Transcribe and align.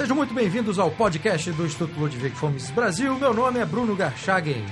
Sejam 0.00 0.16
muito 0.16 0.32
bem-vindos 0.32 0.78
ao 0.78 0.90
podcast 0.90 1.52
do 1.52 1.66
Instituto 1.66 2.00
Ludwig 2.00 2.34
Fomes 2.34 2.70
Brasil. 2.70 3.14
Meu 3.18 3.34
nome 3.34 3.58
é 3.58 3.66
Bruno 3.66 3.94
Garchagen. 3.94 4.64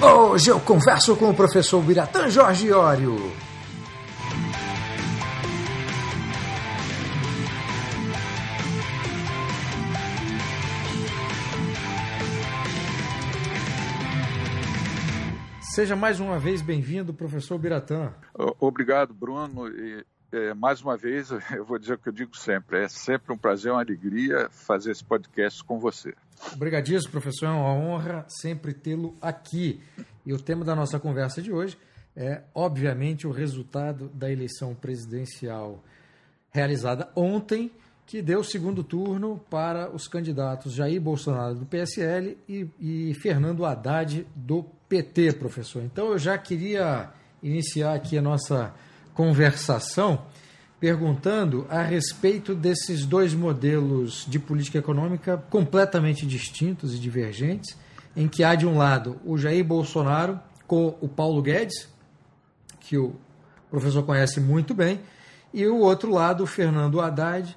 Hoje 0.00 0.50
eu 0.50 0.60
converso 0.60 1.16
com 1.16 1.30
o 1.30 1.34
professor 1.34 1.82
Biratã 1.82 2.28
Jorge 2.30 2.68
Iório. 2.68 3.16
Seja 15.60 15.96
mais 15.96 16.20
uma 16.20 16.38
vez 16.38 16.62
bem-vindo, 16.62 17.12
professor 17.12 17.58
Biratã. 17.58 18.14
Obrigado, 18.60 19.12
Bruno. 19.12 19.66
E, 19.66 20.06
é, 20.32 20.54
mais 20.54 20.80
uma 20.82 20.96
vez, 20.96 21.30
eu 21.54 21.64
vou 21.64 21.78
dizer 21.78 21.94
o 21.94 21.98
que 21.98 22.08
eu 22.08 22.12
digo 22.12 22.36
sempre: 22.36 22.84
é 22.84 22.88
sempre 22.88 23.32
um 23.32 23.38
prazer, 23.38 23.72
uma 23.72 23.80
alegria 23.80 24.48
fazer 24.50 24.92
esse 24.92 25.04
podcast 25.04 25.62
com 25.64 25.78
você. 25.78 26.14
Obrigadíssimo, 26.52 27.12
professor. 27.12 27.46
É 27.46 27.50
uma 27.50 27.72
honra 27.72 28.24
sempre 28.28 28.74
tê-lo 28.74 29.16
aqui. 29.20 29.80
E 30.24 30.32
o 30.32 30.38
tema 30.38 30.64
da 30.64 30.74
nossa 30.74 30.98
conversa 30.98 31.40
de 31.40 31.52
hoje 31.52 31.78
é, 32.16 32.40
obviamente, 32.54 33.26
o 33.26 33.30
resultado 33.30 34.08
da 34.08 34.32
eleição 34.32 34.74
presidencial 34.74 35.84
realizada 36.50 37.10
ontem, 37.14 37.70
que 38.06 38.22
deu 38.22 38.42
segundo 38.42 38.82
turno 38.82 39.38
para 39.50 39.90
os 39.90 40.08
candidatos 40.08 40.72
Jair 40.72 41.00
Bolsonaro 41.00 41.56
do 41.56 41.66
PSL 41.66 42.38
e, 42.48 42.66
e 42.80 43.14
Fernando 43.14 43.66
Haddad 43.66 44.26
do 44.34 44.64
PT, 44.88 45.34
professor. 45.34 45.82
Então 45.82 46.12
eu 46.12 46.18
já 46.18 46.38
queria 46.38 47.10
iniciar 47.42 47.94
aqui 47.94 48.16
a 48.16 48.22
nossa 48.22 48.72
conversação 49.16 50.26
perguntando 50.78 51.66
a 51.70 51.80
respeito 51.80 52.54
desses 52.54 53.06
dois 53.06 53.32
modelos 53.32 54.26
de 54.28 54.38
política 54.38 54.78
econômica 54.78 55.38
completamente 55.48 56.26
distintos 56.26 56.94
e 56.94 56.98
divergentes, 56.98 57.74
em 58.14 58.28
que 58.28 58.44
há 58.44 58.54
de 58.54 58.66
um 58.66 58.76
lado 58.76 59.18
o 59.24 59.38
Jair 59.38 59.64
Bolsonaro 59.64 60.38
com 60.66 60.98
o 61.00 61.08
Paulo 61.08 61.40
Guedes, 61.40 61.88
que 62.78 62.98
o 62.98 63.16
professor 63.70 64.02
conhece 64.02 64.38
muito 64.38 64.74
bem, 64.74 65.00
e 65.52 65.66
o 65.66 65.78
outro 65.78 66.12
lado 66.12 66.44
o 66.44 66.46
Fernando 66.46 67.00
Haddad, 67.00 67.56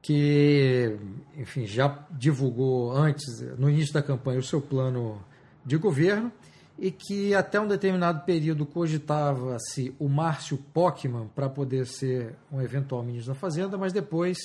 que 0.00 0.96
enfim 1.36 1.66
já 1.66 1.98
divulgou 2.10 2.92
antes, 2.92 3.42
no 3.58 3.68
início 3.68 3.92
da 3.92 4.02
campanha, 4.02 4.38
o 4.38 4.42
seu 4.42 4.60
plano 4.60 5.22
de 5.66 5.76
governo 5.76 6.32
e 6.78 6.90
que 6.90 7.34
até 7.34 7.60
um 7.60 7.68
determinado 7.68 8.24
período 8.24 8.66
cogitava-se 8.66 9.94
o 9.98 10.08
Márcio 10.08 10.58
Pockman 10.72 11.28
para 11.34 11.48
poder 11.48 11.86
ser 11.86 12.34
um 12.50 12.60
eventual 12.60 13.02
ministro 13.02 13.32
da 13.32 13.38
Fazenda, 13.38 13.78
mas 13.78 13.92
depois 13.92 14.36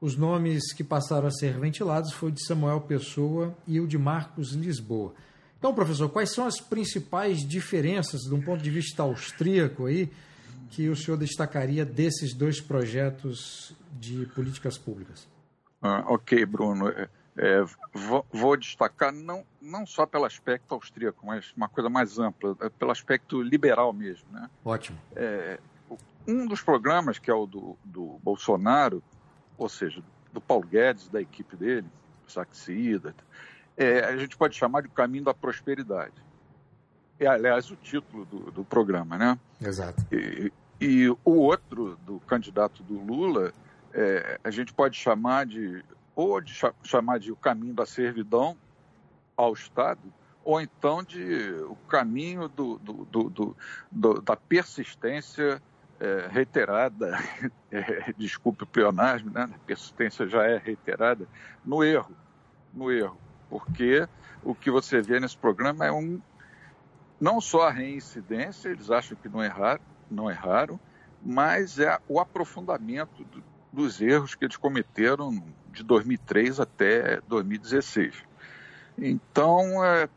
os 0.00 0.16
nomes 0.16 0.72
que 0.72 0.84
passaram 0.84 1.28
a 1.28 1.30
ser 1.30 1.58
ventilados 1.58 2.12
foi 2.12 2.28
o 2.28 2.32
de 2.32 2.44
Samuel 2.44 2.80
Pessoa 2.80 3.56
e 3.66 3.80
o 3.80 3.86
de 3.86 3.96
Marcos 3.96 4.52
Lisboa. 4.52 5.14
Então, 5.58 5.72
professor, 5.72 6.08
quais 6.08 6.30
são 6.30 6.44
as 6.44 6.60
principais 6.60 7.38
diferenças, 7.46 8.22
de 8.22 8.34
um 8.34 8.42
ponto 8.42 8.62
de 8.62 8.70
vista 8.70 9.04
austríaco 9.04 9.86
aí, 9.86 10.10
que 10.70 10.88
o 10.88 10.96
senhor 10.96 11.16
destacaria 11.16 11.84
desses 11.84 12.34
dois 12.34 12.60
projetos 12.60 13.72
de 13.92 14.26
políticas 14.34 14.76
públicas? 14.76 15.28
Ah, 15.80 16.04
ok, 16.08 16.44
Bruno. 16.46 16.92
É, 17.36 17.64
vou, 17.94 18.26
vou, 18.30 18.56
destacar 18.56 19.10
não, 19.10 19.44
não 19.60 19.86
só 19.86 20.04
pelo 20.04 20.26
aspecto 20.26 20.74
austríaco, 20.74 21.26
mas 21.26 21.52
uma 21.56 21.68
coisa 21.68 21.88
mais 21.88 22.18
ampla, 22.18 22.56
é 22.60 22.68
pelo 22.68 22.90
aspecto 22.90 23.40
liberal 23.40 23.92
mesmo. 23.92 24.26
Né? 24.30 24.50
Ótimo. 24.64 24.98
É, 25.16 25.58
um 26.26 26.46
dos 26.46 26.62
programas, 26.62 27.18
que 27.18 27.30
é 27.30 27.34
o 27.34 27.46
do, 27.46 27.76
do, 27.84 28.20
Bolsonaro, 28.22 29.02
ou 29.56 29.68
seja, 29.68 30.02
do 30.32 30.40
Paulo 30.40 30.66
Guedes, 30.66 31.08
da 31.08 31.20
equipe 31.20 31.56
dele, 31.56 31.86
Saxida, 32.26 33.14
é, 33.76 34.00
a 34.00 34.16
gente 34.16 34.36
pode 34.36 34.54
chamar 34.54 34.82
de 34.82 34.88
caminho 34.88 35.24
da 35.24 35.34
prosperidade. 35.34 36.14
É, 37.18 37.26
aliás, 37.26 37.70
o 37.70 37.76
título 37.76 38.24
do, 38.26 38.50
do 38.50 38.64
programa, 38.64 39.16
né? 39.16 39.38
Exato. 39.60 40.04
E, 40.12 40.52
e, 40.80 41.08
o 41.08 41.18
outro, 41.24 41.96
do 42.04 42.20
candidato 42.20 42.82
do 42.82 42.98
Lula, 42.98 43.52
é, 43.92 44.38
a 44.42 44.50
gente 44.50 44.72
pode 44.72 44.96
chamar 44.96 45.46
de 45.46 45.84
ou 46.14 46.40
de 46.40 46.54
chamar 46.82 47.18
de 47.18 47.32
o 47.32 47.36
caminho 47.36 47.74
da 47.74 47.86
servidão 47.86 48.56
ao 49.36 49.52
Estado, 49.52 50.00
ou 50.44 50.60
então 50.60 51.02
de 51.02 51.52
o 51.68 51.76
caminho 51.88 52.48
do, 52.48 52.78
do, 52.78 53.04
do, 53.04 53.56
do 53.90 54.20
da 54.20 54.36
persistência 54.36 55.62
é, 56.00 56.28
reiterada, 56.30 57.18
é, 57.70 58.12
desculpe 58.16 58.64
o 58.64 58.66
pleonasmo, 58.66 59.30
né? 59.30 59.48
a 59.54 59.58
persistência 59.66 60.26
já 60.26 60.44
é 60.44 60.58
reiterada, 60.58 61.26
no 61.64 61.82
erro, 61.82 62.14
no 62.72 62.90
erro, 62.90 63.16
porque 63.48 64.06
o 64.42 64.54
que 64.54 64.70
você 64.70 65.00
vê 65.00 65.20
nesse 65.20 65.36
programa 65.36 65.86
é 65.86 65.92
um 65.92 66.20
não 67.20 67.40
só 67.40 67.68
a 67.68 67.70
reincidência, 67.70 68.68
eles 68.68 68.90
acham 68.90 69.16
que 69.16 69.28
não 69.28 69.44
erraram, 69.44 69.82
não 70.10 70.28
erraram 70.28 70.80
mas 71.24 71.78
é 71.78 71.98
o 72.08 72.18
aprofundamento 72.18 73.24
dos 73.72 74.00
erros 74.00 74.34
que 74.34 74.44
eles 74.44 74.56
cometeram 74.56 75.42
de 75.72 75.82
2003 75.82 76.60
até 76.60 77.20
2016. 77.26 78.14
Então, 78.98 79.82
é, 79.84 80.08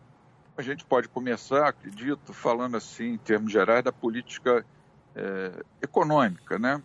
a 0.58 0.62
gente 0.62 0.84
pode 0.86 1.08
começar, 1.08 1.68
acredito, 1.68 2.34
falando 2.34 2.76
assim, 2.76 3.14
em 3.14 3.18
termos 3.18 3.52
gerais, 3.52 3.84
da 3.84 3.92
política 3.92 4.66
é, 5.16 5.64
econômica, 5.82 6.60
né? 6.60 6.82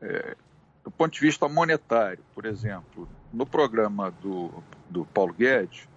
É, 0.00 0.36
do 0.82 0.90
ponto 0.90 1.14
de 1.14 1.20
vista 1.20 1.48
monetário, 1.48 2.22
por 2.34 2.44
exemplo, 2.44 3.08
no 3.32 3.46
programa 3.46 4.10
do, 4.10 4.62
do 4.90 5.06
Paulo 5.06 5.32
Guedes, 5.32 5.88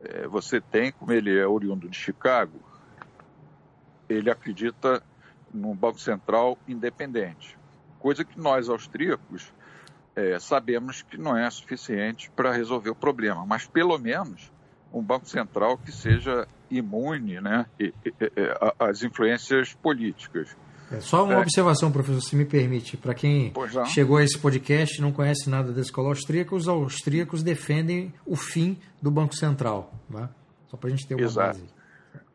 é, 0.00 0.28
você 0.28 0.60
tem, 0.60 0.92
como 0.92 1.12
ele 1.12 1.36
é 1.36 1.46
oriundo 1.46 1.88
de 1.88 1.96
Chicago, 1.96 2.60
ele 4.08 4.30
acredita 4.30 5.02
num 5.52 5.74
Banco 5.74 5.98
Central 5.98 6.58
independente, 6.68 7.57
coisa 7.98 8.24
que 8.24 8.38
nós 8.38 8.68
austríacos 8.68 9.52
é, 10.14 10.38
sabemos 10.38 11.02
que 11.02 11.16
não 11.16 11.36
é 11.36 11.48
suficiente 11.50 12.30
para 12.34 12.52
resolver 12.52 12.90
o 12.90 12.94
problema, 12.94 13.46
mas 13.46 13.66
pelo 13.66 13.96
menos 13.98 14.50
um 14.92 15.02
Banco 15.02 15.28
Central 15.28 15.78
que 15.78 15.92
seja 15.92 16.46
imune 16.70 17.40
né, 17.40 17.66
às 18.78 19.02
influências 19.02 19.74
políticas. 19.74 20.56
É 20.90 21.00
só 21.00 21.24
uma 21.24 21.34
é. 21.34 21.38
observação, 21.38 21.92
professor, 21.92 22.20
se 22.22 22.34
me 22.34 22.46
permite. 22.46 22.96
Para 22.96 23.14
quem 23.14 23.52
chegou 23.86 24.16
a 24.16 24.24
esse 24.24 24.38
podcast 24.38 24.98
e 24.98 25.02
não 25.02 25.12
conhece 25.12 25.48
nada 25.50 25.70
da 25.70 25.82
escola 25.82 26.08
austríaca, 26.08 26.54
os 26.54 26.66
austríacos 26.66 27.42
defendem 27.42 28.12
o 28.24 28.34
fim 28.34 28.78
do 29.00 29.10
Banco 29.10 29.36
Central. 29.36 29.92
Né? 30.08 30.28
Só 30.68 30.76
para 30.76 30.88
a 30.88 30.90
gente 30.90 31.06
ter 31.06 31.14
uma 31.14 31.24
Exato. 31.24 31.58
base. 31.58 31.77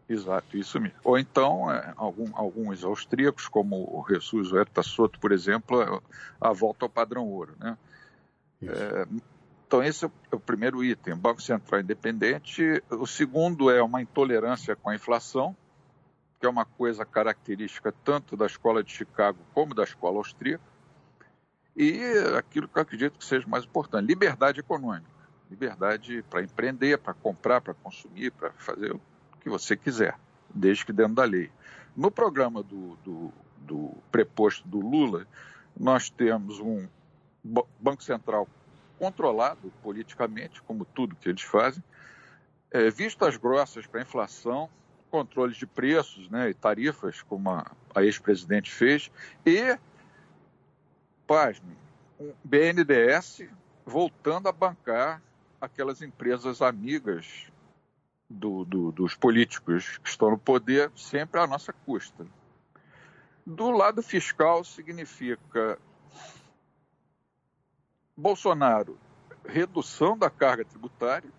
Exato, 0.07 0.57
isso 0.57 0.79
mesmo. 0.79 0.97
Ou 1.03 1.17
então, 1.17 1.71
é, 1.71 1.93
algum, 1.95 2.29
alguns 2.35 2.83
austríacos, 2.83 3.47
como 3.47 3.75
o 3.75 4.05
Jesus 4.07 4.51
Huerta 4.51 4.83
Soto, 4.83 5.19
por 5.19 5.31
exemplo, 5.31 5.81
é, 5.81 6.01
a 6.41 6.51
volta 6.51 6.85
ao 6.85 6.89
padrão 6.89 7.27
ouro. 7.27 7.55
Né? 7.57 7.77
É, 8.63 9.07
então, 9.65 9.81
esse 9.81 10.05
é 10.05 10.11
o 10.31 10.39
primeiro 10.39 10.83
item, 10.83 11.15
Banco 11.15 11.41
Central 11.41 11.81
independente. 11.81 12.83
O 12.91 13.07
segundo 13.07 13.71
é 13.71 13.81
uma 13.81 14.01
intolerância 14.01 14.75
com 14.75 14.89
a 14.89 14.95
inflação, 14.95 15.55
que 16.39 16.45
é 16.45 16.49
uma 16.49 16.65
coisa 16.65 17.05
característica 17.05 17.93
tanto 18.03 18.35
da 18.35 18.45
escola 18.45 18.83
de 18.83 18.91
Chicago 18.91 19.39
como 19.53 19.73
da 19.73 19.83
escola 19.83 20.17
austríaca. 20.17 20.63
E 21.75 21.97
aquilo 22.37 22.67
que 22.67 22.77
eu 22.77 22.81
acredito 22.83 23.17
que 23.17 23.25
seja 23.25 23.47
mais 23.47 23.63
importante, 23.63 24.05
liberdade 24.05 24.59
econômica. 24.59 25.07
Liberdade 25.49 26.23
para 26.29 26.43
empreender, 26.43 26.99
para 26.99 27.13
comprar, 27.13 27.61
para 27.61 27.73
consumir, 27.73 28.31
para 28.31 28.51
fazer 28.51 28.95
que 29.43 29.49
você 29.49 29.75
quiser, 29.75 30.17
desde 30.49 30.85
que 30.85 30.93
dentro 30.93 31.15
da 31.15 31.25
lei. 31.25 31.51
No 31.95 32.09
programa 32.09 32.63
do, 32.63 32.95
do, 33.03 33.33
do 33.57 33.91
preposto 34.11 34.67
do 34.67 34.79
Lula, 34.79 35.27
nós 35.77 36.09
temos 36.09 36.59
um 36.59 36.87
Banco 37.79 38.03
Central 38.03 38.47
controlado 38.97 39.71
politicamente, 39.83 40.61
como 40.61 40.85
tudo 40.85 41.15
que 41.15 41.27
eles 41.27 41.41
fazem, 41.41 41.83
é, 42.71 42.89
vistas 42.89 43.35
grossas 43.35 43.85
para 43.85 43.99
a 43.99 44.03
inflação, 44.03 44.69
controles 45.11 45.57
de 45.57 45.67
preços 45.67 46.29
né, 46.29 46.49
e 46.49 46.53
tarifas, 46.53 47.21
como 47.21 47.51
a, 47.51 47.69
a 47.93 48.03
ex-presidente 48.03 48.71
fez, 48.71 49.11
e, 49.45 49.77
pasme, 51.27 51.77
um 52.19 52.33
BNDES 52.43 53.43
voltando 53.85 54.47
a 54.47 54.51
bancar 54.51 55.21
aquelas 55.59 56.01
empresas 56.01 56.61
amigas 56.61 57.51
do, 58.33 58.65
do, 58.65 58.91
dos 58.91 59.15
políticos 59.15 59.97
que 59.99 60.09
estão 60.09 60.31
no 60.31 60.37
poder 60.37 60.91
sempre 60.95 61.39
à 61.39 61.47
nossa 61.47 61.71
custa. 61.71 62.25
Do 63.45 63.71
lado 63.71 64.01
fiscal, 64.01 64.63
significa 64.63 65.77
Bolsonaro, 68.15 68.97
redução 69.45 70.17
da 70.17 70.29
carga 70.29 70.63
tributária. 70.63 71.29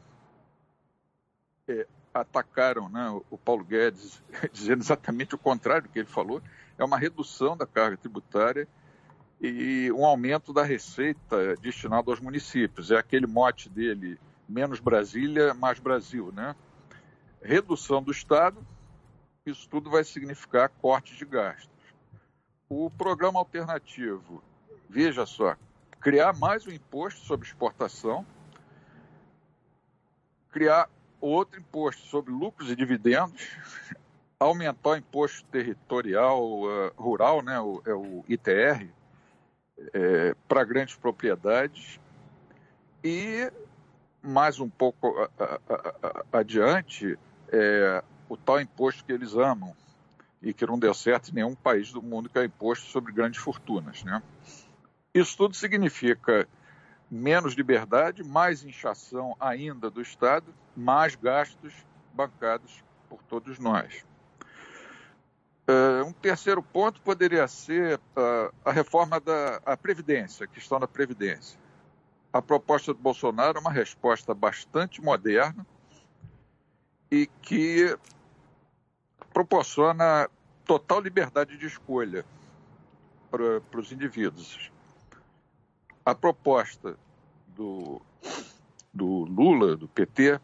É, 1.66 1.86
atacaram 2.12 2.88
né, 2.90 3.20
o 3.30 3.38
Paulo 3.38 3.64
Guedes 3.64 4.22
dizendo 4.52 4.82
exatamente 4.82 5.34
o 5.34 5.38
contrário 5.38 5.84
do 5.84 5.88
que 5.88 5.98
ele 5.98 6.08
falou. 6.08 6.42
É 6.78 6.84
uma 6.84 6.98
redução 6.98 7.56
da 7.56 7.66
carga 7.66 7.96
tributária 7.96 8.68
e 9.40 9.90
um 9.92 10.04
aumento 10.04 10.52
da 10.52 10.62
receita 10.62 11.56
destinada 11.56 12.10
aos 12.10 12.20
municípios. 12.20 12.90
É 12.90 12.98
aquele 12.98 13.26
mote 13.26 13.68
dele, 13.68 14.18
menos 14.48 14.78
Brasília, 14.78 15.54
mais 15.54 15.78
Brasil, 15.78 16.30
né? 16.32 16.54
Redução 17.44 18.02
do 18.02 18.10
Estado, 18.10 18.66
isso 19.44 19.68
tudo 19.68 19.90
vai 19.90 20.02
significar 20.02 20.70
cortes 20.80 21.18
de 21.18 21.26
gastos. 21.26 21.68
O 22.70 22.88
programa 22.88 23.38
alternativo, 23.38 24.42
veja 24.88 25.26
só, 25.26 25.54
criar 26.00 26.32
mais 26.32 26.66
um 26.66 26.70
imposto 26.70 27.20
sobre 27.20 27.46
exportação, 27.46 28.26
criar 30.50 30.88
outro 31.20 31.60
imposto 31.60 32.06
sobre 32.06 32.32
lucros 32.32 32.70
e 32.70 32.76
dividendos, 32.76 33.58
aumentar 34.40 34.90
o 34.90 34.96
imposto 34.96 35.44
territorial 35.48 36.62
uh, 36.62 36.92
rural, 36.96 37.42
né, 37.42 37.60
o, 37.60 37.82
é 37.84 37.92
o 37.92 38.24
ITR, 38.26 38.88
é, 39.92 40.34
para 40.48 40.64
grandes 40.64 40.96
propriedades 40.96 42.00
e 43.02 43.52
mais 44.22 44.58
um 44.58 44.68
pouco 44.68 45.08
a, 45.18 45.30
a, 45.38 45.60
a, 46.32 46.38
adiante 46.38 47.18
é, 47.54 48.02
o 48.28 48.36
tal 48.36 48.60
imposto 48.60 49.04
que 49.04 49.12
eles 49.12 49.34
amam 49.36 49.74
e 50.42 50.52
que 50.52 50.66
não 50.66 50.78
deu 50.78 50.92
certo 50.92 51.30
em 51.30 51.34
nenhum 51.34 51.54
país 51.54 51.92
do 51.92 52.02
mundo, 52.02 52.28
que 52.28 52.38
é 52.38 52.44
imposto 52.44 52.86
sobre 52.86 53.12
grandes 53.12 53.40
fortunas. 53.40 54.02
Né? 54.02 54.20
Isso 55.14 55.36
tudo 55.36 55.54
significa 55.54 56.48
menos 57.08 57.54
liberdade, 57.54 58.24
mais 58.24 58.64
inchação 58.64 59.36
ainda 59.38 59.88
do 59.88 60.02
Estado, 60.02 60.52
mais 60.76 61.14
gastos 61.14 61.72
bancados 62.12 62.82
por 63.08 63.22
todos 63.22 63.58
nós. 63.58 64.04
Uh, 65.66 66.04
um 66.06 66.12
terceiro 66.12 66.62
ponto 66.62 67.00
poderia 67.00 67.46
ser 67.48 67.98
uh, 67.98 68.52
a 68.64 68.72
reforma 68.72 69.18
da 69.18 69.62
a 69.64 69.76
Previdência, 69.76 70.44
a 70.44 70.48
questão 70.48 70.78
da 70.78 70.88
Previdência. 70.88 71.58
A 72.32 72.42
proposta 72.42 72.92
do 72.92 72.98
Bolsonaro 72.98 73.58
é 73.58 73.60
uma 73.60 73.72
resposta 73.72 74.34
bastante 74.34 75.00
moderna 75.00 75.64
e 77.14 77.26
que 77.40 77.96
proporciona 79.32 80.28
total 80.64 81.00
liberdade 81.00 81.56
de 81.56 81.66
escolha 81.66 82.24
para, 83.30 83.78
os 83.78 83.92
indivíduos. 83.92 84.72
A 86.04 86.12
proposta 86.12 86.96
do, 87.46 88.02
do 88.92 89.06
Lula, 89.06 89.76
do 89.76 89.86
PT, 89.86 90.40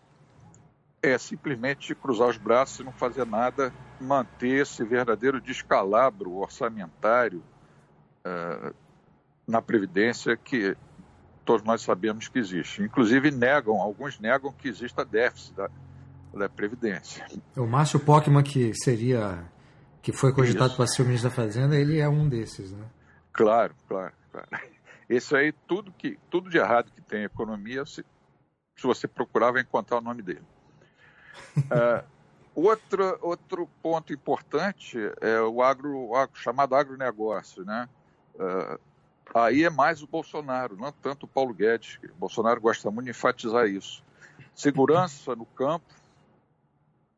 é 1.02 1.18
simplesmente 1.18 1.92
cruzar 1.92 2.28
os 2.28 2.36
braços 2.36 2.78
e 2.78 2.84
não 2.84 2.92
fazer 2.92 3.26
nada, 3.26 3.72
manter 4.00 4.62
esse 4.62 4.84
verdadeiro 4.84 5.40
descalabro 5.40 6.36
orçamentário 6.36 7.42
uh, 8.24 8.72
na 9.44 9.60
Previdência 9.60 10.36
que 10.36 10.76
todos 11.44 11.64
nós 11.64 11.82
sabemos 11.82 12.28
que 12.28 12.38
existe. 12.38 12.80
Inclusive 12.82 13.32
negam, 13.32 13.80
alguns 13.80 14.20
negam 14.20 14.52
que 14.52 14.68
exista 14.68 15.04
déficit 15.04 15.56
da 16.32 16.48
Previdência. 16.48 17.26
O 17.56 17.66
Márcio 17.66 18.00
Pockman, 18.00 18.42
que 18.42 18.72
seria, 18.74 19.44
que 20.02 20.12
foi 20.12 20.32
cogitado 20.32 20.76
para 20.76 20.86
ser 20.86 21.02
o 21.02 21.04
ministro 21.04 21.30
da 21.30 21.34
Fazenda, 21.34 21.76
ele 21.76 21.98
é 21.98 22.08
um 22.08 22.28
desses, 22.28 22.72
né? 22.72 22.84
Claro, 23.32 23.74
claro, 23.88 24.12
claro. 24.32 24.48
Esse 25.08 25.34
aí, 25.34 25.52
tudo, 25.66 25.92
que, 25.92 26.18
tudo 26.30 26.48
de 26.48 26.58
errado 26.58 26.92
que 26.92 27.00
tem 27.00 27.24
economia, 27.24 27.84
se, 27.84 28.04
se 28.76 28.86
você 28.86 29.08
procurar, 29.08 29.50
vai 29.50 29.62
encontrar 29.62 29.98
o 29.98 30.02
nome 30.02 30.22
dele. 30.22 30.42
Uh, 31.56 32.04
outro, 32.54 33.18
outro 33.20 33.68
ponto 33.82 34.12
importante 34.12 34.98
é 35.20 35.40
o 35.40 35.62
agro, 35.62 35.96
o 35.96 36.14
agro 36.14 36.36
chamado 36.36 36.74
agronegócio, 36.76 37.64
né? 37.64 37.88
Uh, 38.34 38.78
aí 39.34 39.64
é 39.64 39.70
mais 39.70 40.02
o 40.02 40.06
Bolsonaro, 40.06 40.76
não 40.76 40.92
tanto 40.92 41.24
o 41.24 41.28
Paulo 41.28 41.54
Guedes. 41.54 41.98
O 42.04 42.18
Bolsonaro 42.18 42.60
gosta 42.60 42.90
muito 42.90 43.06
de 43.06 43.10
enfatizar 43.10 43.66
isso. 43.66 44.04
Segurança 44.54 45.34
no 45.34 45.46
campo, 45.46 45.86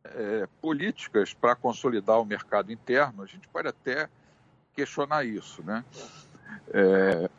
é, 0.04 0.48
políticas 0.60 1.32
para 1.32 1.54
consolidar 1.54 2.20
o 2.20 2.24
mercado 2.24 2.72
interno, 2.72 3.22
a 3.22 3.26
gente 3.26 3.48
pode 3.48 3.68
até 3.68 4.08
questionar 4.74 5.24
isso, 5.24 5.62
né? 5.62 5.84
É, 6.72 7.30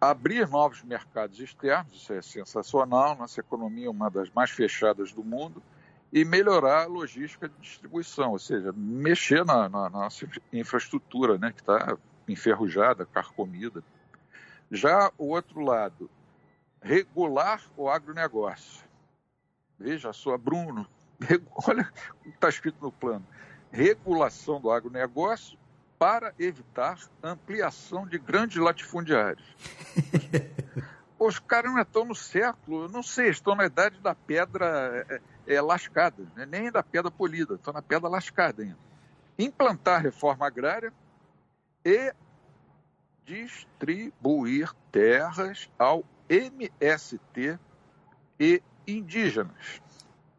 abrir 0.00 0.48
novos 0.48 0.82
mercados 0.82 1.38
externos, 1.40 1.92
isso 1.94 2.12
é 2.12 2.22
sensacional, 2.22 3.16
nossa 3.16 3.40
economia 3.40 3.86
é 3.86 3.90
uma 3.90 4.10
das 4.10 4.30
mais 4.30 4.50
fechadas 4.50 5.12
do 5.12 5.24
mundo, 5.24 5.62
e 6.12 6.24
melhorar 6.24 6.84
a 6.84 6.86
logística 6.86 7.48
de 7.48 7.54
distribuição, 7.60 8.30
ou 8.30 8.38
seja, 8.38 8.72
mexer 8.72 9.44
na, 9.44 9.68
na, 9.68 9.90
nossa 9.90 10.26
infraestrutura, 10.52 11.36
né, 11.36 11.52
que 11.52 11.60
está 11.60 11.98
enferrujada, 12.26 13.04
carcomida. 13.04 13.82
Já 14.70 15.12
o 15.18 15.28
outro 15.28 15.60
lado, 15.60 16.08
regular 16.80 17.62
o 17.76 17.88
agronegócio. 17.88 18.86
Veja 19.78 20.12
só, 20.12 20.36
Bruno, 20.38 20.86
olha 21.66 21.90
o 22.20 22.22
que 22.22 22.28
está 22.30 22.48
escrito 22.48 22.78
no 22.80 22.92
plano. 22.92 23.26
Regulação 23.70 24.60
do 24.60 24.70
agronegócio 24.70 25.58
para 25.98 26.32
evitar 26.38 26.98
ampliação 27.22 28.06
de 28.06 28.18
grandes 28.18 28.56
latifundiários. 28.56 29.56
Os 31.18 31.40
caras 31.40 31.72
não 31.72 31.82
estão 31.82 32.04
no 32.04 32.14
século, 32.14 32.88
não 32.88 33.02
sei, 33.02 33.30
estão 33.30 33.56
na 33.56 33.66
idade 33.66 33.98
da 33.98 34.14
pedra 34.14 35.04
é, 35.08 35.54
é, 35.54 35.60
lascada, 35.60 36.24
né? 36.36 36.46
nem 36.46 36.70
da 36.70 36.82
pedra 36.82 37.10
polida, 37.10 37.54
estão 37.54 37.72
na 37.72 37.82
pedra 37.82 38.08
lascada 38.08 38.62
ainda. 38.62 38.78
Implantar 39.36 40.00
reforma 40.00 40.46
agrária 40.46 40.92
e 41.84 42.14
distribuir 43.24 44.72
terras 44.92 45.68
ao 45.76 46.04
MST 46.28 47.58
e 48.38 48.62
indígenas. 48.86 49.82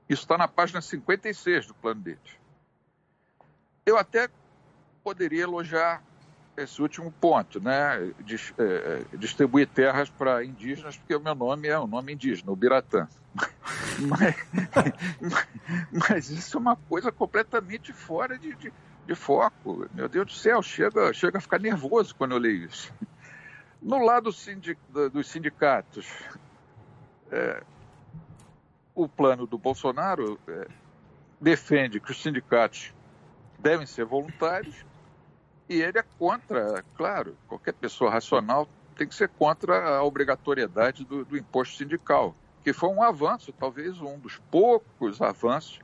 Isso 0.09 0.23
está 0.23 0.37
na 0.37 0.47
página 0.47 0.81
56 0.81 1.67
do 1.67 1.75
plano 1.75 2.01
deles. 2.01 2.39
Eu 3.85 3.95
até 3.95 4.27
poderia 5.03 5.43
elogiar 5.43 6.03
esse 6.57 6.81
último 6.81 7.11
ponto, 7.11 7.61
né? 7.61 8.11
É, 8.57 8.63
é, 8.63 9.17
distribuir 9.17 9.67
terras 9.67 10.09
para 10.09 10.43
indígenas, 10.43 10.97
porque 10.97 11.15
o 11.15 11.19
meu 11.19 11.35
nome 11.35 11.67
é 11.67 11.79
um 11.79 11.87
nome 11.87 12.13
indígena, 12.13 12.51
o 12.51 12.55
Biratã. 12.55 13.07
Mas, 13.99 14.35
mas, 15.91 16.29
isso 16.29 16.55
é 16.55 16.59
uma 16.59 16.75
coisa 16.75 17.11
completamente 17.11 17.91
fora 17.91 18.39
de, 18.39 18.55
de, 18.55 18.73
de, 19.05 19.15
foco. 19.15 19.85
Meu 19.93 20.07
Deus 20.07 20.25
do 20.25 20.31
céu, 20.31 20.61
chega, 20.61 21.11
chega 21.13 21.37
a 21.37 21.41
ficar 21.41 21.59
nervoso 21.59 22.15
quando 22.15 22.31
eu 22.31 22.37
leio 22.37 22.65
isso. 22.65 22.93
No 23.81 23.97
lado 23.97 24.31
dos 25.11 25.27
sindicatos, 25.27 26.07
é, 27.29 27.61
o 28.99 29.07
plano 29.07 29.47
do 29.47 29.57
Bolsonaro 29.57 30.37
é, 30.45 30.67
defende 31.39 32.01
que 32.01 32.11
os 32.11 32.21
sindicatos 32.21 32.93
devem 33.57 33.87
ser 33.87 34.03
voluntários 34.03 34.85
e 35.69 35.81
ele 35.81 35.97
é 35.97 36.03
contra, 36.17 36.83
claro, 36.97 37.37
qualquer 37.47 37.73
pessoa 37.73 38.11
racional 38.11 38.67
tem 38.97 39.07
que 39.07 39.15
ser 39.15 39.29
contra 39.29 39.95
a 39.95 40.03
obrigatoriedade 40.03 41.05
do, 41.05 41.23
do 41.23 41.37
imposto 41.37 41.77
sindical, 41.77 42.35
que 42.61 42.73
foi 42.73 42.89
um 42.89 43.01
avanço, 43.01 43.53
talvez 43.53 44.01
um 44.01 44.19
dos 44.19 44.37
poucos 44.51 45.21
avanços 45.21 45.79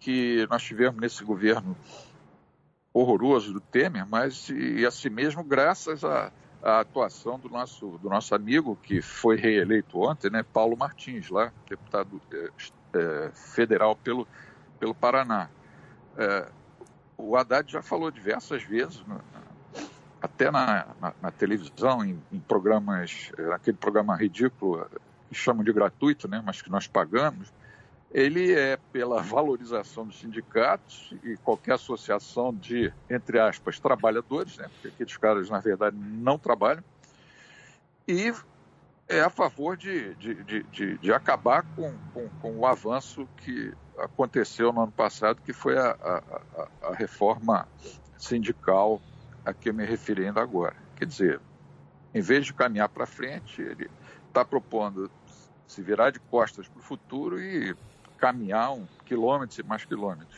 que 0.00 0.44
nós 0.50 0.64
tivemos 0.64 1.00
nesse 1.00 1.22
governo 1.22 1.76
horroroso 2.92 3.52
do 3.52 3.60
Temer, 3.60 4.04
mas 4.04 4.48
e 4.48 4.84
assim 4.84 5.10
mesmo 5.10 5.44
graças 5.44 6.04
à, 6.04 6.32
à, 6.62 6.80
atuação 6.80 7.38
do 7.38 7.48
nosso, 7.48 7.98
do 7.98 8.08
nosso 8.08 8.34
amigo 8.34 8.76
que 8.82 9.02
foi 9.02 9.36
reeleito 9.36 9.98
ontem, 10.00 10.30
né, 10.30 10.42
Paulo 10.42 10.76
Martins, 10.76 11.28
lá, 11.28 11.52
deputado 11.68 12.20
é, 12.32 12.50
é, 12.94 13.30
federal 13.32 13.96
pelo, 13.96 14.26
pelo 14.78 14.94
Paraná. 14.94 15.48
É, 16.16 16.46
o 17.16 17.36
Haddad 17.36 17.70
já 17.70 17.82
falou 17.82 18.10
diversas 18.10 18.62
vezes, 18.62 19.02
até 20.20 20.50
na, 20.50 20.86
na, 21.00 21.12
na 21.20 21.30
televisão, 21.30 22.04
em, 22.04 22.20
em, 22.32 22.38
programas, 22.38 23.32
eh, 23.36 23.52
aquele 23.52 23.76
programa 23.76 24.16
ridículo 24.16 24.86
que 25.28 25.34
chamam 25.34 25.64
de 25.64 25.72
gratuito, 25.72 26.28
né, 26.28 26.40
mas 26.44 26.62
que 26.62 26.70
nós 26.70 26.86
pagamos, 26.86 27.52
ele 28.12 28.52
é 28.52 28.76
pela 28.92 29.22
valorização 29.22 30.06
dos 30.06 30.20
sindicatos 30.20 31.14
e 31.24 31.36
qualquer 31.38 31.74
associação 31.74 32.54
de, 32.54 32.92
entre 33.08 33.38
aspas, 33.40 33.80
trabalhadores, 33.80 34.58
né, 34.58 34.68
porque 34.68 34.88
aqueles 34.88 35.16
caras, 35.16 35.48
na 35.48 35.60
verdade, 35.60 35.96
não 35.96 36.38
trabalham, 36.38 36.84
e 38.06 38.32
é 39.08 39.20
a 39.20 39.30
favor 39.30 39.76
de, 39.76 40.14
de, 40.16 40.62
de, 40.64 40.98
de 40.98 41.12
acabar 41.12 41.64
com, 41.74 41.92
com, 42.12 42.28
com, 42.40 42.58
o 42.58 42.66
avanço 42.66 43.26
que 43.38 43.72
aconteceu 43.98 44.72
no 44.72 44.82
ano 44.82 44.92
passado, 44.92 45.40
que 45.42 45.52
foi 45.52 45.78
a, 45.78 45.90
a, 45.90 46.88
a 46.88 46.94
reforma 46.94 47.66
sindical 48.18 49.00
a 49.44 49.52
que 49.52 49.70
eu 49.70 49.74
me 49.74 49.84
referindo 49.84 50.38
agora. 50.38 50.76
Quer 50.96 51.06
dizer, 51.06 51.40
em 52.14 52.20
vez 52.20 52.46
de 52.46 52.54
caminhar 52.54 52.88
para 52.88 53.06
frente, 53.06 53.60
ele 53.60 53.90
está 54.28 54.44
propondo 54.44 55.10
se 55.66 55.82
virar 55.82 56.10
de 56.10 56.20
costas 56.20 56.68
para 56.68 56.80
o 56.80 56.82
futuro 56.82 57.40
e 57.40 57.74
caminhar 58.22 58.72
um 58.72 58.86
quilômetros 59.04 59.58
e 59.58 59.64
mais 59.64 59.84
quilômetros. 59.84 60.28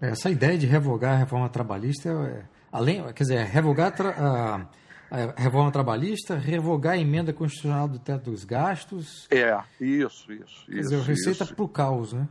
Essa 0.00 0.30
ideia 0.30 0.56
de 0.56 0.64
revogar 0.64 1.14
a 1.14 1.16
reforma 1.16 1.48
trabalhista, 1.48 2.08
é, 2.08 2.44
além, 2.70 3.02
quer 3.12 3.24
dizer, 3.24 3.44
revogar 3.46 3.92
a 4.00 4.68
a 5.12 5.38
reforma 5.42 5.70
trabalhista, 5.70 6.38
revogar 6.38 6.94
a 6.94 6.96
emenda 6.96 7.34
constitucional 7.34 7.86
do 7.86 7.98
teto 7.98 8.30
dos 8.30 8.44
gastos. 8.44 9.28
É, 9.30 9.62
isso, 9.78 10.32
isso. 10.32 10.64
Quer 10.64 10.80
dizer, 10.80 11.00
receita 11.02 11.44
para 11.44 11.62
o 11.62 11.68
caos, 11.68 12.14
né? 12.14 12.26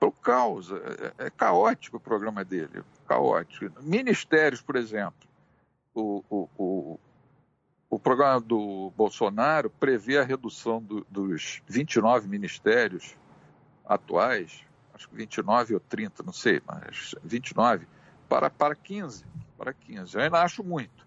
Para 0.00 0.08
o 0.08 0.12
caos. 0.12 0.70
É, 0.70 1.26
é, 1.26 1.30
caótico 1.30 1.98
o 1.98 2.00
programa 2.00 2.42
dele, 2.42 2.82
caótico. 3.06 3.70
Ministérios, 3.82 4.62
por 4.62 4.76
exemplo. 4.76 5.28
O, 5.94 6.24
o, 6.30 6.48
o, 6.56 7.00
o 7.90 7.98
programa 7.98 8.40
do 8.40 8.90
Bolsonaro 8.96 9.68
prevê 9.68 10.16
a 10.16 10.24
redução 10.24 10.82
do, 10.82 11.06
dos 11.10 11.60
29 11.68 12.26
ministérios 12.30 13.14
atuais, 13.84 14.64
acho 14.94 15.08
que 15.08 15.16
29 15.16 15.74
ou 15.74 15.80
30, 15.80 16.22
não 16.22 16.32
sei, 16.32 16.62
mas 16.66 17.14
29, 17.22 17.86
para, 18.28 18.50
para 18.50 18.74
15. 18.74 19.24
Para 19.56 19.72
15. 19.72 20.16
Eu 20.16 20.22
ainda 20.22 20.42
acho 20.42 20.64
muito 20.64 21.02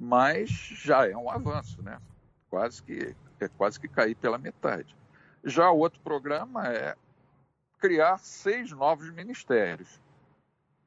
mas 0.00 0.48
já 0.48 1.06
é 1.06 1.14
um 1.14 1.30
avanço, 1.30 1.82
né? 1.82 2.00
Quase 2.48 2.82
que 2.82 3.14
é 3.38 3.48
quase 3.48 3.78
que 3.78 3.86
cair 3.86 4.14
pela 4.14 4.38
metade. 4.38 4.96
Já 5.44 5.70
o 5.70 5.78
outro 5.78 6.00
programa 6.00 6.68
é 6.68 6.96
criar 7.78 8.18
seis 8.18 8.70
novos 8.72 9.10
ministérios. 9.10 10.00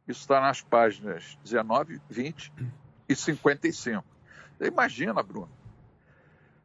Isso 0.08 0.22
está 0.22 0.42
nas 0.42 0.62
páginas 0.62 1.38
19, 1.44 2.02
20 2.10 2.52
e 3.08 3.16
55. 3.16 4.04
Você 4.58 4.68
imagina, 4.68 5.22
Bruno, 5.22 5.50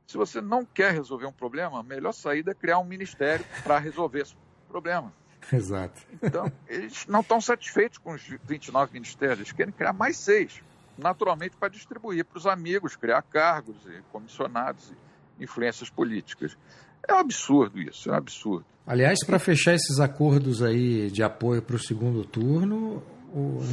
se 0.06 0.16
você 0.16 0.40
não 0.40 0.64
quer 0.64 0.92
resolver 0.92 1.26
um 1.26 1.32
problema, 1.32 1.80
a 1.80 1.82
melhor 1.82 2.12
saída 2.12 2.52
é 2.52 2.54
criar 2.54 2.78
um 2.78 2.85
ministério 2.85 3.44
para 3.62 3.78
resolver 3.78 4.23
esse 4.23 4.35
problema. 4.68 5.12
Exato. 5.52 6.02
Então, 6.22 6.52
eles 6.68 7.06
não 7.06 7.20
estão 7.20 7.40
satisfeitos 7.40 7.98
com 7.98 8.12
os 8.12 8.22
29 8.44 8.92
ministérios, 8.92 9.38
eles 9.38 9.52
querem 9.52 9.72
criar 9.72 9.92
mais 9.92 10.16
seis 10.16 10.60
naturalmente 10.98 11.56
para 11.56 11.68
distribuir 11.68 12.25
para 12.25 12.38
os 12.38 12.46
amigos, 12.46 12.96
criar 12.96 13.22
cargos, 13.22 13.76
e 13.87 14.02
comissionados 14.12 14.92
e 15.38 15.44
influências 15.44 15.88
políticas. 15.88 16.58
É 17.06 17.14
um 17.14 17.18
absurdo 17.18 17.80
isso, 17.80 18.10
é 18.10 18.12
um 18.12 18.16
absurdo. 18.16 18.66
Aliás, 18.87 19.25
para 19.25 19.38
fechar 19.38 19.75
esses 19.75 20.00
acordos 20.00 20.62
aí 20.62 21.10
de 21.10 21.22
apoio 21.22 21.62
para 21.62 21.76
o 21.76 21.78
segundo 21.78 22.25
turno, 22.25 23.02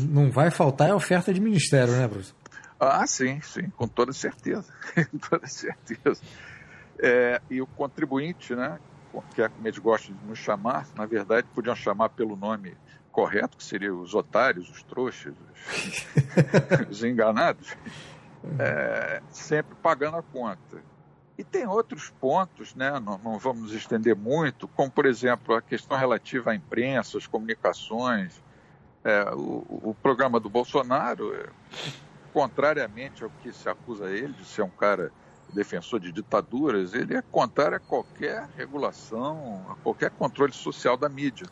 não 0.10 0.30
vai 0.30 0.52
faltar 0.52 0.92
a 0.92 0.96
oferta 0.96 1.34
de 1.34 1.42
ministério, 1.42 1.94
né, 1.94 2.08
professor? 2.08 2.36
Ah, 2.80 3.08
sim, 3.08 3.40
sim, 3.42 3.70
com 3.70 3.88
toda 3.88 4.12
certeza, 4.14 4.72
com 5.12 5.18
toda 5.18 5.48
certeza. 5.48 6.22
É, 7.00 7.42
e 7.50 7.62
o 7.62 7.68
contribuinte, 7.68 8.54
né, 8.54 8.78
que 9.22 9.42
é 9.42 9.50
como 9.50 9.68
eles 9.68 9.80
gostam 9.80 10.16
de 10.16 10.26
nos 10.26 10.40
chamar, 10.40 10.88
na 10.96 11.06
verdade 11.06 11.48
podiam 11.54 11.76
chamar 11.76 12.10
pelo 12.10 12.36
nome 12.36 12.76
correto, 13.12 13.58
que 13.58 13.64
seriam 13.64 14.02
os 14.02 14.14
otários, 14.14 14.70
os 14.70 14.84
trouxas, 14.84 15.34
os, 15.34 16.06
os 16.92 17.04
enganados, 17.04 17.76
é, 18.60 19.22
sempre 19.32 19.76
pagando 19.82 20.18
a 20.18 20.24
conta. 20.24 20.84
E 21.38 21.44
tem 21.44 21.66
outros 21.66 22.10
pontos, 22.10 22.76
né? 22.76 23.00
não, 23.00 23.18
não 23.18 23.38
vamos 23.38 23.74
estender 23.74 24.16
muito, 24.16 24.68
como, 24.70 24.90
por 24.90 25.06
exemplo, 25.06 25.56
a 25.56 25.62
questão 25.62 25.98
relativa 25.98 26.52
à 26.52 26.56
imprensa, 26.56 27.18
às 27.18 27.28
comunicações. 27.28 28.42
É, 29.04 29.24
o, 29.34 29.66
o, 29.70 29.96
programa 30.02 30.40
do 30.40 30.50
Bolsonaro, 30.50 31.36
é, 31.36 31.48
contrariamente 32.34 33.24
ao 33.24 33.30
que 33.30 33.54
se 33.54 33.70
acusa 33.70 34.10
ele 34.10 34.34
de 34.34 34.46
ser 34.46 34.62
um 34.64 34.70
cara 34.70 35.12
defensor 35.54 36.00
de 36.00 36.12
ditaduras, 36.12 36.94
ele 36.94 37.16
é 37.16 37.22
contrário 37.22 37.78
a 37.78 37.80
qualquer 37.80 38.48
regulação, 38.58 39.66
a 39.70 39.76
qualquer 39.76 40.12
controle 40.12 40.52
social 40.52 40.98
da 40.98 41.08
mídia 41.08 41.48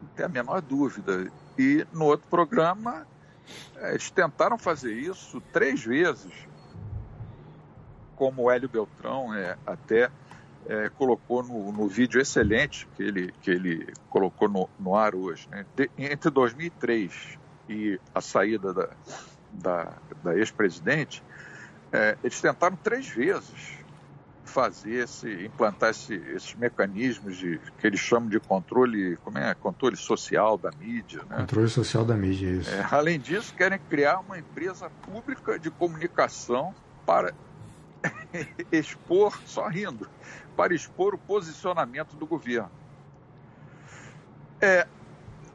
não 0.00 0.08
tem 0.10 0.26
a 0.26 0.28
menor 0.28 0.60
dúvida. 0.60 1.30
E 1.58 1.86
no 1.92 2.06
outro 2.06 2.28
programa, 2.28 3.06
eles 3.76 4.10
tentaram 4.10 4.56
fazer 4.56 4.92
isso 4.92 5.40
três 5.52 5.84
vezes, 5.84 6.32
como 8.16 8.42
o 8.42 8.50
Hélio 8.50 8.68
Beltrão 8.68 9.34
é, 9.34 9.56
até 9.66 10.10
é, 10.66 10.88
colocou 10.90 11.42
no, 11.42 11.72
no, 11.72 11.88
vídeo 11.88 12.20
excelente 12.20 12.86
que 12.96 13.02
ele, 13.02 13.32
que 13.42 13.50
ele 13.50 13.92
colocou 14.10 14.48
no, 14.48 14.68
no 14.78 14.94
ar 14.94 15.14
hoje. 15.14 15.48
Né? 15.50 15.64
De, 15.74 15.90
entre 15.96 16.30
2003 16.30 17.38
e 17.68 18.00
a 18.14 18.20
saída 18.20 18.72
da, 18.72 18.90
da, 19.52 19.92
da 20.22 20.36
ex-presidente, 20.36 21.22
é, 21.92 22.16
eles 22.22 22.40
tentaram 22.40 22.76
três 22.76 23.08
vezes 23.08 23.78
fazer 24.44 25.04
esse, 25.04 25.30
implantar 25.44 25.90
esse, 25.90 26.14
esses 26.14 26.54
mecanismos 26.54 27.36
de 27.36 27.60
que 27.78 27.86
eles 27.86 28.00
chamam 28.00 28.28
de 28.28 28.40
controle, 28.40 29.16
como 29.18 29.38
é, 29.38 29.54
controle 29.54 29.96
social 29.96 30.56
da 30.56 30.70
mídia, 30.72 31.22
né? 31.28 31.36
Controle 31.36 31.68
social 31.68 32.04
da 32.04 32.16
mídia, 32.16 32.50
isso. 32.50 32.70
É, 32.70 32.86
além 32.90 33.20
disso, 33.20 33.54
querem 33.54 33.78
criar 33.78 34.20
uma 34.20 34.38
empresa 34.38 34.90
pública 35.02 35.58
de 35.58 35.70
comunicação 35.70 36.74
para 37.06 37.34
expor, 38.72 39.38
só 39.44 39.68
rindo, 39.68 40.08
para 40.56 40.74
expor 40.74 41.14
o 41.14 41.18
posicionamento 41.18 42.16
do 42.16 42.26
governo. 42.26 42.70
É 44.60 44.86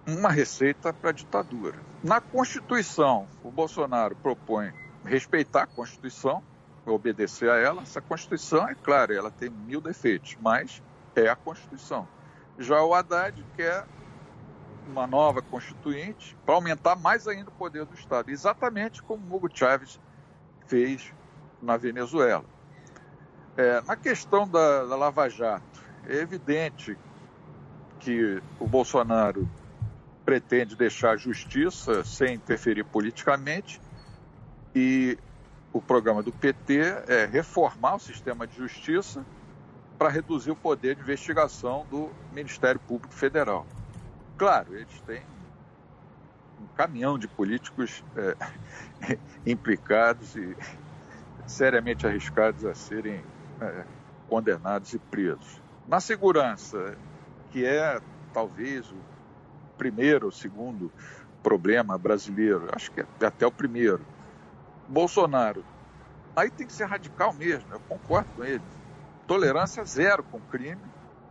uma 0.08 0.30
receita 0.30 0.94
para 0.94 1.10
a 1.10 1.14
ditadura. 1.14 1.78
Na 2.04 2.22
Constituição, 2.22 3.28
o 3.44 3.50
Bolsonaro 3.50 4.16
propõe 4.16 4.72
respeitar 5.06 5.64
a 5.64 5.68
Constituição, 5.68 6.44
obedecer 6.86 7.50
a 7.50 7.58
ela. 7.58 7.82
Essa 7.82 8.02
Constituição, 8.02 8.68
é 8.68 8.76
claro, 8.76 9.14
ela 9.14 9.32
tem 9.32 9.50
mil 9.50 9.82
defeitos, 9.82 10.38
mas 10.42 10.82
é 11.16 11.30
a 11.30 11.36
Constituição. 11.36 12.08
Já 12.58 12.82
o 12.84 12.94
Haddad 12.94 13.44
quer 13.56 13.86
uma 14.88 15.08
nova 15.08 15.42
Constituinte 15.42 16.38
para 16.46 16.56
aumentar 16.56 16.96
mais 16.96 17.28
ainda 17.28 17.50
o 17.50 17.54
poder 17.54 17.86
do 17.86 17.94
Estado, 17.94 18.30
exatamente 18.30 19.02
como 19.02 19.36
Hugo 19.36 19.50
Chávez 19.52 20.00
fez 20.68 21.14
na 21.62 21.78
Venezuela. 21.78 22.46
É, 23.56 23.82
na 23.82 23.96
questão 23.96 24.48
da, 24.48 24.86
da 24.86 24.96
Lava 24.96 25.30
Jato, 25.30 25.82
é 26.08 26.16
evidente 26.16 26.98
que 28.00 28.42
o 28.60 28.68
Bolsonaro 28.68 29.48
pretende 30.26 30.76
deixar 30.76 31.12
a 31.12 31.18
justiça 31.18 32.04
sem 32.04 32.36
interferir 32.36 32.84
politicamente 32.84 33.80
e 34.76 35.18
o 35.72 35.82
programa 35.82 36.22
do 36.22 36.32
PT 36.32 36.80
é 37.08 37.26
reformar 37.26 37.96
o 37.96 38.00
sistema 38.00 38.46
de 38.46 38.56
justiça 38.56 39.26
para 39.98 40.10
reduzir 40.10 40.52
o 40.52 40.56
poder 40.56 40.96
de 40.96 41.02
investigação 41.02 41.86
do 41.90 42.10
Ministério 42.32 42.80
Público 42.80 43.14
Federal. 43.14 43.66
Claro, 44.38 44.76
eles 44.76 45.02
têm 45.06 45.22
um 46.62 46.68
caminhão 46.76 47.18
de 47.18 47.28
políticos 47.28 48.04
é, 48.16 49.18
implicados 49.46 50.36
e 50.36 50.56
seriamente 51.48 52.06
arriscados 52.06 52.66
a 52.66 52.74
serem 52.74 53.24
é, 53.62 53.86
condenados 54.28 54.94
e 54.94 55.00
presos. 55.00 55.62
Na 55.88 56.00
segurança, 56.00 56.98
que 57.52 57.66
é 57.66 58.02
talvez 58.34 58.90
o 58.90 58.98
primeiro 59.78 60.28
ou 60.28 60.32
segundo 60.32 60.92
problema 61.42 61.98
brasileiro, 61.98 62.70
acho 62.74 62.92
que 62.92 63.02
é 63.02 63.06
até 63.26 63.46
o 63.46 63.52
primeiro, 63.52 64.02
Bolsonaro. 64.88 65.64
Aí 66.36 66.50
tem 66.50 66.66
que 66.66 66.74
ser 66.74 66.86
radical 66.86 67.34
mesmo, 67.34 67.66
eu 67.72 67.80
concordo 67.82 68.28
com 68.36 68.44
ele. 68.44 68.62
Tolerância 69.28 69.84
zero 69.86 70.24
com 70.24 70.40
crime, 70.40 70.82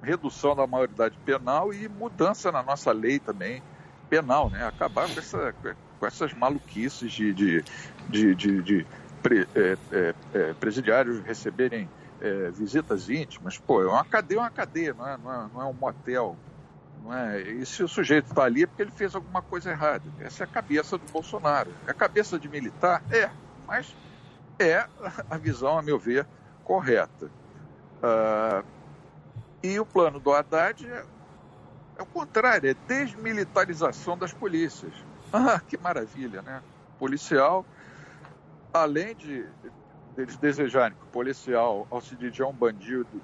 redução 0.02 0.54
da 0.54 0.66
maioridade 0.66 1.18
penal 1.24 1.72
e 1.72 1.88
mudança 1.88 2.50
na 2.50 2.62
nossa 2.62 2.92
lei 2.92 3.18
também 3.18 3.62
penal, 4.08 4.50
né? 4.50 4.66
Acabar 4.66 5.08
com, 5.08 5.18
essa, 5.18 5.54
com 5.98 6.06
essas 6.06 6.34
maluquices 6.34 7.10
de, 7.10 7.32
de, 7.32 7.64
de, 8.08 8.34
de, 8.34 8.62
de 8.62 8.86
pre, 9.22 9.48
é, 9.54 9.76
é, 9.90 10.14
é, 10.34 10.54
presidiários 10.54 11.20
receberem 11.20 11.88
é, 12.20 12.50
visitas 12.50 13.08
íntimas. 13.08 13.58
Pô, 13.58 13.82
é 13.82 13.86
uma 13.86 14.04
cadeia, 14.04 14.38
é 14.38 14.40
uma 14.42 14.50
cadeia, 14.50 14.94
não 14.94 15.08
é, 15.08 15.16
não 15.16 15.32
é, 15.32 15.48
não 15.54 15.62
é 15.62 15.64
um 15.64 15.72
motel. 15.72 16.36
Não 17.02 17.12
é? 17.12 17.40
E 17.40 17.66
se 17.66 17.82
o 17.82 17.88
sujeito 17.88 18.26
está 18.26 18.44
ali 18.44 18.62
é 18.62 18.66
porque 18.66 18.82
ele 18.82 18.90
fez 18.90 19.14
alguma 19.14 19.42
coisa 19.42 19.70
errada. 19.70 20.04
Essa 20.20 20.44
é 20.44 20.46
a 20.46 20.48
cabeça 20.48 20.98
do 20.98 21.10
Bolsonaro. 21.10 21.72
É 21.86 21.90
a 21.90 21.94
cabeça 21.94 22.38
de 22.38 22.48
militar? 22.48 23.02
É, 23.10 23.30
mas 23.66 23.94
é 24.58 24.86
a 25.30 25.36
visão, 25.38 25.78
a 25.78 25.82
meu 25.82 25.98
ver, 25.98 26.26
correta. 26.64 27.30
Uh, 28.02 28.64
e 29.62 29.78
o 29.78 29.86
plano 29.86 30.18
do 30.18 30.32
Haddad 30.32 30.86
é, 30.86 31.04
é 31.98 32.02
o 32.02 32.06
contrário, 32.06 32.70
é 32.70 32.74
desmilitarização 32.86 34.18
das 34.18 34.32
polícias. 34.32 34.92
Ah, 35.32 35.60
que 35.60 35.78
maravilha, 35.78 36.42
né? 36.42 36.62
Policial, 36.98 37.64
além 38.72 39.14
de 39.14 39.46
eles 40.16 40.36
desejarem 40.36 40.96
que 40.96 41.04
o 41.04 41.06
policial, 41.06 41.86
ao 41.90 42.00
se 42.00 42.14
dirigir 42.16 42.44
a 42.44 42.48
um 42.48 42.52
bandido, 42.52 43.20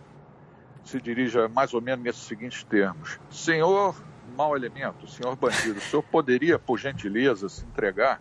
se 0.84 1.00
dirija 1.00 1.48
mais 1.48 1.74
ou 1.74 1.82
menos 1.82 2.02
nesses 2.02 2.22
seguintes 2.22 2.64
termos: 2.64 3.20
Senhor 3.30 3.94
mau 4.36 4.56
elemento, 4.56 5.06
senhor 5.08 5.36
bandido, 5.36 5.78
o 5.78 5.82
senhor 5.82 6.02
poderia, 6.02 6.58
por 6.58 6.78
gentileza, 6.78 7.48
se 7.48 7.64
entregar? 7.64 8.20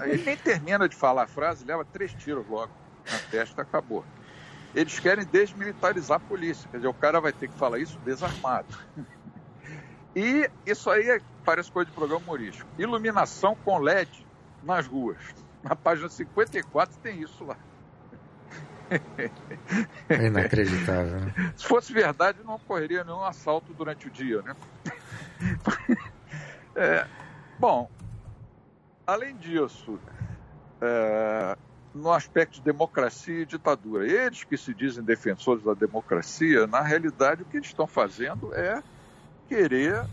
Ele 0.00 0.22
nem 0.24 0.36
termina 0.36 0.88
de 0.88 0.96
falar 0.96 1.24
a 1.24 1.26
frase, 1.26 1.64
leva 1.64 1.84
três 1.84 2.12
tiros 2.14 2.46
logo 2.48 2.72
na 3.10 3.18
testa, 3.30 3.62
acabou. 3.62 4.04
Eles 4.74 4.98
querem 4.98 5.24
desmilitarizar 5.24 6.16
a 6.16 6.20
polícia, 6.20 6.68
quer 6.70 6.78
dizer, 6.78 6.88
o 6.88 6.94
cara 6.94 7.20
vai 7.20 7.32
ter 7.32 7.48
que 7.48 7.54
falar 7.56 7.78
isso 7.78 7.98
desarmado. 8.04 8.66
E 10.18 10.50
isso 10.64 10.88
aí 10.88 11.10
é, 11.10 11.20
parece 11.44 11.70
coisa 11.70 11.90
de 11.90 11.94
programa 11.94 12.22
humorístico. 12.22 12.66
Iluminação 12.78 13.54
com 13.54 13.76
LED 13.76 14.26
nas 14.62 14.86
ruas. 14.86 15.18
Na 15.62 15.76
página 15.76 16.08
54 16.08 16.96
tem 17.02 17.20
isso 17.20 17.44
lá. 17.44 17.58
É 20.08 20.26
inacreditável. 20.26 21.20
Né? 21.20 21.34
Se 21.54 21.66
fosse 21.66 21.92
verdade, 21.92 22.38
não 22.44 22.54
ocorreria 22.54 23.04
nenhum 23.04 23.22
assalto 23.22 23.74
durante 23.74 24.06
o 24.06 24.10
dia, 24.10 24.40
né? 24.40 24.56
É, 26.74 27.06
bom, 27.58 27.90
além 29.06 29.36
disso, 29.36 29.98
é, 30.80 31.56
no 31.94 32.12
aspecto 32.12 32.54
de 32.54 32.62
democracia 32.62 33.42
e 33.42 33.46
ditadura, 33.46 34.06
eles 34.06 34.44
que 34.44 34.56
se 34.56 34.74
dizem 34.74 35.02
defensores 35.02 35.62
da 35.62 35.74
democracia, 35.74 36.66
na 36.66 36.80
realidade 36.80 37.42
o 37.42 37.44
que 37.46 37.56
eles 37.56 37.68
estão 37.68 37.86
fazendo 37.86 38.54
é 38.54 38.82
querer 39.48 40.04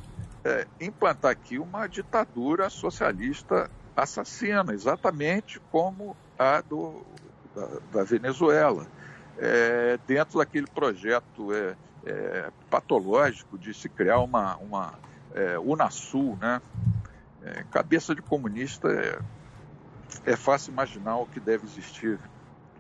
é, 0.46 0.68
implantar 0.80 1.32
aqui 1.32 1.58
uma 1.58 1.88
ditadura 1.88 2.70
socialista 2.70 3.70
assassina, 3.96 4.74
exatamente 4.74 5.60
como 5.72 6.16
a 6.38 6.62
do, 6.62 7.04
da, 7.56 7.68
da 7.92 8.04
Venezuela, 8.04 8.88
é, 9.38 9.98
dentro 10.08 10.40
daquele 10.40 10.68
projeto 10.68 11.54
é, 11.54 11.76
é, 12.06 12.52
patológico 12.70 13.58
de 13.58 13.74
se 13.74 13.90
criar 13.90 14.20
uma, 14.20 14.56
uma 14.58 14.94
é, 15.34 15.58
Unasul, 15.60 16.38
né? 16.40 16.62
É, 17.46 17.64
cabeça 17.72 18.16
de 18.16 18.22
comunista 18.22 18.88
é, 18.88 19.20
é 20.32 20.36
fácil 20.36 20.72
imaginar 20.72 21.18
o 21.18 21.26
que 21.26 21.40
deve 21.40 21.66
existir 21.66 22.20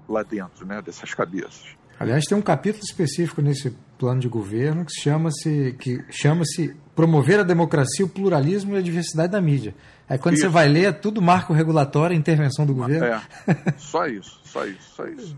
lá 0.08 0.24
dentro, 0.24 0.65
né? 0.65 0.82
Dessas 0.82 1.13
cabeças. 1.13 1.75
Aliás, 2.00 2.25
tem 2.25 2.38
um 2.38 2.41
capítulo 2.41 2.84
específico 2.84 3.41
nesse 3.41 3.72
plano 3.98 4.20
de 4.20 4.27
governo 4.27 4.86
que 4.86 4.93
chama-se 4.93 5.75
que 5.79 6.03
chama-se 6.10 6.75
promover 6.96 7.39
a 7.39 7.43
democracia, 7.43 8.05
o 8.05 8.10
pluralismo 8.10 8.75
e 8.75 8.77
a 8.77 8.82
diversidade 8.82 9.32
da 9.32 9.41
mídia. 9.41 9.75
Aí 10.10 10.17
quando 10.17 10.36
isso. 10.36 10.43
você 10.43 10.50
vai 10.50 10.67
ler, 10.67 10.86
é 10.86 10.91
tudo 10.91 11.22
marco 11.22 11.53
regulatório, 11.53 12.15
intervenção 12.15 12.65
do 12.65 12.74
governo. 12.74 13.05
É, 13.05 13.22
só 13.77 14.08
isso, 14.08 14.41
só 14.43 14.65
isso, 14.65 14.96
só 14.96 15.05
isso. 15.05 15.38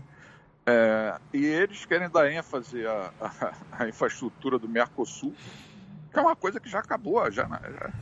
É, 0.66 1.14
e 1.32 1.44
eles 1.44 1.84
querem 1.84 2.10
dar 2.10 2.30
ênfase 2.30 2.84
à, 2.84 3.12
à, 3.20 3.52
à, 3.84 3.88
infraestrutura 3.88 4.58
do 4.58 4.68
Mercosul, 4.68 5.32
que 6.12 6.18
é 6.18 6.22
uma 6.22 6.34
coisa 6.34 6.58
que 6.58 6.68
já 6.68 6.80
acabou, 6.80 7.30
já, 7.30 7.44
já 7.44 7.92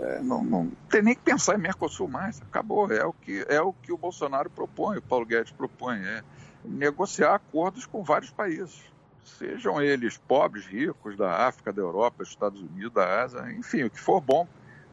é, 0.00 0.20
não, 0.20 0.42
não, 0.42 0.72
tem 0.90 1.02
nem 1.02 1.14
que 1.14 1.22
pensar 1.22 1.54
em 1.54 1.62
Mercosul 1.62 2.08
mais, 2.08 2.42
acabou. 2.42 2.90
É 2.90 3.04
o 3.04 3.12
que, 3.12 3.44
é 3.48 3.60
o, 3.60 3.72
que 3.72 3.92
o 3.92 3.98
Bolsonaro 3.98 4.50
propõe, 4.50 4.98
o 4.98 5.02
Paulo 5.02 5.24
Guedes 5.24 5.52
propõe, 5.52 5.98
é 5.98 6.22
negociar 6.64 7.34
acordos 7.34 7.86
com 7.86 8.02
vários 8.02 8.30
países, 8.30 8.82
sejam 9.24 9.80
eles 9.80 10.16
pobres, 10.16 10.66
ricos, 10.66 11.16
da 11.16 11.46
África, 11.46 11.72
da 11.72 11.82
Europa, 11.82 12.18
dos 12.18 12.30
Estados 12.30 12.60
Unidos, 12.60 12.92
da 12.92 13.22
Ásia, 13.22 13.52
enfim, 13.52 13.84
o 13.84 13.90
que 13.90 14.00
for 14.00 14.20
bom 14.20 14.48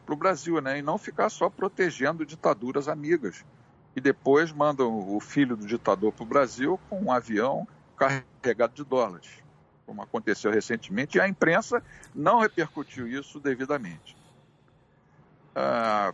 para 0.06 0.14
o 0.14 0.18
Brasil, 0.18 0.62
né? 0.62 0.80
E 0.80 0.82
não 0.82 0.98
ficar 0.98 1.30
só 1.30 1.50
protegendo 1.50 2.26
ditaduras 2.26 2.88
amigas. 2.88 3.46
E 3.96 4.02
depois 4.02 4.52
mandam 4.52 5.16
o 5.16 5.20
filho 5.20 5.56
do 5.56 5.66
ditador 5.66 6.12
para 6.12 6.24
o 6.24 6.28
Brasil 6.28 6.80
com 6.90 7.02
um 7.02 7.12
avião 7.12 7.68
carregado 7.98 8.74
de 8.74 8.84
dólares, 8.84 9.30
como 9.86 10.02
aconteceu 10.02 10.52
recentemente, 10.52 11.18
e 11.18 11.22
a 11.22 11.28
imprensa 11.28 11.84
não 12.16 12.40
repercutiu 12.40 13.08
isso 13.08 13.40
devidamente. 13.40 14.21
Ah, 15.56 16.14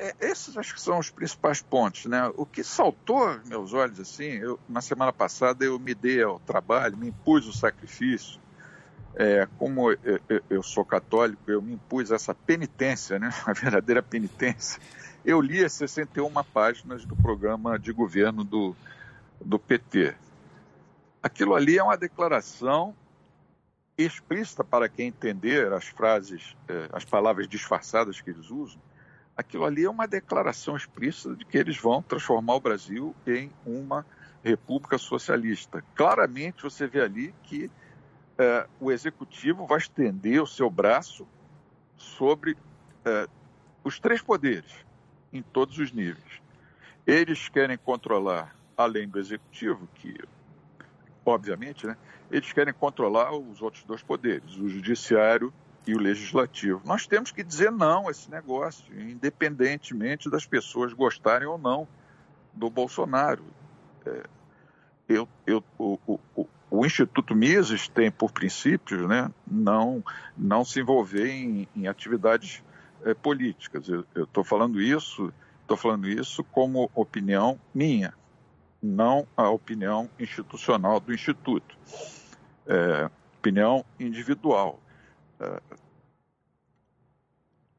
é, 0.00 0.14
esses 0.20 0.56
acho 0.56 0.74
que 0.74 0.80
são 0.80 0.98
os 0.98 1.10
principais 1.10 1.60
pontos, 1.60 2.06
né? 2.06 2.32
O 2.36 2.46
que 2.46 2.64
saltou 2.64 3.38
meus 3.44 3.74
olhos 3.74 4.00
assim, 4.00 4.24
eu, 4.24 4.58
na 4.66 4.80
semana 4.80 5.12
passada 5.12 5.62
eu 5.62 5.78
me 5.78 5.94
dei 5.94 6.22
ao 6.22 6.40
trabalho, 6.40 6.96
me 6.96 7.08
impus 7.08 7.46
o 7.46 7.52
sacrifício. 7.52 8.40
É, 9.14 9.46
como 9.58 9.90
eu, 9.92 9.98
eu, 10.48 10.62
sou 10.62 10.86
católico, 10.86 11.42
eu 11.48 11.60
me 11.60 11.74
impus 11.74 12.10
essa 12.10 12.34
penitência, 12.34 13.18
né? 13.18 13.30
A 13.44 13.52
verdadeira 13.52 14.02
penitência. 14.02 14.80
Eu 15.22 15.38
li 15.38 15.62
as 15.62 15.74
61 15.74 16.32
páginas 16.44 17.04
do 17.04 17.14
programa 17.14 17.78
de 17.78 17.92
governo 17.92 18.42
do, 18.42 18.74
do 19.44 19.58
PT. 19.58 20.14
Aquilo 21.22 21.54
ali 21.54 21.76
é 21.76 21.82
uma 21.82 21.98
declaração 21.98 22.94
explícita 24.04 24.64
para 24.64 24.88
quem 24.88 25.08
entender 25.08 25.72
as 25.72 25.86
frases, 25.86 26.56
é, 26.68 26.88
as 26.92 27.04
palavras 27.04 27.48
disfarçadas 27.48 28.20
que 28.20 28.30
eles 28.30 28.50
usam, 28.50 28.80
aquilo 29.36 29.64
ali 29.64 29.84
é 29.84 29.90
uma 29.90 30.06
declaração 30.06 30.76
explícita 30.76 31.34
de 31.34 31.44
que 31.44 31.58
eles 31.58 31.76
vão 31.78 32.02
transformar 32.02 32.54
o 32.54 32.60
Brasil 32.60 33.14
em 33.26 33.50
uma 33.64 34.04
república 34.42 34.98
socialista. 34.98 35.84
Claramente 35.94 36.62
você 36.62 36.86
vê 36.86 37.00
ali 37.00 37.34
que 37.42 37.70
é, 38.38 38.66
o 38.80 38.90
executivo 38.90 39.66
vai 39.66 39.78
estender 39.78 40.42
o 40.42 40.46
seu 40.46 40.70
braço 40.70 41.26
sobre 41.96 42.56
é, 43.04 43.28
os 43.84 43.98
três 43.98 44.22
poderes, 44.22 44.72
em 45.32 45.42
todos 45.42 45.78
os 45.78 45.92
níveis. 45.92 46.40
Eles 47.06 47.48
querem 47.48 47.76
controlar, 47.76 48.54
além 48.76 49.08
do 49.08 49.18
executivo, 49.18 49.88
que, 49.94 50.16
obviamente, 51.30 51.86
né, 51.86 51.96
eles 52.30 52.52
querem 52.52 52.72
controlar 52.72 53.32
os 53.32 53.60
outros 53.60 53.82
dois 53.84 54.02
poderes, 54.02 54.56
o 54.56 54.68
judiciário 54.68 55.52
e 55.86 55.94
o 55.94 55.98
legislativo. 55.98 56.80
Nós 56.84 57.06
temos 57.06 57.30
que 57.30 57.42
dizer 57.42 57.70
não 57.70 58.08
a 58.08 58.10
esse 58.10 58.30
negócio, 58.30 58.84
independentemente 59.00 60.30
das 60.30 60.46
pessoas 60.46 60.92
gostarem 60.92 61.48
ou 61.48 61.58
não 61.58 61.88
do 62.52 62.68
Bolsonaro. 62.68 63.44
É, 64.06 64.22
eu, 65.08 65.28
eu, 65.46 65.64
o, 65.78 65.98
o, 66.06 66.46
o, 66.70 66.86
Instituto 66.86 67.34
Mises 67.34 67.88
tem 67.88 68.10
por 68.10 68.30
princípio 68.30 69.08
né, 69.08 69.30
não, 69.46 70.04
não 70.36 70.64
se 70.64 70.80
envolver 70.80 71.28
em, 71.28 71.68
em 71.74 71.88
atividades 71.88 72.62
é, 73.04 73.14
políticas. 73.14 73.88
Eu 73.88 74.04
estou 74.24 74.44
falando 74.44 74.80
isso, 74.80 75.32
estou 75.62 75.76
falando 75.76 76.08
isso 76.08 76.44
como 76.44 76.90
opinião 76.94 77.58
minha, 77.74 78.14
não 78.82 79.26
a 79.36 79.48
opinião 79.50 80.08
institucional 80.18 81.00
do 81.00 81.12
Instituto. 81.12 81.76
É, 82.66 83.10
opinião 83.38 83.84
individual. 83.98 84.80
É, 85.40 85.60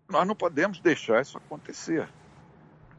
nós 0.09 0.27
não 0.27 0.35
podemos 0.35 0.79
deixar 0.79 1.21
isso 1.21 1.37
acontecer. 1.37 2.07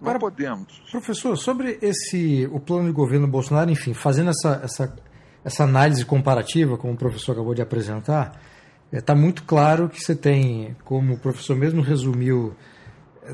Não 0.00 0.08
Agora, 0.08 0.18
podemos. 0.18 0.78
Professor, 0.90 1.36
sobre 1.36 1.78
esse 1.82 2.46
o 2.50 2.58
plano 2.58 2.86
de 2.86 2.92
governo 2.92 3.28
Bolsonaro, 3.28 3.70
enfim, 3.70 3.92
fazendo 3.92 4.30
essa, 4.30 4.60
essa, 4.64 4.96
essa 5.44 5.64
análise 5.64 6.04
comparativa, 6.04 6.76
como 6.78 6.94
o 6.94 6.96
professor 6.96 7.32
acabou 7.32 7.54
de 7.54 7.62
apresentar, 7.62 8.40
está 8.90 9.12
é, 9.12 9.16
muito 9.16 9.44
claro 9.44 9.88
que 9.88 10.00
você 10.00 10.16
tem, 10.16 10.74
como 10.84 11.14
o 11.14 11.18
professor 11.18 11.56
mesmo 11.56 11.82
resumiu 11.82 12.56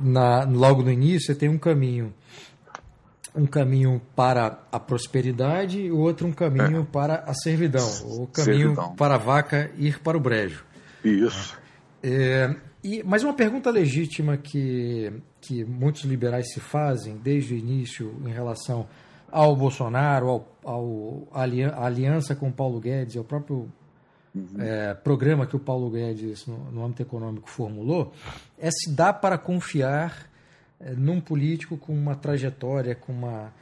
na, 0.03 0.45
logo 0.45 0.83
no 0.83 0.91
início, 0.91 1.27
você 1.27 1.35
tem 1.35 1.49
um 1.49 1.59
caminho 1.59 2.13
um 3.39 3.47
caminho 3.47 4.03
para 4.17 4.59
a 4.73 4.81
prosperidade 4.81 5.81
e 5.81 5.93
o 5.93 5.99
outro 5.99 6.27
um 6.27 6.33
caminho 6.33 6.83
é. 6.83 6.85
para 6.85 7.23
a 7.27 7.33
servidão, 7.33 7.89
o 8.05 8.27
caminho 8.27 8.75
servidão. 8.75 8.97
para 8.97 9.15
a 9.15 9.19
vaca 9.19 9.71
ir 9.79 10.01
para 10.01 10.17
o 10.17 10.21
brejo. 10.21 10.65
Isso. 11.05 11.57
É, 12.03 12.55
e, 12.83 13.03
mas 13.05 13.23
uma 13.23 13.35
pergunta 13.35 13.71
legítima 13.71 14.37
que, 14.37 15.13
que 15.41 15.65
muitos 15.65 16.03
liberais 16.03 16.53
se 16.53 16.59
fazem 16.59 17.17
desde 17.17 17.55
o 17.55 17.57
início 17.57 18.15
em 18.27 18.33
relação 18.33 18.89
ao 19.31 19.55
Bolsonaro, 19.55 20.29
ao, 20.29 20.59
ao 20.65 21.29
à 21.33 21.85
aliança 21.87 22.35
com 22.35 22.49
o 22.49 22.53
Paulo 22.53 22.81
Guedes, 22.81 23.17
ao 23.17 23.25
próprio 23.25 23.71
uhum. 24.35 24.47
é, 24.59 24.95
programa 24.95 25.47
que 25.47 25.55
o 25.55 25.61
Paulo 25.61 25.91
Guedes, 25.91 26.47
no, 26.47 26.73
no 26.73 26.85
âmbito 26.85 27.03
econômico, 27.03 27.49
formulou, 27.49 28.13
é 28.59 28.71
se 28.71 28.95
dá 28.95 29.13
para 29.13 29.39
confiar 29.39 30.29
num 30.97 31.21
político 31.21 31.77
com 31.77 31.93
uma 31.93 32.15
trajetória, 32.15 32.95
com 32.95 33.13
uma 33.13 33.53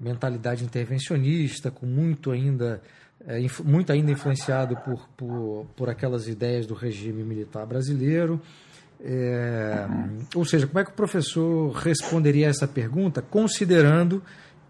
mentalidade 0.00 0.64
intervencionista, 0.64 1.70
com 1.70 1.86
muito 1.86 2.30
ainda 2.30 2.82
é, 3.26 3.40
muito 3.64 3.90
ainda 3.92 4.10
influenciado 4.10 4.76
por, 4.76 5.08
por, 5.16 5.66
por 5.74 5.88
aquelas 5.88 6.28
ideias 6.28 6.66
do 6.66 6.74
regime 6.74 7.24
militar 7.24 7.66
brasileiro. 7.66 8.40
É, 9.00 9.86
ou 10.34 10.44
seja, 10.44 10.66
como 10.66 10.78
é 10.78 10.84
que 10.84 10.90
o 10.90 10.94
professor 10.94 11.72
responderia 11.72 12.46
a 12.46 12.50
essa 12.50 12.66
pergunta, 12.66 13.20
considerando 13.20 14.22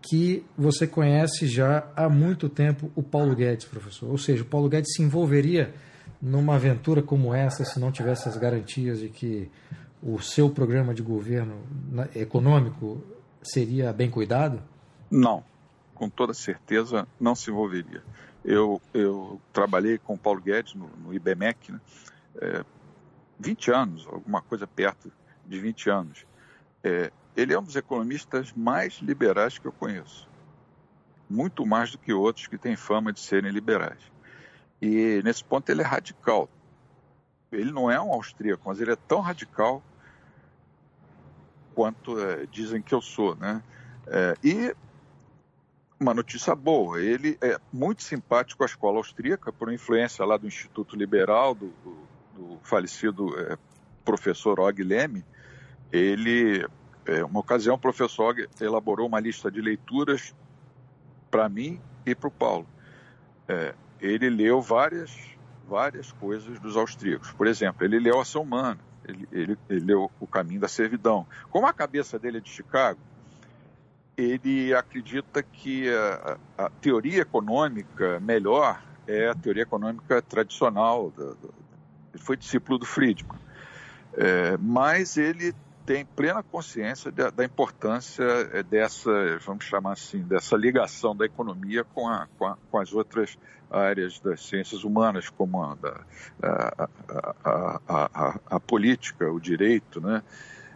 que 0.03 0.45
você 0.57 0.87
conhece 0.87 1.47
já 1.47 1.89
há 1.97 2.09
muito 2.09 2.49
tempo 2.49 2.91
o 2.95 3.03
Paulo 3.03 3.35
Guedes, 3.35 3.67
professor? 3.67 4.11
Ou 4.11 4.19
seja, 4.19 4.43
o 4.43 4.47
Paulo 4.47 4.69
Guedes 4.69 4.95
se 4.95 5.03
envolveria 5.03 5.75
numa 6.21 6.55
aventura 6.55 7.03
como 7.03 7.35
essa 7.35 7.65
se 7.65 7.79
não 7.79 7.93
tivesse 7.93 8.29
as 8.29 8.37
garantias 8.37 9.01
de 9.01 9.09
que 9.09 9.51
o 10.03 10.21
seu 10.21 10.51
programa 10.51 10.95
de 10.95 11.03
governo 11.03 11.57
econômico 12.15 13.03
seria 13.43 13.93
bem 13.93 14.11
cuidado? 14.11 14.63
Não, 15.11 15.43
com 15.95 16.09
toda 16.09 16.35
certeza 16.35 17.07
não 17.19 17.35
se 17.35 17.51
envolveria. 17.51 18.03
Eu, 18.45 18.81
eu 18.95 19.41
trabalhei 19.53 19.99
com 19.99 20.15
o 20.15 20.19
Paulo 20.19 20.41
Guedes 20.41 20.75
no, 20.75 20.89
no 21.03 21.15
IBMEC, 21.15 21.73
né? 21.73 21.81
é, 22.41 22.65
20 23.39 23.71
anos, 23.71 24.07
alguma 24.07 24.41
coisa 24.41 24.67
perto 24.67 25.11
de 25.45 25.59
20 25.59 25.91
anos. 25.91 26.27
É, 26.83 27.11
ele 27.37 27.53
é 27.53 27.59
um 27.59 27.63
dos 27.63 27.77
economistas 27.77 28.53
mais 28.53 28.95
liberais 28.95 29.59
que 29.59 29.67
eu 29.67 29.73
conheço. 29.73 30.29
Muito 31.29 31.67
mais 31.67 31.91
do 31.91 31.99
que 31.99 32.13
outros 32.13 32.47
que 32.47 32.57
têm 32.57 32.77
fama 32.77 33.13
de 33.13 33.21
serem 33.21 33.51
liberais. 33.51 33.99
E 34.81 35.21
nesse 35.25 35.43
ponto 35.43 35.69
ele 35.71 35.83
é 35.83 35.85
radical. 35.85 36.49
Ele 37.57 37.73
não 37.73 37.91
é 37.91 38.01
um 38.01 38.13
austríaco, 38.13 38.63
mas 38.67 38.81
ele 38.81 38.93
é 38.93 38.97
tão 38.97 39.21
radical 39.21 39.83
quanto 41.75 42.19
é, 42.19 42.47
dizem 42.47 42.81
que 42.81 42.95
eu 42.95 43.03
sou, 43.03 43.35
né? 43.37 43.63
É, 44.07 44.37
e 44.43 44.75
uma 45.99 46.15
notícia 46.15 46.55
boa, 46.55 47.01
ele 47.01 47.39
é 47.41 47.59
muito 47.73 48.03
simpático 48.03 48.63
à 48.63 48.67
escola 48.67 48.99
austríaca, 48.99 49.53
por 49.53 49.73
influência 49.73 50.25
lá 50.25 50.37
do 50.37 50.47
Instituto 50.47 50.95
Liberal, 50.97 51.55
do, 51.55 51.69
do, 51.83 51.97
do 52.35 52.59
falecido 52.63 53.39
é, 53.39 53.57
professor 54.05 54.61
Og 54.61 54.83
Leme. 54.83 55.25
Ele, 55.91 56.67
é, 57.07 57.25
uma 57.25 57.41
ocasião, 57.41 57.77
o 57.77 57.79
professor 57.79 58.31
Og 58.31 58.49
elaborou 58.61 59.07
uma 59.07 59.21
lista 59.21 59.51
de 59.51 59.61
leituras 59.61 60.35
para 61.31 61.49
mim 61.49 61.81
e 62.05 62.15
para 62.15 62.29
o 62.29 62.31
Paulo. 62.31 62.67
É, 63.49 63.75
ele 64.01 64.29
leu 64.29 64.61
várias, 64.61 65.17
várias 65.69 66.13
coisas 66.13 66.59
dos 66.61 66.77
austríacos. 66.77 67.31
Por 67.33 67.47
exemplo, 67.47 67.85
ele 67.85 67.99
leu 67.99 68.21
Ação 68.21 68.43
Humana, 68.43 68.79
ele, 69.07 69.29
ele, 69.33 69.59
ele 69.69 69.81
leu 69.81 70.11
O 70.21 70.27
Caminho 70.27 70.61
da 70.61 70.69
Servidão. 70.69 71.27
Como 71.51 71.67
a 71.67 71.73
cabeça 71.73 72.19
dele 72.19 72.39
é 72.39 72.41
de 72.41 72.51
Chicago, 72.51 73.01
ele 74.17 74.75
acredita 74.75 75.43
que 75.43 75.89
a, 75.91 76.39
a, 76.57 76.71
teoria 76.71 77.21
econômica 77.21 78.19
melhor 78.21 78.83
é 79.07 79.29
a 79.29 79.35
teoria 79.35 79.63
econômica 79.63 80.23
tradicional. 80.23 81.13
Ele 81.19 82.23
foi 82.23 82.37
discípulo 82.37 82.79
do 82.79 82.87
Friedman. 82.87 83.39
É, 84.15 84.57
mas 84.57 85.19
ele 85.19 85.55
tem 85.87 86.05
plena 86.05 86.43
consciência 86.43 87.13
da, 87.13 87.45
importância 87.45 88.25
é, 88.53 88.63
dessa, 88.65 89.39
vamos 89.39 89.65
chamar 89.65 89.93
assim, 89.93 90.21
dessa 90.21 90.57
ligação 90.57 91.15
da 91.15 91.25
economia 91.25 91.85
com, 91.85 92.09
a, 92.09 92.27
com, 92.37 92.45
a, 92.45 92.59
com 92.69 92.79
as 92.79 92.93
outras 92.93 93.39
áreas 93.71 94.19
das 94.19 94.45
ciências 94.45 94.83
humanas, 94.83 95.31
como 95.31 95.63
a, 95.63 95.77
a, 97.45 98.41
a 98.47 98.61
política, 98.61 99.31
o 99.31 99.41
direito, 99.41 100.01
né? 100.01 100.23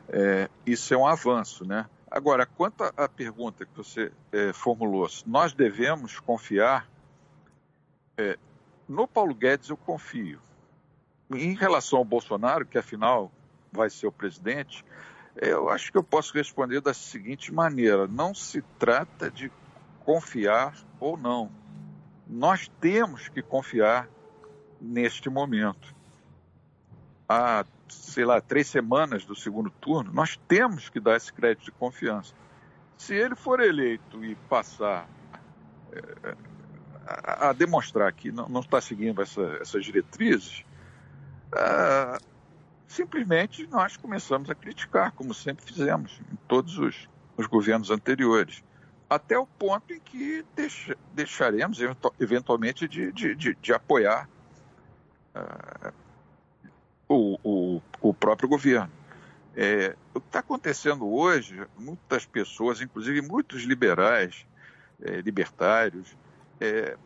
É, 0.08 0.48
isso 0.64 0.94
é 0.94 0.96
um 0.96 1.06
avanço, 1.06 1.64
né? 1.64 1.86
Agora, 2.08 2.46
quanto 2.46 2.82
à 2.82 3.08
pergunta 3.08 3.64
que 3.64 3.76
você 3.76 4.12
é, 4.32 4.52
formulou, 4.52 5.08
nós 5.26 5.52
devemos 5.52 6.18
confiar. 6.20 6.88
É, 8.16 8.36
no 8.88 9.06
Paulo 9.06 9.34
Guedes, 9.34 9.70
eu 9.70 9.76
confio. 9.76 10.40
Em 11.32 11.54
relação 11.54 12.00
ao 12.00 12.04
Bolsonaro, 12.04 12.66
que 12.66 12.76
afinal 12.76 13.30
vai 13.72 13.90
ser 13.90 14.06
o 14.06 14.12
presidente, 14.12 14.84
eu 15.36 15.68
acho 15.68 15.90
que 15.92 15.98
eu 15.98 16.02
posso 16.02 16.34
responder 16.34 16.80
da 16.80 16.92
seguinte 16.92 17.52
maneira: 17.52 18.06
não 18.06 18.34
se 18.34 18.62
trata 18.78 19.30
de 19.30 19.50
confiar 20.04 20.74
ou 20.98 21.16
não. 21.16 21.50
Nós 22.26 22.70
temos 22.80 23.28
que 23.28 23.42
confiar 23.42 24.08
neste 24.80 25.28
momento. 25.28 25.94
Há 27.28 27.64
sei 27.90 28.24
lá, 28.24 28.40
três 28.40 28.68
semanas 28.68 29.24
do 29.24 29.34
segundo 29.34 29.70
turno, 29.70 30.12
nós 30.12 30.36
temos 30.48 30.88
que 30.88 31.00
dar 31.00 31.16
esse 31.16 31.32
crédito 31.32 31.64
de 31.64 31.72
confiança. 31.72 32.34
Se 32.96 33.14
ele 33.14 33.34
for 33.34 33.60
eleito 33.60 34.24
e 34.24 34.34
passar 34.34 35.08
é, 35.92 36.36
a, 37.06 37.52
demonstrar 37.52 38.12
que 38.12 38.30
não, 38.30 38.60
está 38.60 38.80
seguindo 38.80 39.20
essa, 39.20 39.42
essas 39.60 39.84
diretrizes, 39.84 40.64
é, 41.54 42.18
simplesmente 42.90 43.68
nós 43.68 43.96
começamos 43.96 44.50
a 44.50 44.54
criticar, 44.54 45.12
como 45.12 45.32
sempre 45.32 45.64
fizemos 45.64 46.20
em 46.30 46.36
todos 46.48 46.76
os, 46.76 47.08
os 47.36 47.46
governos 47.46 47.88
anteriores, 47.88 48.64
até 49.08 49.38
o 49.38 49.46
ponto 49.46 49.92
em 49.92 50.00
que 50.00 50.44
deixa, 50.56 50.96
deixaremos 51.14 51.78
eventualmente 52.18 52.88
de, 52.88 53.12
de, 53.12 53.34
de, 53.36 53.54
de 53.54 53.72
apoiar 53.72 54.28
uh, 55.36 55.92
o, 57.08 57.38
o, 57.44 57.82
o 58.00 58.12
próprio 58.12 58.48
governo. 58.48 58.92
É, 59.54 59.96
o 60.12 60.20
que 60.20 60.26
está 60.26 60.40
acontecendo 60.40 61.08
hoje, 61.08 61.64
muitas 61.78 62.26
pessoas, 62.26 62.80
inclusive 62.80 63.22
muitos 63.22 63.62
liberais, 63.62 64.46
é, 65.00 65.20
libertários, 65.20 66.16
é, 66.60 66.96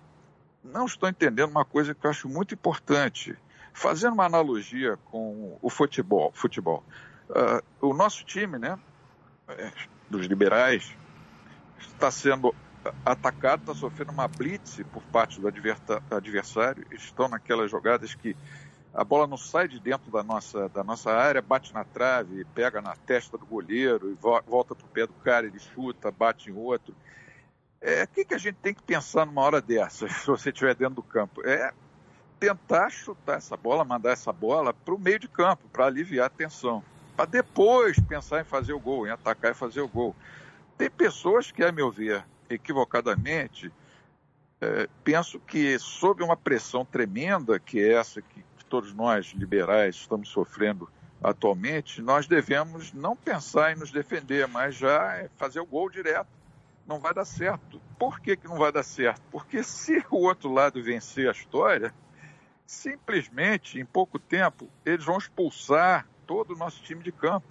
não 0.62 0.86
estão 0.86 1.10
entendendo 1.10 1.50
uma 1.50 1.64
coisa 1.64 1.94
que 1.94 2.06
eu 2.06 2.10
acho 2.10 2.28
muito 2.28 2.54
importante. 2.54 3.36
Fazendo 3.74 4.14
uma 4.14 4.24
analogia 4.24 4.96
com 5.10 5.58
o 5.60 5.68
futebol, 5.68 6.30
futebol 6.32 6.82
uh, 7.28 7.62
o 7.86 7.94
nosso 7.94 8.24
time, 8.24 8.58
né, 8.58 8.78
é, 9.48 9.70
dos 10.08 10.26
liberais, 10.26 10.94
está 11.78 12.10
sendo 12.10 12.54
atacado, 13.04 13.60
está 13.60 13.74
sofrendo 13.74 14.12
uma 14.12 14.28
blitz 14.28 14.82
por 14.92 15.02
parte 15.04 15.40
do 15.40 15.48
adversário, 15.48 16.86
estão 16.92 17.28
naquelas 17.28 17.70
jogadas 17.70 18.14
que 18.14 18.36
a 18.92 19.02
bola 19.02 19.26
não 19.26 19.36
sai 19.36 19.66
de 19.66 19.80
dentro 19.80 20.10
da 20.10 20.22
nossa, 20.22 20.68
da 20.68 20.84
nossa 20.84 21.10
área, 21.10 21.42
bate 21.42 21.74
na 21.74 21.82
trave, 21.82 22.44
pega 22.54 22.80
na 22.80 22.94
testa 22.94 23.36
do 23.36 23.46
goleiro 23.46 24.12
e 24.12 24.14
volta 24.14 24.74
para 24.74 24.84
o 24.84 24.88
pé 24.88 25.06
do 25.06 25.14
cara, 25.14 25.46
ele 25.46 25.58
chuta, 25.58 26.12
bate 26.12 26.50
em 26.50 26.54
outro. 26.54 26.94
É, 27.80 28.04
o 28.04 28.08
que, 28.08 28.24
que 28.24 28.34
a 28.34 28.38
gente 28.38 28.56
tem 28.56 28.72
que 28.72 28.82
pensar 28.82 29.26
numa 29.26 29.42
hora 29.42 29.60
dessa, 29.60 30.06
se 30.08 30.26
você 30.26 30.50
estiver 30.50 30.74
dentro 30.74 30.96
do 30.96 31.02
campo? 31.02 31.42
É 31.44 31.72
tentar 32.38 32.90
chutar 32.90 33.38
essa 33.38 33.56
bola, 33.56 33.84
mandar 33.84 34.10
essa 34.10 34.32
bola 34.32 34.72
para 34.72 34.94
o 34.94 34.98
meio 34.98 35.18
de 35.18 35.28
campo, 35.28 35.68
para 35.72 35.86
aliviar 35.86 36.26
a 36.26 36.30
tensão. 36.30 36.82
Para 37.16 37.26
depois 37.26 37.98
pensar 38.00 38.40
em 38.40 38.44
fazer 38.44 38.72
o 38.72 38.80
gol, 38.80 39.06
em 39.06 39.10
atacar 39.10 39.52
e 39.52 39.54
fazer 39.54 39.80
o 39.80 39.88
gol. 39.88 40.14
Tem 40.76 40.90
pessoas 40.90 41.50
que, 41.52 41.62
a 41.62 41.70
meu 41.70 41.90
ver, 41.90 42.24
equivocadamente, 42.50 43.72
é, 44.60 44.88
penso 45.02 45.38
que 45.38 45.78
sob 45.78 46.22
uma 46.22 46.36
pressão 46.36 46.84
tremenda, 46.84 47.58
que 47.58 47.78
é 47.80 47.92
essa 47.94 48.20
que 48.20 48.44
todos 48.68 48.92
nós 48.92 49.26
liberais 49.36 49.94
estamos 49.94 50.28
sofrendo 50.30 50.88
atualmente, 51.22 52.02
nós 52.02 52.26
devemos 52.26 52.92
não 52.92 53.14
pensar 53.14 53.72
em 53.72 53.78
nos 53.78 53.90
defender, 53.90 54.48
mas 54.48 54.74
já 54.74 55.28
fazer 55.36 55.60
o 55.60 55.66
gol 55.66 55.88
direto. 55.88 56.28
Não 56.86 56.98
vai 56.98 57.14
dar 57.14 57.24
certo. 57.24 57.80
Por 57.98 58.20
que, 58.20 58.36
que 58.36 58.46
não 58.46 58.58
vai 58.58 58.70
dar 58.70 58.82
certo? 58.82 59.22
Porque 59.30 59.62
se 59.62 60.04
o 60.10 60.16
outro 60.16 60.52
lado 60.52 60.82
vencer 60.82 61.28
a 61.28 61.32
história, 61.32 61.94
simplesmente, 62.66 63.78
em 63.78 63.84
pouco 63.84 64.18
tempo, 64.18 64.68
eles 64.84 65.04
vão 65.04 65.18
expulsar 65.18 66.06
todo 66.26 66.54
o 66.54 66.56
nosso 66.56 66.82
time 66.82 67.02
de 67.02 67.12
campo. 67.12 67.46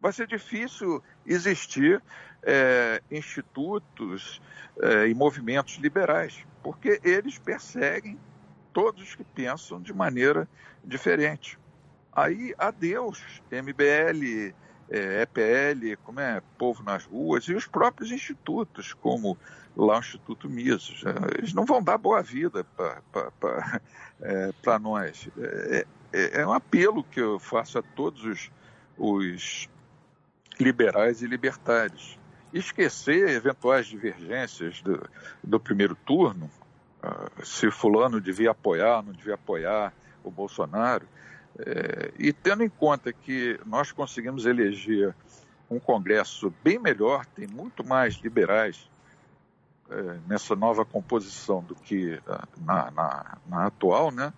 Vai 0.00 0.12
ser 0.12 0.26
difícil 0.26 1.02
existir 1.26 2.02
é, 2.42 3.02
institutos 3.10 4.40
é, 4.80 5.08
e 5.08 5.14
movimentos 5.14 5.76
liberais, 5.76 6.44
porque 6.62 7.00
eles 7.02 7.38
perseguem 7.38 8.18
todos 8.72 9.14
que 9.14 9.24
pensam 9.24 9.80
de 9.80 9.92
maneira 9.94 10.48
diferente. 10.84 11.58
Aí, 12.12 12.54
adeus, 12.58 13.42
MBL, 13.50 14.54
é, 14.90 15.22
EPL, 15.22 15.96
como 16.04 16.20
é, 16.20 16.42
Povo 16.58 16.82
nas 16.82 17.04
Ruas, 17.04 17.44
e 17.44 17.54
os 17.54 17.66
próprios 17.66 18.12
institutos, 18.12 18.92
como 18.92 19.38
lá 19.76 19.96
o 19.96 20.00
Instituto 20.00 20.48
Mises. 20.48 21.02
É, 21.04 21.38
eles 21.38 21.52
não 21.52 21.64
vão 21.64 21.82
dar 21.82 21.98
boa 21.98 22.22
vida 22.22 22.64
para 22.74 23.02
é, 24.20 24.78
nós. 24.78 25.28
É, 25.38 25.86
é, 26.12 26.40
é, 26.40 26.46
um 26.46 26.52
apelo 26.52 27.02
que 27.02 27.20
eu 27.20 27.38
faço 27.38 27.78
a 27.78 27.82
todos 27.82 28.24
os, 28.24 28.50
os 28.96 29.68
liberais 30.58 31.22
e 31.22 31.26
libertários. 31.26 32.18
Esquecer 32.52 33.30
eventuais 33.30 33.86
divergências 33.86 34.80
do, 34.80 35.08
do 35.42 35.58
primeiro 35.58 35.96
turno, 35.96 36.48
se 37.42 37.70
fulano 37.70 38.20
devia 38.20 38.52
apoiar, 38.52 39.02
não 39.02 39.12
devia 39.12 39.34
apoiar 39.34 39.92
o 40.22 40.30
Bolsonaro. 40.30 41.06
É, 41.58 42.12
e 42.18 42.32
tendo 42.32 42.62
em 42.62 42.68
conta 42.68 43.12
que 43.12 43.58
nós 43.66 43.90
conseguimos 43.90 44.46
eleger 44.46 45.14
um 45.68 45.80
Congresso 45.80 46.52
bem 46.62 46.78
melhor, 46.78 47.26
tem 47.26 47.46
muito 47.46 47.84
mais 47.84 48.14
liberais 48.14 48.88
é, 49.90 50.18
nessa 50.26 50.56
nova 50.56 50.84
composição 50.84 51.62
do 51.62 51.74
que 51.74 52.20
na, 52.58 52.90
na, 52.90 53.38
na 53.46 53.66
atual, 53.66 54.10
né? 54.10 54.32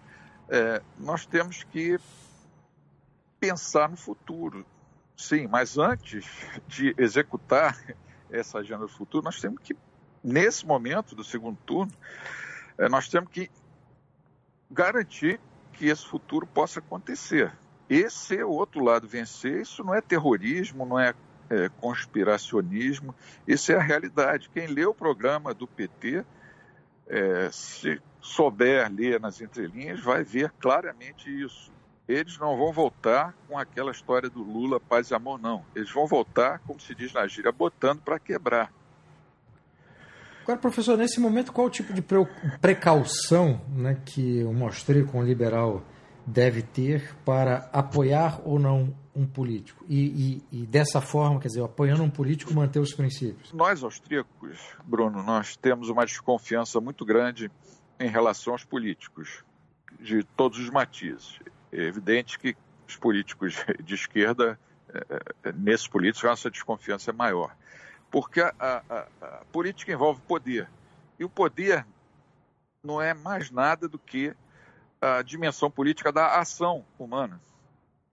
É, 0.48 0.80
nós 0.98 1.26
temos 1.26 1.64
que 1.64 1.98
pensar 3.40 3.88
no 3.88 3.96
futuro. 3.96 4.64
Sim, 5.16 5.46
mas 5.46 5.78
antes 5.78 6.26
de 6.68 6.94
executar 6.98 7.76
essa 8.30 8.59
agenda 8.59 8.82
do 8.82 8.88
futuro, 8.88 9.24
nós 9.24 9.40
temos 9.40 9.61
que, 9.62 9.76
nesse 10.22 10.66
momento 10.66 11.14
do 11.14 11.24
segundo 11.24 11.59
turno, 11.64 11.92
é, 12.78 12.88
nós 12.88 13.09
temos 13.09 13.30
que 13.30 13.50
garantir 14.70 15.40
que 15.72 15.87
esse 15.87 16.06
futuro 16.06 16.46
possa 16.46 16.80
acontecer. 16.80 17.52
Esse 17.88 18.37
é 18.37 18.44
o 18.44 18.50
outro 18.50 18.82
lado 18.82 19.06
vencer, 19.06 19.61
isso 19.61 19.85
não 19.85 19.94
é 19.94 20.00
terrorismo, 20.00 20.85
não 20.85 20.98
é, 20.98 21.14
é 21.50 21.68
conspiracionismo, 21.80 23.14
isso 23.46 23.72
é 23.72 23.76
a 23.76 23.82
realidade. 23.82 24.50
Quem 24.52 24.66
lê 24.66 24.85
o 24.85 24.94
programa 24.94 25.54
do 25.54 25.66
PT, 25.66 26.24
é, 27.09 27.48
se 27.52 28.00
souber 28.20 28.90
ler 28.92 29.20
nas 29.20 29.40
entrelinhas, 29.40 30.00
vai 30.00 30.24
ver 30.24 30.52
claramente 30.59 31.30
isso. 31.30 31.72
Eles 32.09 32.38
não 32.38 32.56
vão 32.56 32.72
voltar 32.72 33.35
com 33.48 33.59
aquela 33.59 33.90
história 33.90 34.30
do 34.30 34.42
Lula, 34.42 34.78
paz 34.78 35.11
e 35.11 35.14
amor, 35.14 35.40
não. 35.40 35.64
Eles 35.74 35.90
vão 35.90 36.06
voltar, 36.06 36.61
como 36.61 36.80
se 36.80 36.94
diz 36.94 37.12
na 37.12 37.26
gíria, 37.26 37.50
botando 37.50 38.00
para 38.00 38.18
quebrar. 38.18 38.72
Agora, 40.42 40.61
professor, 40.61 40.96
nesse 40.96 41.18
momento, 41.18 41.52
qual 41.52 41.66
o 41.66 41.70
tipo 41.70 41.92
de 41.92 42.00
precaução 42.61 43.61
né, 43.68 44.00
que 44.04 44.44
um 44.44 44.64
austríaco, 44.64 45.18
um 45.18 45.24
liberal, 45.24 45.82
deve 46.26 46.60
ter 46.60 47.14
para 47.24 47.70
apoiar 47.72 48.40
ou 48.44 48.58
não 48.58 48.92
um 49.14 49.24
político? 49.24 49.84
E, 49.88 50.42
e, 50.50 50.60
e, 50.62 50.66
dessa 50.66 51.00
forma, 51.00 51.38
quer 51.40 51.48
dizer, 51.48 51.62
apoiando 51.62 52.02
um 52.02 52.10
político, 52.10 52.52
manter 52.52 52.80
os 52.80 52.92
princípios? 52.92 53.52
Nós, 53.52 53.82
austríacos, 53.84 54.58
Bruno, 54.84 55.22
nós 55.22 55.56
temos 55.56 55.88
uma 55.88 56.04
desconfiança 56.04 56.80
muito 56.80 57.04
grande 57.04 57.50
em 58.00 58.08
relação 58.08 58.52
aos 58.52 58.64
políticos, 58.64 59.44
de 60.00 60.24
todos 60.36 60.58
os 60.58 60.68
matizes. 60.68 61.38
É 61.72 61.82
evidente 61.82 62.38
que 62.38 62.56
os 62.86 62.96
políticos 62.96 63.64
de 63.82 63.94
esquerda, 63.94 64.58
é, 64.92 65.22
é, 65.44 65.52
nesses 65.52 65.86
políticos, 65.86 66.24
a 66.24 66.30
nossa 66.30 66.50
desconfiança 66.50 67.10
é 67.10 67.14
maior. 67.14 67.56
Porque 68.10 68.40
a, 68.40 68.52
a, 68.58 69.06
a 69.20 69.44
política 69.52 69.92
envolve 69.92 70.20
poder. 70.22 70.68
E 71.18 71.24
o 71.24 71.28
poder 71.28 71.86
não 72.82 73.00
é 73.00 73.14
mais 73.14 73.50
nada 73.50 73.88
do 73.88 73.98
que 73.98 74.34
a 75.00 75.22
dimensão 75.22 75.70
política 75.70 76.12
da 76.12 76.38
ação 76.38 76.85
humana. 76.98 77.40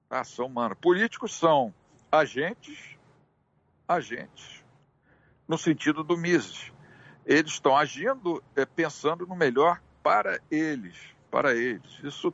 A 0.09 0.21
ação 0.21 0.45
humana. 0.45 0.75
Políticos 0.75 1.33
são 1.33 1.73
agentes, 2.11 2.97
agentes, 3.87 4.63
no 5.47 5.57
sentido 5.57 6.03
do 6.03 6.17
Mises. 6.17 6.71
Eles 7.25 7.53
estão 7.53 7.75
agindo 7.75 8.43
é, 8.55 8.65
pensando 8.65 9.25
no 9.25 9.35
melhor 9.35 9.81
para 10.03 10.39
eles, 10.51 10.95
para 11.31 11.55
eles. 11.55 11.99
Isso 12.03 12.33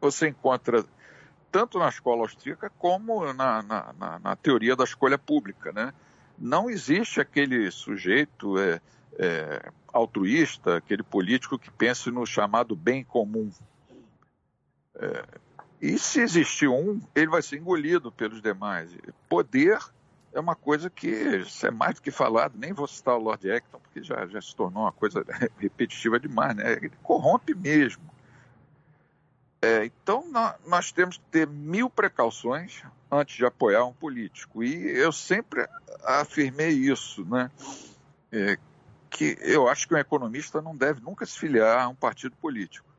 você 0.00 0.28
encontra 0.28 0.84
tanto 1.52 1.78
na 1.78 1.88
escola 1.88 2.22
austríaca 2.22 2.70
como 2.78 3.32
na, 3.32 3.62
na, 3.62 3.92
na, 3.92 4.18
na 4.18 4.36
teoria 4.36 4.74
da 4.74 4.82
escolha 4.82 5.16
pública, 5.16 5.72
né? 5.72 5.92
Não 6.36 6.68
existe 6.68 7.20
aquele 7.20 7.70
sujeito 7.70 8.58
é, 8.58 8.80
é, 9.18 9.70
altruísta, 9.92 10.78
aquele 10.78 11.04
político 11.04 11.58
que 11.58 11.70
pense 11.70 12.10
no 12.10 12.26
chamado 12.26 12.74
bem 12.74 13.04
comum. 13.04 13.52
É, 14.96 15.24
e 15.80 15.98
se 15.98 16.20
existir 16.20 16.68
um, 16.68 17.00
ele 17.14 17.28
vai 17.28 17.42
ser 17.42 17.58
engolido 17.58 18.10
pelos 18.10 18.40
demais. 18.40 18.90
Poder 19.28 19.78
é 20.32 20.40
uma 20.40 20.56
coisa 20.56 20.90
que 20.90 21.44
é 21.62 21.70
mais 21.70 21.94
do 21.96 22.02
que 22.02 22.10
falado, 22.10 22.58
nem 22.58 22.72
vou 22.72 22.88
citar 22.88 23.14
o 23.16 23.22
Lord 23.22 23.50
Acton, 23.50 23.78
porque 23.78 24.02
já, 24.02 24.26
já 24.26 24.40
se 24.40 24.54
tornou 24.54 24.82
uma 24.82 24.92
coisa 24.92 25.24
repetitiva 25.58 26.18
demais, 26.18 26.56
né? 26.56 26.72
Ele 26.72 26.92
corrompe 27.02 27.54
mesmo. 27.54 28.02
É, 29.62 29.84
então, 29.84 30.28
nós, 30.30 30.54
nós 30.66 30.92
temos 30.92 31.16
que 31.16 31.24
ter 31.30 31.46
mil 31.46 31.88
precauções 31.88 32.82
antes 33.10 33.36
de 33.36 33.46
apoiar 33.46 33.84
um 33.84 33.92
político. 33.92 34.62
E 34.62 34.74
eu 34.98 35.12
sempre 35.12 35.66
afirmei 36.04 36.70
isso, 36.70 37.24
né? 37.24 37.50
É, 38.32 38.58
que 39.08 39.38
eu 39.40 39.68
acho 39.68 39.86
que 39.86 39.94
um 39.94 39.98
economista 39.98 40.60
não 40.60 40.76
deve 40.76 41.00
nunca 41.00 41.24
se 41.24 41.38
filiar 41.38 41.84
a 41.84 41.88
um 41.88 41.94
partido 41.94 42.34
político. 42.36 42.93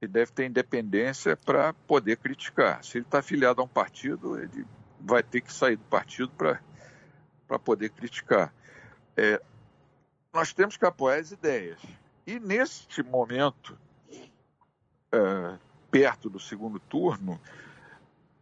Ele 0.00 0.12
deve 0.12 0.32
ter 0.32 0.46
independência 0.46 1.36
para 1.36 1.72
poder 1.72 2.16
criticar. 2.16 2.84
Se 2.84 2.98
ele 2.98 3.06
está 3.06 3.20
afiliado 3.20 3.60
a 3.60 3.64
um 3.64 3.68
partido, 3.68 4.38
ele 4.38 4.66
vai 5.00 5.22
ter 5.22 5.40
que 5.40 5.52
sair 5.52 5.76
do 5.76 5.84
partido 5.84 6.30
para 6.36 7.58
poder 7.58 7.90
criticar. 7.90 8.52
É, 9.16 9.40
nós 10.32 10.52
temos 10.52 10.76
que 10.76 10.84
apoiar 10.84 11.18
as 11.18 11.32
ideias. 11.32 11.80
E 12.26 12.38
neste 12.38 13.02
momento, 13.02 13.78
é, 15.12 15.58
perto 15.90 16.28
do 16.28 16.38
segundo 16.38 16.78
turno, 16.78 17.40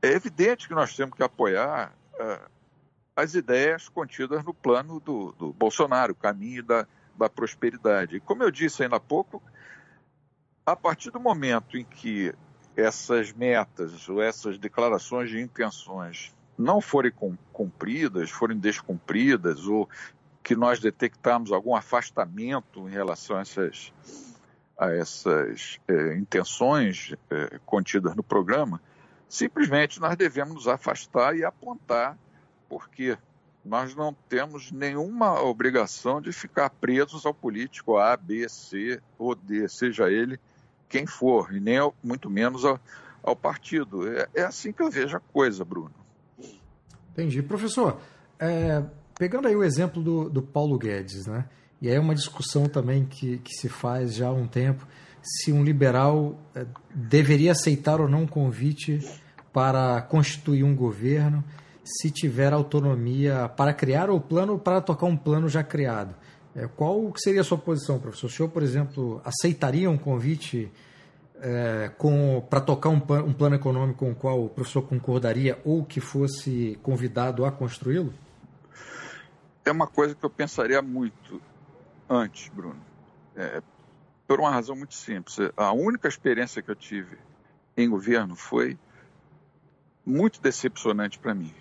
é 0.02 0.08
evidente 0.08 0.66
que 0.66 0.74
nós 0.74 0.96
temos 0.96 1.16
que 1.16 1.22
apoiar 1.22 1.94
é, 2.18 2.40
as 3.14 3.34
ideias 3.34 3.88
contidas 3.88 4.42
no 4.42 4.52
plano 4.52 4.98
do, 4.98 5.32
do 5.32 5.52
Bolsonaro, 5.52 6.12
o 6.12 6.16
caminho 6.16 6.64
da, 6.64 6.86
da 7.16 7.28
prosperidade. 7.28 8.16
E 8.16 8.20
como 8.20 8.42
eu 8.42 8.50
disse 8.50 8.82
ainda 8.82 8.96
há 8.96 9.00
pouco, 9.00 9.40
a 10.66 10.74
partir 10.74 11.10
do 11.10 11.20
momento 11.20 11.76
em 11.76 11.84
que 11.84 12.34
essas 12.76 13.32
metas 13.32 14.08
ou 14.08 14.22
essas 14.22 14.58
declarações 14.58 15.30
de 15.30 15.40
intenções 15.40 16.34
não 16.56 16.80
forem 16.80 17.12
cumpridas, 17.52 18.30
forem 18.30 18.58
descumpridas, 18.58 19.66
ou 19.66 19.88
que 20.42 20.54
nós 20.54 20.80
detectarmos 20.80 21.52
algum 21.52 21.74
afastamento 21.74 22.88
em 22.88 22.92
relação 22.92 23.36
a 23.36 23.40
essas, 23.40 23.92
a 24.78 24.90
essas 24.92 25.78
é, 25.86 26.16
intenções 26.16 27.14
é, 27.30 27.58
contidas 27.66 28.14
no 28.14 28.22
programa, 28.22 28.80
simplesmente 29.28 30.00
nós 30.00 30.16
devemos 30.16 30.54
nos 30.54 30.68
afastar 30.68 31.36
e 31.36 31.44
apontar 31.44 32.16
porque 32.68 33.18
nós 33.64 33.94
não 33.94 34.14
temos 34.28 34.70
nenhuma 34.70 35.40
obrigação 35.42 36.20
de 36.20 36.32
ficar 36.32 36.70
presos 36.70 37.24
ao 37.24 37.34
político 37.34 37.96
A, 37.96 38.16
B, 38.16 38.48
C 38.48 39.00
ou 39.18 39.34
D, 39.34 39.68
seja 39.68 40.10
ele 40.10 40.38
quem 40.94 41.06
for, 41.06 41.52
e 41.52 41.58
nem 41.58 41.78
ao, 41.78 41.92
muito 42.04 42.30
menos 42.30 42.64
ao, 42.64 42.78
ao 43.20 43.34
partido. 43.34 44.06
É, 44.08 44.28
é, 44.32 44.42
assim 44.44 44.70
que 44.70 44.80
eu 44.80 44.88
vejo 44.88 45.16
a 45.16 45.20
coisa, 45.20 45.64
Bruno. 45.64 45.90
Entendi. 47.12 47.42
Professor, 47.42 47.98
é, 48.38 48.80
pegando 49.18 49.48
aí 49.48 49.56
o 49.56 49.64
exemplo 49.64 50.00
do, 50.00 50.30
do 50.30 50.40
Paulo 50.40 50.78
Guedes, 50.78 51.26
né? 51.26 51.46
E 51.82 51.88
aí 51.88 51.96
é 51.96 52.00
uma 52.00 52.14
discussão 52.14 52.66
também 52.66 53.04
que, 53.04 53.38
que 53.38 53.54
se 53.54 53.68
faz 53.68 54.14
já 54.14 54.28
há 54.28 54.32
um 54.32 54.46
tempo, 54.46 54.86
se 55.20 55.50
um 55.50 55.64
liberal 55.64 56.38
é, 56.54 56.64
deveria 56.94 57.50
aceitar 57.50 58.00
ou 58.00 58.08
não 58.08 58.22
um 58.22 58.26
convite 58.28 59.00
para 59.52 60.00
constituir 60.02 60.62
um 60.62 60.76
governo 60.76 61.42
se 61.84 62.08
tiver 62.08 62.52
autonomia 62.52 63.48
para 63.48 63.74
criar 63.74 64.10
o 64.10 64.20
plano 64.20 64.58
para 64.60 64.80
tocar 64.80 65.06
um 65.06 65.16
plano 65.16 65.48
já 65.48 65.64
criado. 65.64 66.14
É, 66.56 66.68
qual 66.68 67.12
seria 67.16 67.40
a 67.40 67.44
sua 67.44 67.58
posição, 67.58 67.98
professor? 67.98 68.26
O 68.26 68.30
senhor, 68.30 68.48
por 68.48 68.62
exemplo, 68.62 69.20
aceitaria 69.24 69.90
um 69.90 69.98
convite 69.98 70.70
é, 71.40 71.90
para 72.48 72.60
tocar 72.60 72.90
um, 72.90 72.96
um, 72.96 73.32
plano 73.32 73.56
econômico 73.56 73.98
com 73.98 74.12
o 74.12 74.14
qual 74.14 74.44
o 74.44 74.48
professor 74.48 74.82
concordaria 74.82 75.60
ou 75.64 75.84
que 75.84 76.00
fosse 76.00 76.78
convidado 76.82 77.44
a 77.44 77.50
construí-lo? 77.50 78.14
É 79.64 79.72
uma 79.72 79.86
coisa 79.86 80.14
que 80.14 80.24
eu 80.24 80.30
pensaria 80.30 80.80
muito 80.80 81.40
antes, 82.08 82.48
Bruno. 82.48 82.80
É, 83.34 83.60
por 84.26 84.40
uma 84.40 84.50
razão 84.50 84.76
muito 84.76 84.94
simples. 84.94 85.36
A 85.56 85.72
única 85.72 86.08
experiência 86.08 86.62
que 86.62 86.70
eu 86.70 86.76
tive 86.76 87.18
em 87.76 87.88
governo 87.88 88.36
foi 88.36 88.78
muito 90.04 90.40
decepcionante 90.40 91.18
para 91.18 91.34
mim. 91.34 91.52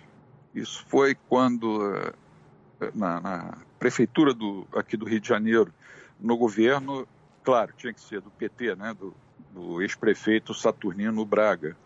Isso 0.54 0.84
foi 0.88 1.14
quando, 1.14 1.94
eh, 1.96 2.90
na, 2.94 3.20
na, 3.20 3.58
prefeitura 3.84 4.32
do, 4.32 4.66
aqui 4.74 4.96
do 4.96 5.04
Rio 5.04 5.20
de 5.20 5.28
Janeiro, 5.28 5.70
no 6.18 6.38
governo, 6.38 7.06
claro, 7.42 7.74
tinha 7.76 7.92
que 7.92 8.00
ser 8.00 8.22
do 8.22 8.30
PT, 8.30 8.74
né, 8.76 8.94
do, 8.94 9.14
do 9.52 9.82
ex-prefeito 9.82 10.54
Saturnino 10.54 11.22
Braga. 11.26 11.76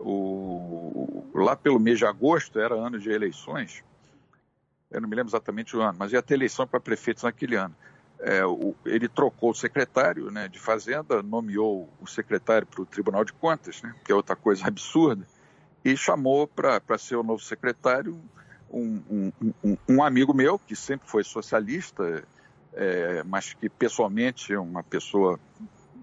O, 0.00 1.24
lá 1.32 1.54
pelo 1.54 1.78
mês 1.78 1.98
de 1.98 2.04
agosto, 2.04 2.58
era 2.58 2.74
ano 2.74 2.98
de 2.98 3.10
eleições, 3.10 3.84
eu 4.90 5.00
não 5.00 5.08
me 5.08 5.14
lembro 5.14 5.30
exatamente 5.30 5.76
o 5.76 5.80
ano, 5.80 5.96
mas 5.96 6.12
ia 6.12 6.20
ter 6.20 6.34
eleição 6.34 6.66
para 6.66 6.80
prefeitos 6.80 7.22
naquele 7.22 7.54
ano. 7.54 7.76
É, 8.18 8.44
o, 8.44 8.74
ele 8.84 9.08
trocou 9.08 9.50
o 9.50 9.54
secretário 9.54 10.32
né, 10.32 10.48
de 10.48 10.58
Fazenda, 10.58 11.22
nomeou 11.22 11.88
o 12.00 12.08
secretário 12.08 12.66
para 12.66 12.82
o 12.82 12.86
Tribunal 12.86 13.24
de 13.24 13.32
Contas, 13.32 13.80
né, 13.82 13.94
que 14.04 14.10
é 14.10 14.14
outra 14.16 14.34
coisa 14.34 14.66
absurda, 14.66 15.24
e 15.84 15.96
chamou 15.96 16.48
para 16.48 16.98
ser 16.98 17.14
o 17.14 17.22
novo 17.22 17.40
secretário 17.40 18.20
um, 18.78 19.32
um, 19.64 19.76
um, 19.88 20.02
amigo 20.02 20.34
meu, 20.34 20.58
que 20.58 20.76
sempre 20.76 21.08
foi 21.08 21.24
socialista, 21.24 22.22
é, 22.74 23.22
mas 23.24 23.54
que 23.54 23.68
pessoalmente 23.68 24.52
é 24.52 24.58
uma 24.58 24.82
pessoa 24.82 25.38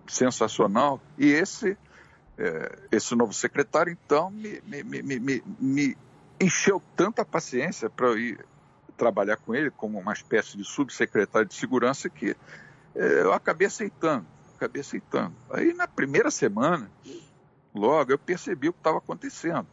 sensacional, 0.07 0.99
e 1.17 1.27
esse, 1.27 1.77
é, 2.37 2.79
esse 2.91 3.15
novo 3.15 3.33
secretário, 3.33 3.91
então, 3.91 4.31
me, 4.31 4.61
me, 4.65 4.83
me, 4.83 5.43
me 5.59 5.97
encheu 6.39 6.81
tanta 6.95 7.23
paciência 7.23 7.89
para 7.89 8.07
eu 8.07 8.17
ir 8.17 8.45
trabalhar 8.97 9.37
com 9.37 9.55
ele 9.55 9.69
como 9.71 9.99
uma 9.99 10.13
espécie 10.13 10.57
de 10.57 10.63
subsecretário 10.63 11.47
de 11.47 11.55
segurança 11.55 12.09
que 12.09 12.35
é, 12.95 13.21
eu 13.21 13.33
acabei 13.33 13.67
aceitando, 13.67 14.25
acabei 14.55 14.81
aceitando. 14.81 15.33
Aí 15.49 15.73
na 15.73 15.87
primeira 15.87 16.29
semana 16.29 16.89
logo 17.73 18.11
eu 18.11 18.17
percebi 18.17 18.69
o 18.69 18.73
que 18.73 18.79
estava 18.79 18.99
acontecendo. 18.99 19.67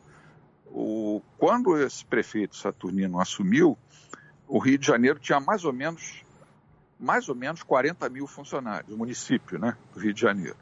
O, 0.70 1.20
quando 1.36 1.76
esse 1.76 2.04
prefeito 2.04 2.56
Saturnino 2.56 3.20
assumiu, 3.20 3.76
o 4.46 4.58
Rio 4.58 4.78
de 4.78 4.86
Janeiro 4.86 5.18
tinha 5.18 5.40
mais 5.40 5.64
ou 5.64 5.72
menos 5.72 6.22
mais 6.98 7.30
ou 7.30 7.34
menos 7.34 7.62
40 7.62 8.10
mil 8.10 8.26
funcionários, 8.26 8.92
o 8.92 8.98
município 8.98 9.58
né, 9.58 9.74
do 9.94 10.00
Rio 10.00 10.12
de 10.12 10.20
Janeiro. 10.20 10.56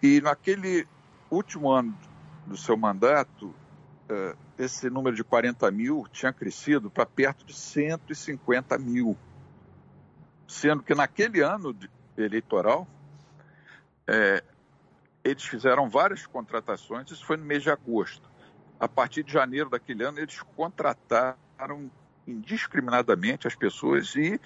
E 0.00 0.20
naquele 0.20 0.86
último 1.28 1.68
ano 1.68 1.98
do 2.46 2.56
seu 2.56 2.76
mandato, 2.76 3.52
eh, 4.08 4.36
esse 4.56 4.88
número 4.88 5.16
de 5.16 5.24
40 5.24 5.68
mil 5.72 6.06
tinha 6.12 6.32
crescido 6.32 6.88
para 6.90 7.04
perto 7.04 7.44
de 7.44 7.52
150 7.52 8.78
mil. 8.78 9.16
Sendo 10.46 10.80
que 10.82 10.94
naquele 10.94 11.40
ano 11.40 11.76
eleitoral, 12.16 12.86
é, 14.06 14.42
eles 15.24 15.44
fizeram 15.44 15.88
várias 15.88 16.26
contratações, 16.26 17.10
isso 17.10 17.24
foi 17.24 17.36
no 17.36 17.44
mês 17.44 17.62
de 17.62 17.70
agosto. 17.70 18.29
A 18.80 18.88
partir 18.88 19.22
de 19.22 19.32
janeiro 19.32 19.68
daquele 19.68 20.02
ano, 20.02 20.18
eles 20.18 20.40
contrataram 20.56 21.90
indiscriminadamente 22.26 23.46
as 23.46 23.54
pessoas 23.54 24.14
e, 24.16 24.40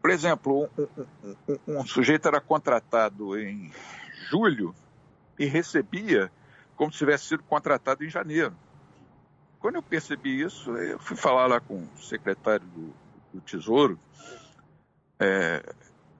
por 0.00 0.10
exemplo, 0.10 0.68
um, 0.78 0.82
um, 0.82 1.36
um, 1.48 1.78
um 1.80 1.86
sujeito 1.86 2.28
era 2.28 2.40
contratado 2.40 3.38
em 3.38 3.72
julho 4.28 4.74
e 5.38 5.46
recebia 5.46 6.30
como 6.76 6.92
se 6.92 6.98
tivesse 6.98 7.24
sido 7.26 7.42
contratado 7.44 8.04
em 8.04 8.10
janeiro. 8.10 8.54
Quando 9.58 9.76
eu 9.76 9.82
percebi 9.82 10.40
isso, 10.40 10.74
eu 10.76 10.98
fui 10.98 11.16
falar 11.16 11.46
lá 11.46 11.60
com 11.60 11.82
o 11.82 12.02
secretário 12.02 12.66
do, 12.66 12.94
do 13.34 13.40
Tesouro. 13.42 13.98
É, 15.18 15.62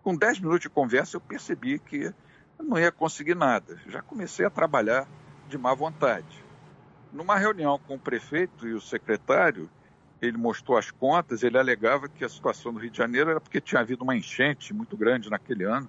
com 0.02 0.14
10 0.14 0.40
minutos 0.40 0.60
de 0.60 0.68
conversa, 0.68 1.16
eu 1.16 1.20
percebi 1.20 1.78
que 1.78 2.12
eu 2.58 2.64
não 2.64 2.78
ia 2.78 2.92
conseguir 2.92 3.34
nada. 3.34 3.78
Já 3.86 4.02
comecei 4.02 4.44
a 4.44 4.50
trabalhar 4.50 5.08
de 5.48 5.56
má 5.56 5.74
vontade. 5.74 6.49
Numa 7.12 7.36
reunião 7.36 7.78
com 7.78 7.94
o 7.94 7.98
prefeito 7.98 8.68
e 8.68 8.72
o 8.72 8.80
secretário, 8.80 9.68
ele 10.22 10.36
mostrou 10.36 10.76
as 10.76 10.90
contas, 10.90 11.42
ele 11.42 11.58
alegava 11.58 12.08
que 12.08 12.24
a 12.24 12.28
situação 12.28 12.72
do 12.72 12.78
Rio 12.78 12.90
de 12.90 12.98
Janeiro 12.98 13.30
era 13.30 13.40
porque 13.40 13.60
tinha 13.60 13.80
havido 13.80 14.04
uma 14.04 14.14
enchente 14.14 14.72
muito 14.72 14.96
grande 14.96 15.30
naquele 15.30 15.64
ano 15.64 15.88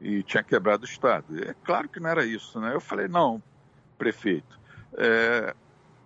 e 0.00 0.22
tinha 0.22 0.42
quebrado 0.42 0.82
o 0.82 0.88
Estado. 0.88 1.42
É 1.42 1.54
claro 1.64 1.88
que 1.88 1.98
não 1.98 2.10
era 2.10 2.24
isso, 2.24 2.60
né? 2.60 2.74
Eu 2.74 2.80
falei, 2.80 3.08
não, 3.08 3.42
prefeito, 3.96 4.60
é, 4.96 5.54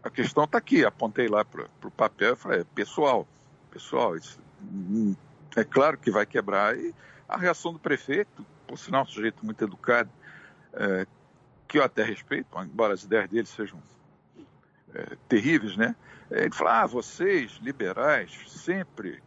a 0.02 0.10
questão 0.10 0.44
está 0.44 0.58
aqui. 0.58 0.84
Apontei 0.84 1.28
lá 1.28 1.44
para 1.44 1.66
o 1.84 1.90
papel 1.90 2.34
e 2.34 2.36
falei, 2.36 2.64
pessoal, 2.74 3.26
pessoal, 3.70 4.16
isso, 4.16 4.38
hum, 4.62 5.14
é 5.56 5.64
claro 5.64 5.98
que 5.98 6.10
vai 6.10 6.24
quebrar. 6.24 6.78
E 6.78 6.94
a 7.28 7.36
reação 7.36 7.72
do 7.72 7.78
prefeito, 7.78 8.46
por 8.66 8.78
sinal, 8.78 9.02
um 9.02 9.06
sujeito 9.06 9.44
muito 9.44 9.62
educado, 9.64 10.10
é, 10.72 11.06
que 11.66 11.78
eu 11.78 11.82
até 11.82 12.02
respeito, 12.02 12.48
embora 12.62 12.94
as 12.94 13.02
ideias 13.02 13.28
dele 13.28 13.46
sejam 13.46 13.80
é, 14.94 15.16
terríveis, 15.28 15.76
né? 15.76 15.94
Ele 16.30 16.50
falou, 16.50 16.72
ah, 16.72 16.86
vocês, 16.86 17.58
liberais, 17.62 18.30
sempre 18.48 19.22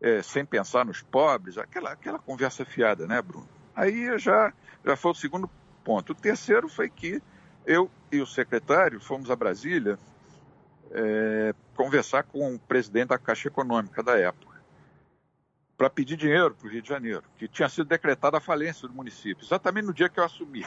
é, 0.00 0.22
sem 0.22 0.44
pensar 0.44 0.84
nos 0.84 1.02
pobres, 1.02 1.58
aquela, 1.58 1.92
aquela 1.92 2.18
conversa 2.18 2.64
fiada, 2.64 3.06
né, 3.06 3.20
Bruno? 3.20 3.48
Aí 3.74 4.18
já, 4.18 4.52
já 4.84 4.96
foi 4.96 5.10
o 5.10 5.14
segundo 5.14 5.50
ponto. 5.84 6.12
O 6.12 6.14
terceiro 6.14 6.68
foi 6.68 6.88
que 6.88 7.22
eu 7.66 7.90
e 8.10 8.20
o 8.20 8.26
secretário 8.26 9.00
fomos 9.00 9.30
a 9.30 9.36
Brasília 9.36 9.98
é, 10.92 11.54
conversar 11.74 12.22
com 12.22 12.54
o 12.54 12.58
presidente 12.58 13.08
da 13.08 13.18
Caixa 13.18 13.48
Econômica 13.48 14.02
da 14.02 14.18
época 14.18 14.56
para 15.76 15.90
pedir 15.90 16.16
dinheiro 16.16 16.54
para 16.54 16.66
o 16.66 16.70
Rio 16.70 16.80
de 16.80 16.88
Janeiro, 16.88 17.22
que 17.36 17.46
tinha 17.46 17.68
sido 17.68 17.86
decretada 17.86 18.38
a 18.38 18.40
falência 18.40 18.88
do 18.88 18.94
município, 18.94 19.44
exatamente 19.44 19.84
no 19.84 19.92
dia 19.92 20.08
que 20.08 20.18
eu 20.18 20.24
assumi. 20.24 20.64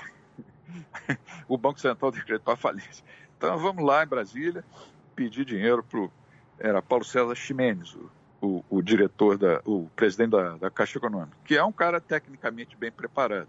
o 1.48 1.58
Banco 1.58 1.80
Central 1.80 2.12
decretou 2.12 2.54
a 2.54 2.58
falência. 2.58 3.04
Então 3.40 3.58
vamos 3.58 3.86
lá 3.86 4.04
em 4.04 4.08
Brasília 4.08 4.66
pedir 5.16 5.46
dinheiro 5.46 5.82
para. 5.82 6.10
Era 6.60 6.82
Paulo 6.82 7.06
César 7.06 7.34
Ximenes, 7.36 7.96
o, 7.96 8.12
o, 8.42 8.66
o, 8.70 8.82
diretor, 8.82 9.38
da, 9.38 9.62
o 9.64 9.90
presidente 9.96 10.32
da, 10.32 10.58
da 10.58 10.70
Caixa 10.70 10.98
Econômica, 10.98 11.38
que 11.46 11.56
é 11.56 11.64
um 11.64 11.72
cara 11.72 12.02
tecnicamente 12.02 12.76
bem 12.76 12.92
preparado. 12.92 13.48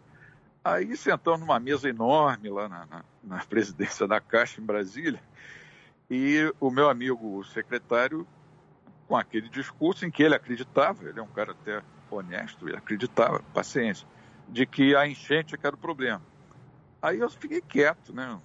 Aí 0.64 0.96
sentamos 0.96 1.40
numa 1.40 1.58
mesa 1.58 1.88
enorme 1.88 2.48
lá 2.50 2.68
na, 2.68 2.86
na, 2.86 3.04
na 3.24 3.38
presidência 3.50 4.06
da 4.06 4.20
Caixa 4.20 4.60
em 4.60 4.64
Brasília, 4.64 5.20
e 6.08 6.54
o 6.60 6.70
meu 6.70 6.88
amigo, 6.88 7.38
o 7.38 7.42
secretário, 7.42 8.24
com 9.08 9.16
aquele 9.16 9.48
discurso 9.48 10.06
em 10.06 10.10
que 10.10 10.22
ele 10.22 10.36
acreditava, 10.36 11.02
ele 11.02 11.18
é 11.18 11.22
um 11.22 11.26
cara 11.26 11.50
até 11.50 11.82
honesto, 12.08 12.68
ele 12.68 12.76
acreditava, 12.76 13.42
paciência, 13.52 14.06
de 14.48 14.64
que 14.66 14.94
a 14.94 15.04
enchente 15.08 15.56
é 15.56 15.58
era 15.60 15.74
o 15.74 15.78
problema. 15.78 16.22
Aí 17.02 17.18
eu 17.18 17.28
fiquei 17.28 17.60
quieto, 17.60 18.12
né? 18.12 18.38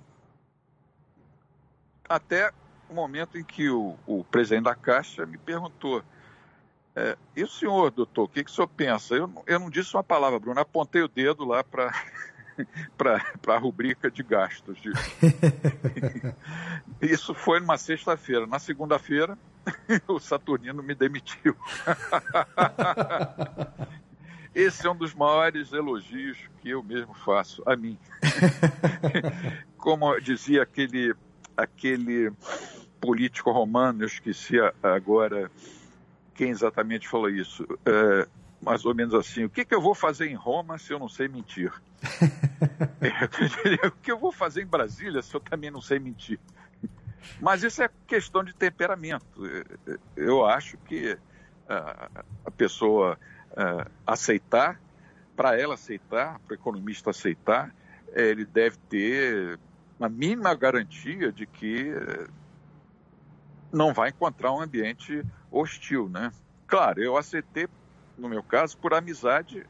Até 2.07 2.51
o 2.89 2.93
momento 2.93 3.37
em 3.37 3.43
que 3.43 3.69
o, 3.69 3.97
o 4.05 4.23
presidente 4.23 4.65
da 4.65 4.75
Caixa 4.75 5.25
me 5.25 5.37
perguntou: 5.37 6.03
é, 6.95 7.17
e 7.35 7.43
o 7.43 7.47
senhor, 7.47 7.91
doutor, 7.91 8.23
o 8.23 8.27
que, 8.27 8.43
que 8.43 8.49
o 8.49 8.53
senhor 8.53 8.67
pensa? 8.67 9.15
Eu, 9.15 9.29
eu 9.45 9.59
não 9.59 9.69
disse 9.69 9.93
uma 9.93 10.03
palavra, 10.03 10.39
Bruno, 10.39 10.59
apontei 10.59 11.01
o 11.01 11.09
dedo 11.09 11.43
lá 11.43 11.61
para 11.61 11.91
a 13.47 13.57
rubrica 13.57 14.09
de 14.09 14.23
gastos. 14.23 14.81
De... 14.81 14.91
Isso 17.01 17.33
foi 17.33 17.59
numa 17.59 17.77
sexta-feira. 17.77 18.47
Na 18.47 18.59
segunda-feira, 18.59 19.37
o 20.07 20.19
Saturnino 20.19 20.81
me 20.81 20.95
demitiu. 20.95 21.55
Esse 24.53 24.87
é 24.87 24.89
um 24.89 24.95
dos 24.95 25.13
maiores 25.13 25.73
elogios 25.73 26.37
que 26.61 26.69
eu 26.69 26.81
mesmo 26.81 27.13
faço 27.13 27.61
a 27.65 27.75
mim. 27.75 27.99
Como 29.75 30.17
dizia 30.21 30.63
aquele, 30.63 31.13
aquele 31.55 32.31
político 32.99 33.51
romano, 33.51 34.03
eu 34.03 34.07
esqueci 34.07 34.55
agora 34.81 35.51
quem 36.33 36.49
exatamente 36.49 37.07
falou 37.07 37.29
isso. 37.29 37.65
É, 37.85 38.27
mais 38.61 38.85
ou 38.85 38.93
menos 38.93 39.13
assim: 39.13 39.45
o 39.45 39.49
que, 39.49 39.65
que 39.65 39.73
eu 39.73 39.81
vou 39.81 39.95
fazer 39.95 40.27
em 40.27 40.35
Roma 40.35 40.77
se 40.77 40.91
eu 40.91 40.99
não 40.99 41.09
sei 41.09 41.27
mentir? 41.27 41.71
é, 43.81 43.87
o 43.87 43.91
que 43.91 44.11
eu 44.11 44.19
vou 44.19 44.31
fazer 44.31 44.63
em 44.63 44.67
Brasília 44.67 45.21
se 45.21 45.33
eu 45.33 45.39
também 45.39 45.71
não 45.71 45.81
sei 45.81 45.99
mentir? 45.99 46.39
Mas 47.39 47.63
isso 47.63 47.81
é 47.81 47.89
questão 48.07 48.43
de 48.43 48.53
temperamento. 48.53 49.25
Eu 50.15 50.45
acho 50.45 50.77
que 50.77 51.17
a, 51.67 52.51
pessoa 52.51 53.17
uh, 53.51 53.89
aceitar, 54.05 54.79
para 55.35 55.59
ela 55.59 55.73
aceitar, 55.73 56.39
para 56.39 56.53
o 56.53 56.55
economista 56.55 57.09
aceitar, 57.09 57.73
ele 58.13 58.45
deve 58.45 58.77
ter 58.89 59.59
uma 59.99 60.09
mínima 60.09 60.53
garantia 60.53 61.31
de 61.31 61.45
que 61.45 61.93
não 63.71 63.93
vai 63.93 64.09
encontrar 64.09 64.53
um 64.53 64.61
ambiente 64.61 65.23
hostil, 65.51 66.09
né? 66.09 66.31
Claro, 66.67 67.01
eu 67.01 67.17
aceitei, 67.17 67.67
no 68.17 68.29
meu 68.29 68.41
caso, 68.41 68.77
por 68.77 68.93
amizade, 68.93 69.65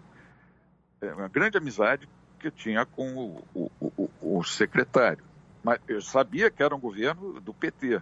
é, 1.01 1.13
uma 1.13 1.27
grande 1.27 1.57
amizade 1.57 2.07
que 2.39 2.47
eu 2.47 2.51
tinha 2.51 2.85
com 2.85 3.15
o, 3.53 3.69
o, 3.79 3.91
o, 3.97 4.37
o 4.39 4.43
secretário. 4.43 5.23
Mas 5.63 5.79
eu 5.87 6.01
sabia 6.01 6.51
que 6.51 6.61
era 6.61 6.75
um 6.75 6.79
governo 6.79 7.41
do 7.41 7.53
PT. 7.53 8.01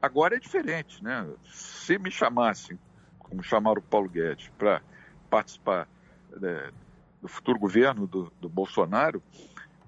Agora 0.00 0.36
é 0.36 0.38
diferente, 0.38 1.02
né? 1.02 1.26
Se 1.50 1.98
me 1.98 2.10
chamassem, 2.10 2.78
como 3.18 3.42
chamaram 3.42 3.80
o 3.80 3.82
Paulo 3.82 4.08
Guedes, 4.08 4.50
para 4.58 4.82
participar 5.30 5.88
né, 6.30 6.70
do 7.22 7.28
futuro 7.28 7.58
governo 7.58 8.06
do, 8.06 8.30
do 8.38 8.48
Bolsonaro, 8.48 9.22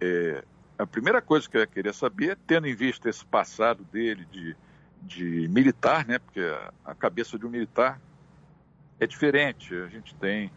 é, 0.00 0.42
a 0.78 0.86
primeira 0.86 1.22
coisa 1.22 1.48
que 1.48 1.56
eu 1.56 1.60
ia 1.60 1.66
querer 1.66 1.94
saber, 1.94 2.38
tendo 2.46 2.66
em 2.66 2.74
vista 2.74 3.08
esse 3.08 3.24
passado 3.24 3.84
dele 3.84 4.26
de, 4.30 4.56
de 5.02 5.48
militar, 5.48 6.06
né, 6.06 6.18
porque 6.18 6.40
a, 6.40 6.72
a 6.84 6.94
cabeça 6.94 7.38
de 7.38 7.46
um 7.46 7.50
militar 7.50 8.00
é 9.00 9.06
diferente. 9.06 9.74
A 9.74 9.88
gente 9.88 10.14
tem. 10.16 10.50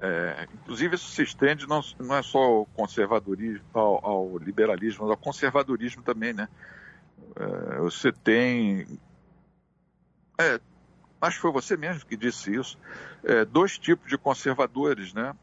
É, 0.00 0.48
inclusive, 0.54 0.94
isso 0.94 1.10
se 1.10 1.22
estende 1.22 1.68
não, 1.68 1.82
não 1.98 2.16
é 2.16 2.22
só 2.22 2.38
ao 2.38 2.66
conservadorismo, 2.66 3.64
ao, 3.74 4.04
ao 4.04 4.38
liberalismo, 4.38 5.02
mas 5.02 5.10
ao 5.10 5.16
conservadorismo 5.16 6.02
também, 6.02 6.32
né? 6.32 6.48
É, 7.36 7.78
você 7.78 8.10
tem. 8.10 8.86
É, 10.40 10.58
acho 11.20 11.36
que 11.36 11.42
foi 11.42 11.52
você 11.52 11.76
mesmo 11.76 12.06
que 12.06 12.16
disse 12.16 12.54
isso, 12.54 12.78
é, 13.22 13.44
dois 13.44 13.78
tipos 13.78 14.08
de 14.08 14.16
conservadores, 14.16 15.12
né? 15.12 15.34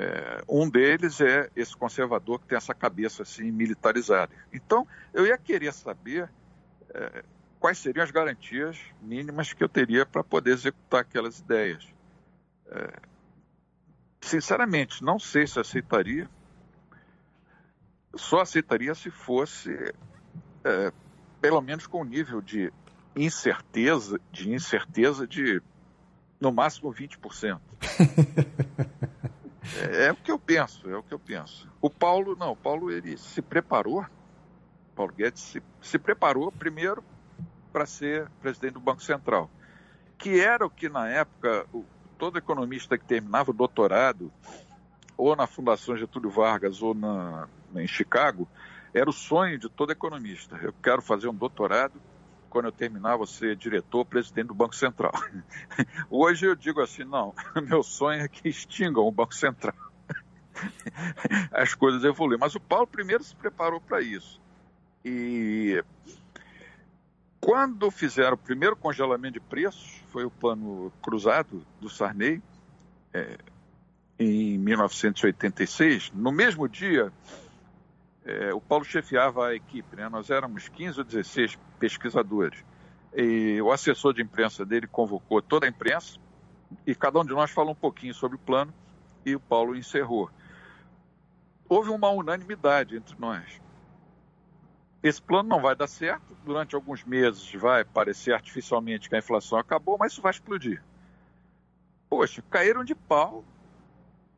É, 0.00 0.44
um 0.48 0.70
deles 0.70 1.20
é 1.20 1.50
esse 1.56 1.76
conservador 1.76 2.38
que 2.38 2.46
tem 2.46 2.56
essa 2.56 2.72
cabeça 2.72 3.24
assim 3.24 3.50
militarizada. 3.50 4.32
Então, 4.52 4.86
eu 5.12 5.26
ia 5.26 5.36
querer 5.36 5.72
saber 5.72 6.30
é, 6.94 7.24
quais 7.58 7.78
seriam 7.78 8.04
as 8.04 8.12
garantias 8.12 8.78
mínimas 9.02 9.52
que 9.52 9.64
eu 9.64 9.68
teria 9.68 10.06
para 10.06 10.22
poder 10.22 10.52
executar 10.52 11.00
aquelas 11.00 11.40
ideias. 11.40 11.84
É, 12.68 12.92
sinceramente, 14.20 15.02
não 15.02 15.18
sei 15.18 15.48
se 15.48 15.58
aceitaria. 15.58 16.30
Só 18.14 18.40
aceitaria 18.42 18.94
se 18.94 19.10
fosse, 19.10 19.72
é, 20.62 20.92
pelo 21.40 21.60
menos 21.60 21.88
com 21.88 22.02
o 22.02 22.04
nível 22.04 22.40
de 22.40 22.72
incerteza, 23.16 24.20
de 24.30 24.52
incerteza 24.52 25.26
de 25.26 25.60
no 26.40 26.52
máximo 26.52 26.94
20%. 26.94 27.58
é, 29.76 30.06
é 30.06 30.12
o 30.12 30.16
que 30.16 30.30
eu 30.30 30.38
penso, 30.38 30.88
é 30.90 30.96
o 30.96 31.02
que 31.02 31.12
eu 31.12 31.18
penso. 31.18 31.68
O 31.80 31.90
Paulo, 31.90 32.36
não, 32.36 32.52
o 32.52 32.56
Paulo 32.56 32.90
ele 32.90 33.16
se 33.16 33.42
preparou, 33.42 34.04
Paulo 34.94 35.12
Guedes 35.12 35.42
se, 35.42 35.62
se 35.80 35.98
preparou 35.98 36.50
primeiro 36.50 37.02
para 37.72 37.86
ser 37.86 38.28
presidente 38.40 38.74
do 38.74 38.80
Banco 38.80 39.02
Central, 39.02 39.50
que 40.16 40.40
era 40.40 40.66
o 40.66 40.70
que 40.70 40.88
na 40.88 41.08
época 41.08 41.66
o, 41.72 41.84
todo 42.18 42.38
economista 42.38 42.98
que 42.98 43.04
terminava 43.04 43.50
o 43.50 43.54
doutorado 43.54 44.32
ou 45.16 45.36
na 45.36 45.46
Fundação 45.46 45.96
Getúlio 45.96 46.30
Vargas 46.30 46.82
ou 46.82 46.94
na, 46.94 47.48
em 47.76 47.86
Chicago 47.86 48.48
era 48.92 49.08
o 49.08 49.12
sonho 49.12 49.58
de 49.58 49.68
todo 49.68 49.92
economista. 49.92 50.58
Eu 50.62 50.72
quero 50.82 51.02
fazer 51.02 51.28
um 51.28 51.34
doutorado 51.34 52.00
quando 52.48 52.66
eu 52.66 52.72
terminar, 52.72 53.16
vou 53.16 53.26
ser 53.26 53.56
diretor, 53.56 54.04
presidente 54.04 54.48
do 54.48 54.54
Banco 54.54 54.74
Central. 54.74 55.12
Hoje 56.10 56.46
eu 56.46 56.54
digo 56.54 56.80
assim, 56.80 57.04
não, 57.04 57.34
meu 57.68 57.82
sonho 57.82 58.22
é 58.22 58.28
que 58.28 58.48
extingam 58.48 59.04
o 59.04 59.12
Banco 59.12 59.34
Central. 59.34 59.74
As 61.52 61.74
coisas 61.74 62.02
evoluem. 62.04 62.38
Mas 62.38 62.54
o 62.54 62.60
Paulo 62.60 62.86
primeiro 62.86 63.22
se 63.22 63.34
preparou 63.34 63.80
para 63.80 64.00
isso. 64.00 64.40
E 65.04 65.82
quando 67.40 67.90
fizeram 67.90 68.34
o 68.34 68.38
primeiro 68.38 68.76
congelamento 68.76 69.34
de 69.34 69.40
preços, 69.40 70.02
foi 70.10 70.24
o 70.24 70.30
plano 70.30 70.92
cruzado 71.00 71.64
do 71.80 71.88
Sarney, 71.88 72.42
é, 73.12 73.38
em 74.18 74.58
1986, 74.58 76.10
no 76.12 76.32
mesmo 76.32 76.68
dia 76.68 77.12
é, 78.28 78.52
o 78.52 78.60
Paulo 78.60 78.84
chefiava 78.84 79.46
a 79.46 79.54
equipe, 79.54 79.96
né? 79.96 80.06
nós 80.10 80.28
éramos 80.28 80.68
15 80.68 80.98
ou 80.98 81.04
16 81.04 81.58
pesquisadores. 81.78 82.62
E 83.16 83.58
o 83.62 83.72
assessor 83.72 84.12
de 84.12 84.20
imprensa 84.20 84.66
dele 84.66 84.86
convocou 84.86 85.40
toda 85.40 85.64
a 85.64 85.68
imprensa 85.68 86.18
e 86.86 86.94
cada 86.94 87.18
um 87.18 87.24
de 87.24 87.32
nós 87.32 87.50
falou 87.50 87.72
um 87.72 87.74
pouquinho 87.74 88.12
sobre 88.12 88.36
o 88.36 88.38
plano 88.38 88.72
e 89.24 89.34
o 89.34 89.40
Paulo 89.40 89.74
encerrou. 89.74 90.30
Houve 91.66 91.88
uma 91.88 92.10
unanimidade 92.10 92.96
entre 92.96 93.16
nós. 93.18 93.62
Esse 95.02 95.22
plano 95.22 95.48
não 95.48 95.62
vai 95.62 95.74
dar 95.74 95.86
certo, 95.86 96.36
durante 96.44 96.74
alguns 96.74 97.04
meses 97.04 97.50
vai 97.54 97.82
parecer 97.82 98.34
artificialmente 98.34 99.08
que 99.08 99.14
a 99.14 99.20
inflação 99.20 99.58
acabou, 99.58 99.96
mas 99.98 100.12
isso 100.12 100.20
vai 100.20 100.32
explodir. 100.32 100.82
Poxa, 102.10 102.42
caíram 102.50 102.84
de 102.84 102.94
pau 102.94 103.42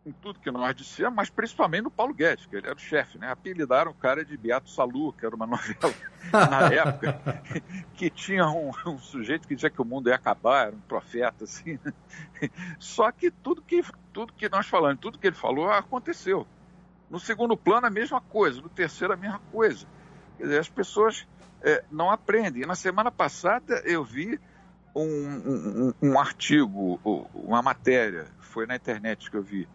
em 0.05 0.12
tudo 0.12 0.40
que 0.40 0.51
nós 0.51 0.74
dissemos, 0.74 1.14
mas 1.14 1.28
principalmente 1.28 1.82
no 1.82 1.90
Paulo 1.90 2.14
Guedes, 2.14 2.46
que 2.46 2.57
ele 2.57 2.66
era 2.66 2.76
o 2.76 2.80
chefe, 2.80 3.18
né? 3.18 3.30
Apelidaram 3.30 3.90
o 3.90 3.94
cara 3.94 4.24
de 4.24 4.36
Beato 4.36 4.70
Salu, 4.70 5.12
que 5.12 5.26
era 5.26 5.34
uma 5.34 5.44
novela 5.46 5.94
na 6.32 6.72
época, 6.72 7.20
que 7.94 8.09
tinha 8.09 8.48
um, 8.48 8.70
um, 8.86 8.98
sujeito 8.98 9.46
que 9.46 9.55
dizia 9.55 9.68
que 9.68 9.80
o 9.80 9.84
mundo 9.84 10.09
ia 10.09 10.14
acabar, 10.14 10.68
era 10.68 10.76
um 10.76 10.80
profeta, 10.80 11.44
assim. 11.44 11.78
Né? 11.84 11.92
Só 12.78 13.12
que 13.12 13.30
tudo 13.30 13.61
que, 13.61 13.82
tudo 14.12 14.32
que 14.32 14.48
nós 14.48 14.66
falamos, 14.66 15.01
tudo 15.01 15.18
que 15.18 15.26
ele 15.26 15.36
falou 15.36 15.70
aconteceu. 15.70 16.46
No 17.11 17.20
segundo 17.20 17.57
plano, 17.57 17.86
a 17.86 17.90
mesma 17.90 18.20
coisa, 18.20 18.61
no 18.61 18.68
terceiro, 18.68 19.12
a 19.12 19.16
mesma 19.16 19.40
coisa. 19.53 19.86
Quer 20.38 20.44
dizer, 20.44 20.59
as 20.61 20.68
pessoas 20.68 21.26
é, 21.61 21.84
não 21.90 22.11
aprendem. 22.11 22.62
E 22.62 22.66
na 22.66 22.74
semana 22.74 23.11
passada 23.11 23.82
eu 23.84 24.03
vi 24.03 24.40
um, 24.94 25.03
um, 25.03 25.94
um 26.03 26.18
artigo, 26.18 26.98
uma 27.34 27.61
matéria, 27.61 28.26
foi 28.38 28.66
na 28.66 28.76
internet 28.76 29.30
que 29.30 29.36
eu 29.36 29.42
vi, 29.42 29.68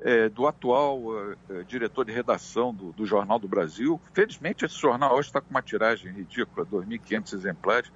é, 0.00 0.28
do 0.28 0.46
atual 0.46 1.00
é, 1.50 1.62
diretor 1.64 2.04
de 2.04 2.12
redação 2.12 2.72
do, 2.72 2.92
do, 2.92 3.04
Jornal 3.04 3.38
do 3.38 3.48
Brasil. 3.48 4.00
Felizmente, 4.12 4.64
esse 4.64 4.76
jornal 4.78 5.16
hoje 5.16 5.28
está 5.28 5.40
com 5.40 5.50
uma 5.50 5.62
tiragem 5.62 6.12
ridícula, 6.12 6.64
2.500 6.66 7.32
exemplares, 7.34 7.92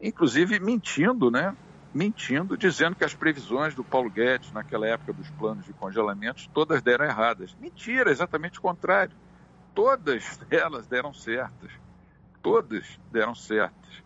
inclusive 0.00 0.60
mentindo, 0.60 1.30
né? 1.30 1.56
Mentindo, 1.94 2.58
dizendo 2.58 2.94
que 2.94 3.04
as 3.04 3.14
previsões 3.14 3.74
do 3.74 3.82
Paulo 3.82 4.10
Guedes 4.10 4.52
naquela 4.52 4.86
época 4.86 5.14
dos 5.14 5.30
planos 5.30 5.64
de 5.64 5.72
congelamentos 5.72 6.46
todas 6.52 6.82
deram 6.82 7.06
erradas. 7.06 7.56
Mentira, 7.58 8.10
exatamente 8.10 8.58
o 8.58 8.62
contrário. 8.62 9.16
Todas 9.74 10.38
elas 10.50 10.86
deram 10.86 11.14
certas. 11.14 11.70
Todas 12.42 12.84
deram 13.10 13.34
certas. 13.34 14.04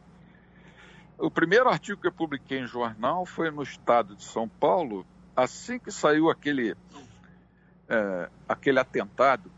O 1.19 1.31
primeiro 1.31 1.69
artigo 1.69 2.01
que 2.01 2.07
eu 2.07 2.13
publiquei 2.13 2.61
em 2.61 2.67
jornal 2.67 3.27
foi 3.27 3.51
no 3.51 3.63
estado 3.63 4.15
de 4.15 4.23
São 4.23 4.49
Paulo, 4.49 5.05
assim 5.37 5.79
que 5.79 5.91
saiu 5.91 6.31
aquele 6.31 6.75
é, 7.91 8.31
aquele 8.49 8.79
atentado 8.79 9.51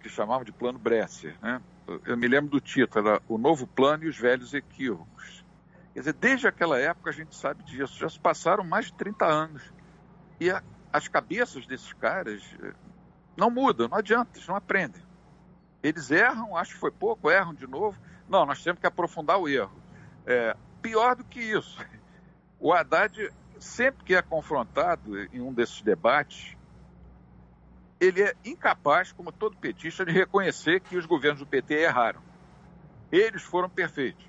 que 0.00 0.08
chamavam 0.08 0.44
de 0.44 0.52
Plano 0.52 0.78
Bresser. 0.78 1.36
Né? 1.42 1.60
Eu 2.06 2.16
me 2.16 2.28
lembro 2.28 2.48
do 2.48 2.60
título, 2.60 3.08
era 3.08 3.22
O 3.28 3.36
Novo 3.36 3.66
Plano 3.66 4.04
e 4.04 4.08
os 4.08 4.16
Velhos 4.16 4.54
Equívocos. 4.54 5.44
Quer 5.92 6.00
dizer, 6.00 6.12
desde 6.14 6.46
aquela 6.46 6.78
época 6.78 7.10
a 7.10 7.12
gente 7.12 7.34
sabe 7.34 7.64
disso, 7.64 7.98
já 7.98 8.08
se 8.08 8.18
passaram 8.18 8.64
mais 8.64 8.86
de 8.86 8.94
30 8.94 9.26
anos. 9.26 9.62
E 10.40 10.50
a, 10.50 10.62
as 10.92 11.08
cabeças 11.08 11.66
desses 11.66 11.92
caras 11.92 12.42
eh, 12.62 12.72
não 13.36 13.50
mudam, 13.50 13.88
não 13.88 13.98
adianta, 13.98 14.30
eles 14.36 14.46
não 14.46 14.56
aprendem. 14.56 15.02
Eles 15.82 16.10
erram, 16.10 16.56
acho 16.56 16.74
que 16.74 16.80
foi 16.80 16.90
pouco, 16.90 17.30
erram 17.30 17.54
de 17.54 17.66
novo. 17.66 17.98
Não, 18.28 18.46
nós 18.46 18.62
temos 18.62 18.80
que 18.80 18.86
aprofundar 18.86 19.38
o 19.38 19.48
erro. 19.48 19.76
É, 20.26 20.56
pior 20.80 21.14
do 21.14 21.24
que 21.24 21.40
isso, 21.40 21.78
o 22.58 22.72
Haddad, 22.72 23.30
sempre 23.58 24.04
que 24.04 24.14
é 24.14 24.22
confrontado 24.22 25.20
em 25.32 25.40
um 25.40 25.52
desses 25.52 25.82
debates, 25.82 26.56
ele 28.04 28.22
é 28.22 28.34
incapaz, 28.44 29.12
como 29.12 29.32
todo 29.32 29.56
petista, 29.56 30.04
de 30.04 30.12
reconhecer 30.12 30.80
que 30.80 30.96
os 30.96 31.06
governos 31.06 31.40
do 31.40 31.46
PT 31.46 31.74
erraram. 31.74 32.20
Eles 33.10 33.42
foram 33.42 33.68
perfeitos. 33.68 34.24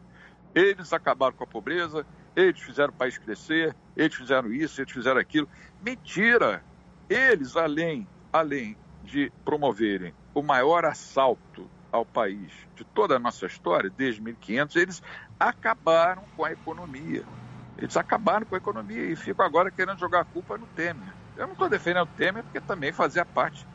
Eles 0.53 0.93
acabaram 0.93 1.35
com 1.35 1.43
a 1.43 1.47
pobreza, 1.47 2.05
eles 2.35 2.61
fizeram 2.61 2.93
o 2.93 2.95
país 2.95 3.17
crescer, 3.17 3.75
eles 3.95 4.15
fizeram 4.15 4.51
isso, 4.53 4.79
eles 4.81 4.91
fizeram 4.91 5.19
aquilo. 5.19 5.47
Mentira! 5.81 6.63
Eles, 7.09 7.57
além, 7.57 8.07
além 8.31 8.77
de 9.03 9.31
promoverem 9.43 10.13
o 10.33 10.41
maior 10.41 10.85
assalto 10.85 11.69
ao 11.91 12.05
país 12.05 12.51
de 12.75 12.83
toda 12.83 13.15
a 13.15 13.19
nossa 13.19 13.45
história, 13.45 13.89
desde 13.89 14.21
1500, 14.21 14.75
eles 14.75 15.03
acabaram 15.39 16.23
com 16.35 16.45
a 16.45 16.51
economia. 16.51 17.23
Eles 17.77 17.97
acabaram 17.97 18.45
com 18.45 18.55
a 18.55 18.57
economia 18.57 19.03
e 19.03 19.15
ficam 19.15 19.45
agora 19.45 19.69
querendo 19.69 19.99
jogar 19.99 20.21
a 20.21 20.25
culpa 20.25 20.57
no 20.57 20.65
Temer. 20.67 21.24
Eu 21.35 21.45
não 21.47 21.53
estou 21.53 21.69
defendendo 21.69 22.03
o 22.03 22.15
Temer 22.17 22.43
porque 22.43 22.61
também 22.61 22.91
fazia 22.91 23.25
parte 23.25 23.65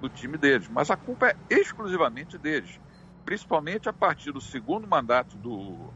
do 0.00 0.08
time 0.08 0.38
deles, 0.38 0.68
mas 0.68 0.90
a 0.90 0.96
culpa 0.96 1.28
é 1.28 1.36
exclusivamente 1.50 2.38
deles, 2.38 2.80
principalmente 3.24 3.88
a 3.88 3.92
partir 3.92 4.32
do 4.32 4.40
segundo 4.40 4.86
mandato 4.86 5.36
do, 5.36 5.92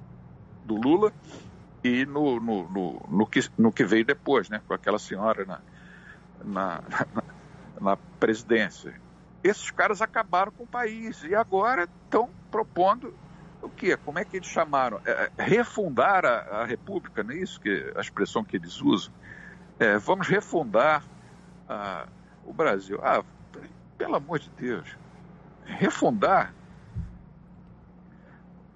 do 0.65 0.75
Lula 0.77 1.13
e 1.83 2.05
no, 2.05 2.41
no, 2.41 2.69
no, 2.69 3.07
no, 3.09 3.27
que, 3.27 3.41
no 3.57 3.73
que 3.73 3.85
veio 3.85 4.05
depois, 4.05 4.49
né, 4.49 4.61
com 4.67 4.75
aquela 4.75 4.99
senhora 4.99 5.45
na, 5.45 5.61
na, 6.45 6.83
na, 7.15 7.23
na 7.81 7.97
presidência. 8.19 8.95
Esses 9.43 9.71
caras 9.71 10.01
acabaram 10.01 10.51
com 10.53 10.65
o 10.65 10.67
país 10.67 11.23
e 11.23 11.35
agora 11.35 11.89
estão 12.05 12.31
propondo 12.51 13.15
o 13.61 13.69
quê? 13.69 13.97
Como 13.97 14.19
é 14.19 14.25
que 14.25 14.37
eles 14.37 14.49
chamaram? 14.49 15.01
É, 15.05 15.31
é 15.37 15.43
refundar 15.43 16.25
a, 16.25 16.63
a, 16.63 16.65
República, 16.65 17.23
não 17.23 17.33
é 17.33 17.39
isso 17.39 17.61
que 17.61 17.93
a 17.97 18.01
expressão 18.01 18.45
que 18.45 18.57
eles 18.57 18.81
usam? 18.81 19.13
É, 19.79 19.99
vamos 19.99 20.29
refundar 20.29 21.03
a, 21.69 22.07
o 22.45 22.53
Brasil. 22.53 22.99
Ah, 23.03 23.25
pelo 23.99 24.17
amor 24.17 24.39
de 24.39 24.51
Deus, 24.51 24.97
refundar 25.65 26.53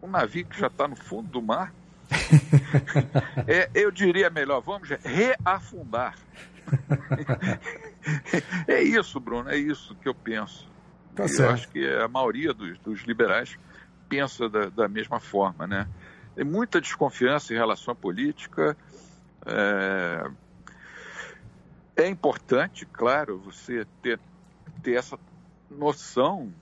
um 0.03 0.09
navio 0.09 0.47
que 0.47 0.59
já 0.59 0.69
está 0.69 0.89
no 0.89 0.97
fundo 0.97 1.29
do 1.29 1.43
mar. 1.43 1.73
é, 3.47 3.71
eu 3.75 3.91
diria 3.91 4.31
melhor, 4.31 4.61
vamos 4.61 4.89
reafundar. 4.89 6.17
é 8.67 8.83
isso, 8.83 9.21
Bruno, 9.21 9.51
é 9.51 9.57
isso 9.57 9.95
que 9.97 10.09
eu 10.09 10.15
penso. 10.15 10.69
Tá 11.15 11.25
eu 11.27 11.51
acho 11.51 11.69
que 11.69 11.85
a 11.85 12.07
maioria 12.07 12.55
dos, 12.55 12.79
dos 12.79 13.03
liberais 13.03 13.59
pensa 14.09 14.49
da, 14.49 14.67
da, 14.67 14.89
mesma 14.89 15.19
forma, 15.19 15.67
né? 15.67 15.89
Tem 16.35 16.45
muita 16.45 16.81
desconfiança 16.81 17.53
em 17.53 17.57
relação 17.57 17.93
à 17.93 17.95
política. 17.95 18.77
É, 19.45 20.31
é 21.99 22.09
importante, 22.09 22.87
claro, 22.87 23.39
você 23.39 23.87
ter 24.03 24.19
ter 24.83 24.95
essa 24.95 25.19
noção 25.69 26.53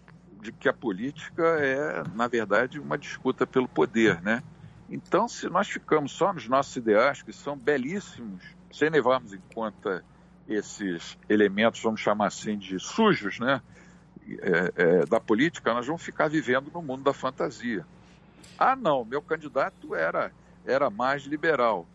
de 0.41 0.51
que 0.51 0.69
a 0.69 0.73
política 0.73 1.43
é, 1.43 2.03
na 2.15 2.27
verdade, 2.27 2.81
uma 2.81 2.97
disputa 2.97 3.47
pelo 3.47 3.69
poder, 3.69 4.21
né? 4.23 4.43
Então, 4.89 5.29
se 5.29 5.49
nós 5.49 5.69
ficamos 5.69 6.13
só 6.13 6.33
nos 6.33 6.49
nossos 6.49 6.77
ideais, 6.77 7.21
que 7.21 7.33
são 7.33 7.57
belíssimos, 7.57 8.43
sem 8.73 8.89
levarmos 8.89 9.35
em 9.35 9.41
conta 9.53 10.05
esses 10.49 11.19
elementos, 11.29 11.83
vamos 11.83 12.01
chamar 12.01 12.29
assim, 12.29 12.57
de 12.57 12.79
sujos, 12.79 13.39
né? 13.39 13.61
É, 14.29 14.73
é, 14.77 15.07
da 15.07 15.21
política, 15.21 15.75
nós 15.75 15.87
vamos 15.87 16.03
ficar 16.03 16.29
vivendo 16.29 16.71
no 16.73 16.83
mundo 16.83 17.03
da 17.03 17.13
fantasia. 17.13 17.87
Ah, 18.59 18.75
não, 18.75 19.05
meu 19.05 19.21
candidato 19.21 19.95
era, 19.95 20.33
era 20.65 20.89
mais 20.89 21.25
liberal. 21.25 21.87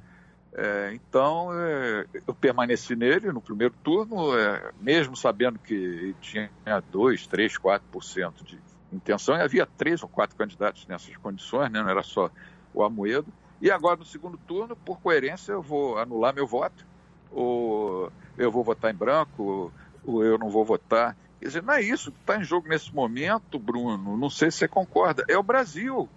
É, 0.54 0.91
então, 0.93 1.49
é, 1.54 2.06
eu 2.28 2.34
permaneci 2.34 2.95
nele 2.95 3.32
no 3.32 3.41
primeiro 3.41 3.74
turno, 3.82 4.38
é, 4.38 4.72
mesmo 4.80 5.16
sabendo 5.16 5.58
que 5.58 6.14
tinha 6.20 6.49
2, 6.91 7.26
3, 7.28 7.58
4% 7.58 8.43
de 8.43 8.60
intenção, 8.91 9.38
e 9.38 9.41
havia 9.41 9.66
três 9.66 10.04
ou 10.04 10.10
quatro 10.10 10.36
candidatos 10.36 10.86
nessas 10.88 11.16
condições, 11.18 11.72
né? 11.72 11.82
não 11.82 11.89
era 11.89 12.04
só 12.04 12.30
o 12.74 12.84
Amoedo. 12.84 13.32
E 13.62 13.72
agora, 13.72 13.95
no 13.95 14.06
segundo 14.06 14.38
turno, 14.38 14.76
por 14.76 14.99
coerência, 14.99 15.54
eu 15.54 15.62
vou 15.62 15.97
anular 15.97 16.34
meu 16.34 16.45
voto, 16.45 16.86
ou 17.32 18.12
eu 18.38 18.52
vou 18.52 18.64
votar 18.64 18.91
em 18.91 18.97
branco, 18.97 19.72
ou 20.04 20.24
eu 20.24 20.38
não 20.38 20.49
vou 20.49 20.66
votar. 20.66 21.16
Quer 21.39 21.47
dizer, 21.47 21.64
não 21.64 21.74
é 21.74 21.82
isso 21.82 22.12
que 22.12 22.20
está 22.20 22.38
em 22.38 22.43
jogo 22.43 22.68
nesse 22.68 22.93
momento, 22.93 23.58
Bruno. 23.58 24.18
Não 24.18 24.30
sei 24.30 24.52
se 24.52 24.58
você 24.58 24.68
concorda. 24.68 25.24
É 25.30 25.38
o 25.38 25.43
Brasil. 25.43 26.10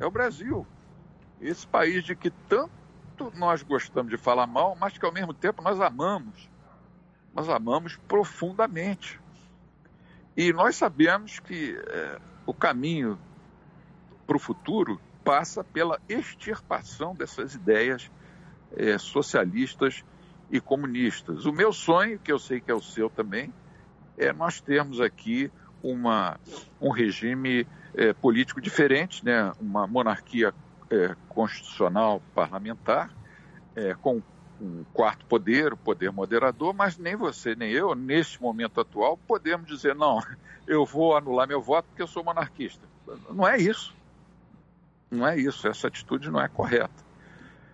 É 0.00 0.06
o 0.06 0.10
Brasil. 0.10 0.66
Esse 1.40 1.66
país 1.66 2.04
de 2.04 2.14
que 2.14 2.30
tanto 2.48 2.70
nós 3.34 3.62
gostamos 3.62 4.10
de 4.10 4.16
falar 4.16 4.46
mal, 4.46 4.76
mas 4.78 4.96
que 4.96 5.04
ao 5.04 5.12
mesmo 5.12 5.32
tempo 5.32 5.62
nós 5.62 5.80
amamos. 5.80 6.48
Nós 7.34 7.48
amamos 7.48 7.96
profundamente. 8.08 9.20
E 10.36 10.52
nós 10.52 10.76
sabemos 10.76 11.38
que 11.40 11.76
é, 11.76 12.20
o 12.46 12.54
caminho 12.54 13.18
para 14.26 14.36
o 14.36 14.40
futuro 14.40 15.00
passa 15.24 15.62
pela 15.62 16.00
extirpação 16.08 17.14
dessas 17.14 17.54
ideias 17.54 18.10
é, 18.76 18.98
socialistas 18.98 20.04
e 20.50 20.60
comunistas. 20.60 21.46
O 21.46 21.52
meu 21.52 21.72
sonho, 21.72 22.18
que 22.18 22.32
eu 22.32 22.38
sei 22.38 22.60
que 22.60 22.70
é 22.70 22.74
o 22.74 22.82
seu 22.82 23.08
também, 23.08 23.52
é 24.16 24.32
nós 24.32 24.60
termos 24.60 25.00
aqui 25.00 25.50
uma, 25.82 26.38
um 26.80 26.90
regime 26.90 27.66
é, 27.94 28.12
político 28.12 28.60
diferente, 28.60 29.24
né? 29.24 29.52
uma 29.60 29.86
monarquia 29.86 30.54
é, 30.92 31.16
constitucional 31.30 32.22
parlamentar, 32.34 33.10
é, 33.74 33.94
com 33.94 34.20
um 34.60 34.84
quarto 34.92 35.24
poder, 35.24 35.72
o 35.72 35.76
poder 35.76 36.12
moderador, 36.12 36.74
mas 36.74 36.98
nem 36.98 37.16
você 37.16 37.56
nem 37.56 37.72
eu, 37.72 37.94
neste 37.94 38.40
momento 38.40 38.80
atual, 38.80 39.16
podemos 39.26 39.66
dizer, 39.66 39.94
não, 39.94 40.20
eu 40.68 40.84
vou 40.84 41.16
anular 41.16 41.48
meu 41.48 41.62
voto 41.62 41.86
porque 41.88 42.02
eu 42.02 42.06
sou 42.06 42.22
monarquista. 42.22 42.86
Não 43.30 43.48
é 43.48 43.58
isso. 43.58 43.94
Não 45.10 45.26
é 45.26 45.36
isso. 45.36 45.66
Essa 45.66 45.88
atitude 45.88 46.30
não 46.30 46.40
é 46.40 46.48
correta. 46.48 47.02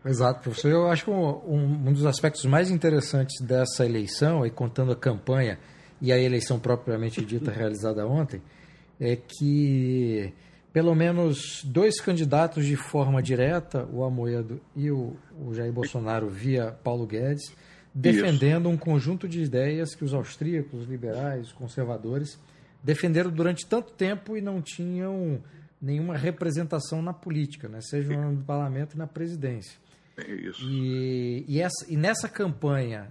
Exato, 0.04 0.40
professor. 0.40 0.70
Eu 0.70 0.88
acho 0.88 1.04
que 1.04 1.10
um, 1.10 1.88
um 1.88 1.92
dos 1.92 2.06
aspectos 2.06 2.44
mais 2.46 2.70
interessantes 2.70 3.44
dessa 3.44 3.84
eleição, 3.84 4.46
e 4.46 4.50
contando 4.50 4.92
a 4.92 4.96
campanha 4.96 5.58
e 6.00 6.12
a 6.12 6.18
eleição 6.18 6.58
propriamente 6.58 7.24
dita 7.24 7.50
realizada 7.52 8.06
ontem, 8.06 8.40
é 8.98 9.16
que 9.16 10.32
pelo 10.72 10.94
menos 10.94 11.62
dois 11.64 12.00
candidatos 12.00 12.66
de 12.66 12.76
forma 12.76 13.22
direta, 13.22 13.86
o 13.92 14.04
Amoedo 14.04 14.60
e 14.76 14.90
o, 14.90 15.16
o 15.38 15.54
Jair 15.54 15.72
Bolsonaro 15.72 16.28
via 16.28 16.72
Paulo 16.84 17.06
Guedes, 17.06 17.52
defendendo 17.94 18.66
Isso. 18.66 18.74
um 18.74 18.76
conjunto 18.76 19.28
de 19.28 19.42
ideias 19.42 19.94
que 19.94 20.04
os 20.04 20.12
austríacos, 20.12 20.86
liberais, 20.86 21.52
conservadores 21.52 22.38
defenderam 22.82 23.30
durante 23.30 23.66
tanto 23.66 23.92
tempo 23.92 24.36
e 24.36 24.40
não 24.40 24.62
tinham 24.62 25.42
nenhuma 25.80 26.16
representação 26.16 27.00
na 27.02 27.12
política, 27.12 27.68
né? 27.68 27.80
seja 27.80 28.16
no 28.16 28.42
parlamento 28.42 28.94
e 28.94 28.98
na 28.98 29.06
presidência. 29.06 29.78
Isso. 30.26 30.64
E, 30.64 31.44
e, 31.48 31.60
essa, 31.60 31.86
e 31.88 31.96
nessa 31.96 32.28
campanha, 32.28 33.08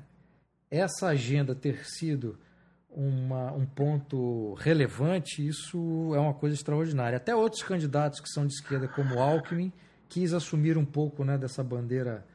essa 0.70 1.08
agenda 1.08 1.56
ter 1.56 1.86
sido 1.86 2.38
uma, 2.90 3.52
um 3.52 3.66
ponto 3.66 4.54
relevante, 4.56 5.46
isso 5.46 6.14
é 6.16 6.20
uma 6.20 6.34
coisa 6.34 6.56
extraordinária. 6.56 7.18
Até 7.18 7.36
outros 7.36 7.62
candidatos 7.64 8.20
que 8.20 8.30
são 8.30 8.46
de 8.46 8.54
esquerda, 8.54 8.88
como 8.88 9.20
Alckmin, 9.20 9.72
quis 10.10 10.34
assumir 10.34 10.78
um 10.78 10.86
pouco 10.86 11.24
né, 11.24 11.38
dessa 11.38 11.64
bandeira 11.64 12.26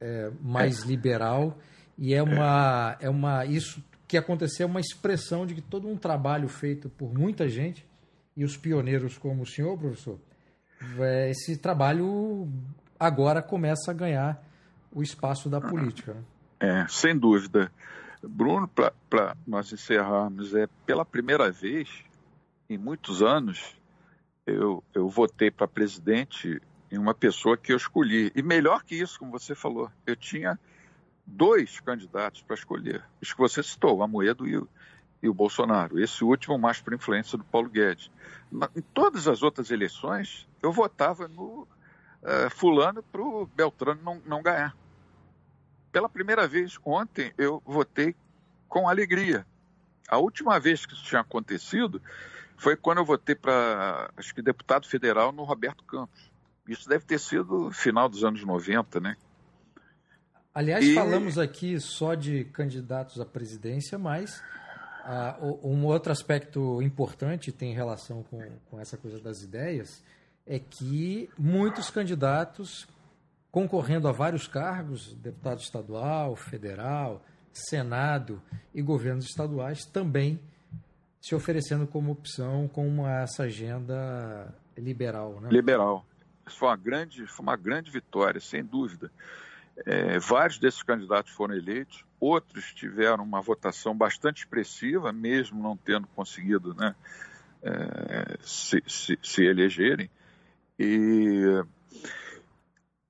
é, 0.00 0.30
mais 0.40 0.82
liberal. 0.82 1.58
E 1.96 2.14
é 2.14 2.22
uma, 2.22 2.96
é 3.00 3.08
uma. 3.08 3.46
Isso 3.46 3.82
que 4.06 4.16
aconteceu 4.16 4.66
é 4.66 4.70
uma 4.70 4.80
expressão 4.80 5.46
de 5.46 5.54
que 5.54 5.62
todo 5.62 5.88
um 5.88 5.96
trabalho 5.96 6.48
feito 6.48 6.88
por 6.88 7.12
muita 7.12 7.48
gente, 7.48 7.86
e 8.36 8.44
os 8.44 8.56
pioneiros 8.56 9.16
como 9.16 9.42
o 9.42 9.46
senhor, 9.46 9.78
professor, 9.78 10.18
é, 10.98 11.30
esse 11.30 11.56
trabalho 11.56 12.48
agora 13.00 13.40
começa 13.40 13.90
a 13.90 13.94
ganhar 13.94 14.42
o 14.92 15.02
espaço 15.02 15.48
da 15.48 15.60
política. 15.60 16.14
Né? 16.14 16.22
É, 16.60 16.86
sem 16.88 17.16
dúvida. 17.16 17.70
Bruno, 18.28 18.68
para 18.68 19.36
nós 19.46 19.72
encerrarmos, 19.72 20.54
é 20.54 20.66
pela 20.84 21.04
primeira 21.04 21.50
vez 21.50 21.88
em 22.68 22.76
muitos 22.76 23.22
anos 23.22 23.76
eu, 24.46 24.82
eu 24.94 25.08
votei 25.08 25.50
para 25.50 25.66
presidente 25.66 26.60
em 26.90 26.98
uma 26.98 27.14
pessoa 27.14 27.56
que 27.56 27.72
eu 27.72 27.76
escolhi. 27.76 28.30
E 28.34 28.42
melhor 28.42 28.84
que 28.84 28.94
isso, 28.94 29.18
como 29.18 29.32
você 29.32 29.54
falou, 29.54 29.90
eu 30.06 30.14
tinha 30.14 30.58
dois 31.26 31.80
candidatos 31.80 32.42
para 32.42 32.54
escolher. 32.54 33.04
Os 33.20 33.32
que 33.32 33.38
você 33.38 33.62
citou, 33.62 34.02
Amoedo 34.02 34.46
e 34.46 34.56
o, 34.56 34.68
e 35.22 35.28
o 35.28 35.34
Bolsonaro. 35.34 35.98
Esse 35.98 36.22
último 36.22 36.56
mais 36.56 36.80
por 36.80 36.94
influência 36.94 37.36
do 37.36 37.44
Paulo 37.44 37.68
Guedes. 37.68 38.10
Em 38.74 38.82
todas 38.94 39.26
as 39.26 39.42
outras 39.42 39.70
eleições, 39.70 40.48
eu 40.62 40.72
votava 40.72 41.26
no 41.26 41.62
uh, 42.22 42.50
fulano 42.50 43.02
para 43.02 43.20
o 43.20 43.46
Beltrano 43.46 44.00
não, 44.02 44.22
não 44.24 44.42
ganhar 44.42 44.76
pela 45.96 46.10
primeira 46.10 46.46
vez 46.46 46.78
ontem 46.84 47.32
eu 47.38 47.62
votei 47.64 48.14
com 48.68 48.86
alegria. 48.86 49.46
A 50.06 50.18
última 50.18 50.60
vez 50.60 50.84
que 50.84 50.92
isso 50.92 51.02
tinha 51.02 51.22
acontecido 51.22 52.02
foi 52.54 52.76
quando 52.76 52.98
eu 52.98 53.04
votei 53.06 53.34
para, 53.34 54.10
acho 54.14 54.34
que 54.34 54.42
deputado 54.42 54.86
federal 54.86 55.32
no 55.32 55.42
Roberto 55.42 55.82
Campos. 55.84 56.30
Isso 56.68 56.86
deve 56.86 57.06
ter 57.06 57.18
sido 57.18 57.70
final 57.70 58.10
dos 58.10 58.24
anos 58.24 58.44
90, 58.44 59.00
né? 59.00 59.16
Aliás, 60.54 60.84
e... 60.84 60.92
falamos 60.92 61.38
aqui 61.38 61.80
só 61.80 62.14
de 62.14 62.44
candidatos 62.44 63.18
à 63.18 63.24
presidência, 63.24 63.98
mas 63.98 64.42
uh, 65.06 65.66
um 65.66 65.86
outro 65.86 66.12
aspecto 66.12 66.82
importante 66.82 67.50
tem 67.50 67.72
relação 67.72 68.22
com, 68.24 68.46
com 68.70 68.78
essa 68.78 68.98
coisa 68.98 69.18
das 69.18 69.40
ideias 69.40 70.04
é 70.46 70.58
que 70.58 71.30
muitos 71.38 71.88
candidatos 71.88 72.86
concorrendo 73.56 74.06
a 74.06 74.12
vários 74.12 74.46
cargos, 74.46 75.14
deputado 75.14 75.60
estadual, 75.60 76.36
federal, 76.36 77.24
Senado 77.54 78.42
e 78.74 78.82
governos 78.82 79.24
estaduais, 79.24 79.86
também 79.86 80.38
se 81.22 81.34
oferecendo 81.34 81.86
como 81.86 82.12
opção 82.12 82.68
com 82.68 83.08
essa 83.08 83.44
agenda 83.44 84.54
liberal. 84.76 85.40
Né? 85.40 85.48
Liberal. 85.50 86.04
Isso 86.46 86.58
foi 86.58 86.68
uma 86.68 86.76
grande, 86.76 87.26
foi 87.26 87.42
uma 87.42 87.56
grande 87.56 87.90
vitória, 87.90 88.42
sem 88.42 88.62
dúvida. 88.62 89.10
É, 89.86 90.18
vários 90.18 90.58
desses 90.58 90.82
candidatos 90.82 91.32
foram 91.32 91.54
eleitos, 91.54 92.04
outros 92.20 92.74
tiveram 92.74 93.24
uma 93.24 93.40
votação 93.40 93.96
bastante 93.96 94.40
expressiva, 94.40 95.14
mesmo 95.14 95.62
não 95.62 95.78
tendo 95.78 96.06
conseguido 96.08 96.74
né, 96.74 96.94
é, 97.62 98.36
se, 98.42 98.82
se, 98.86 99.18
se 99.22 99.44
elegerem. 99.44 100.10
E 100.78 101.64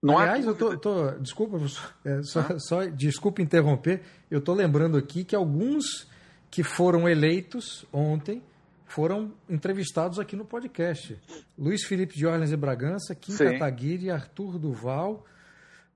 não 0.07 0.19
Aliás, 0.19 0.47
eu 0.47 0.55
tô, 0.55 0.77
tô, 0.79 1.11
desculpa, 1.13 1.59
é, 2.05 2.23
só, 2.23 2.41
ah? 2.41 2.59
só, 2.59 2.85
desculpa 2.85 3.43
interromper. 3.43 4.03
Eu 4.31 4.39
estou 4.39 4.55
lembrando 4.55 4.97
aqui 4.97 5.25
que 5.25 5.35
alguns 5.35 6.09
que 6.51 6.63
foram 6.63 7.09
eleitos 7.09 7.85
ontem 7.93 8.43
foram 8.87 9.35
entrevistados 9.49 10.19
aqui 10.19 10.37
no 10.37 10.45
podcast. 10.45 11.21
Luiz 11.59 11.85
Felipe 11.85 12.15
de 12.15 12.25
Orleans 12.27 12.53
e 12.53 12.57
Bragança, 12.57 13.15
Kim 13.15 13.33
Sim. 13.33 13.53
Kataguiri, 13.53 14.11
Arthur 14.11 14.59
Duval, 14.59 15.27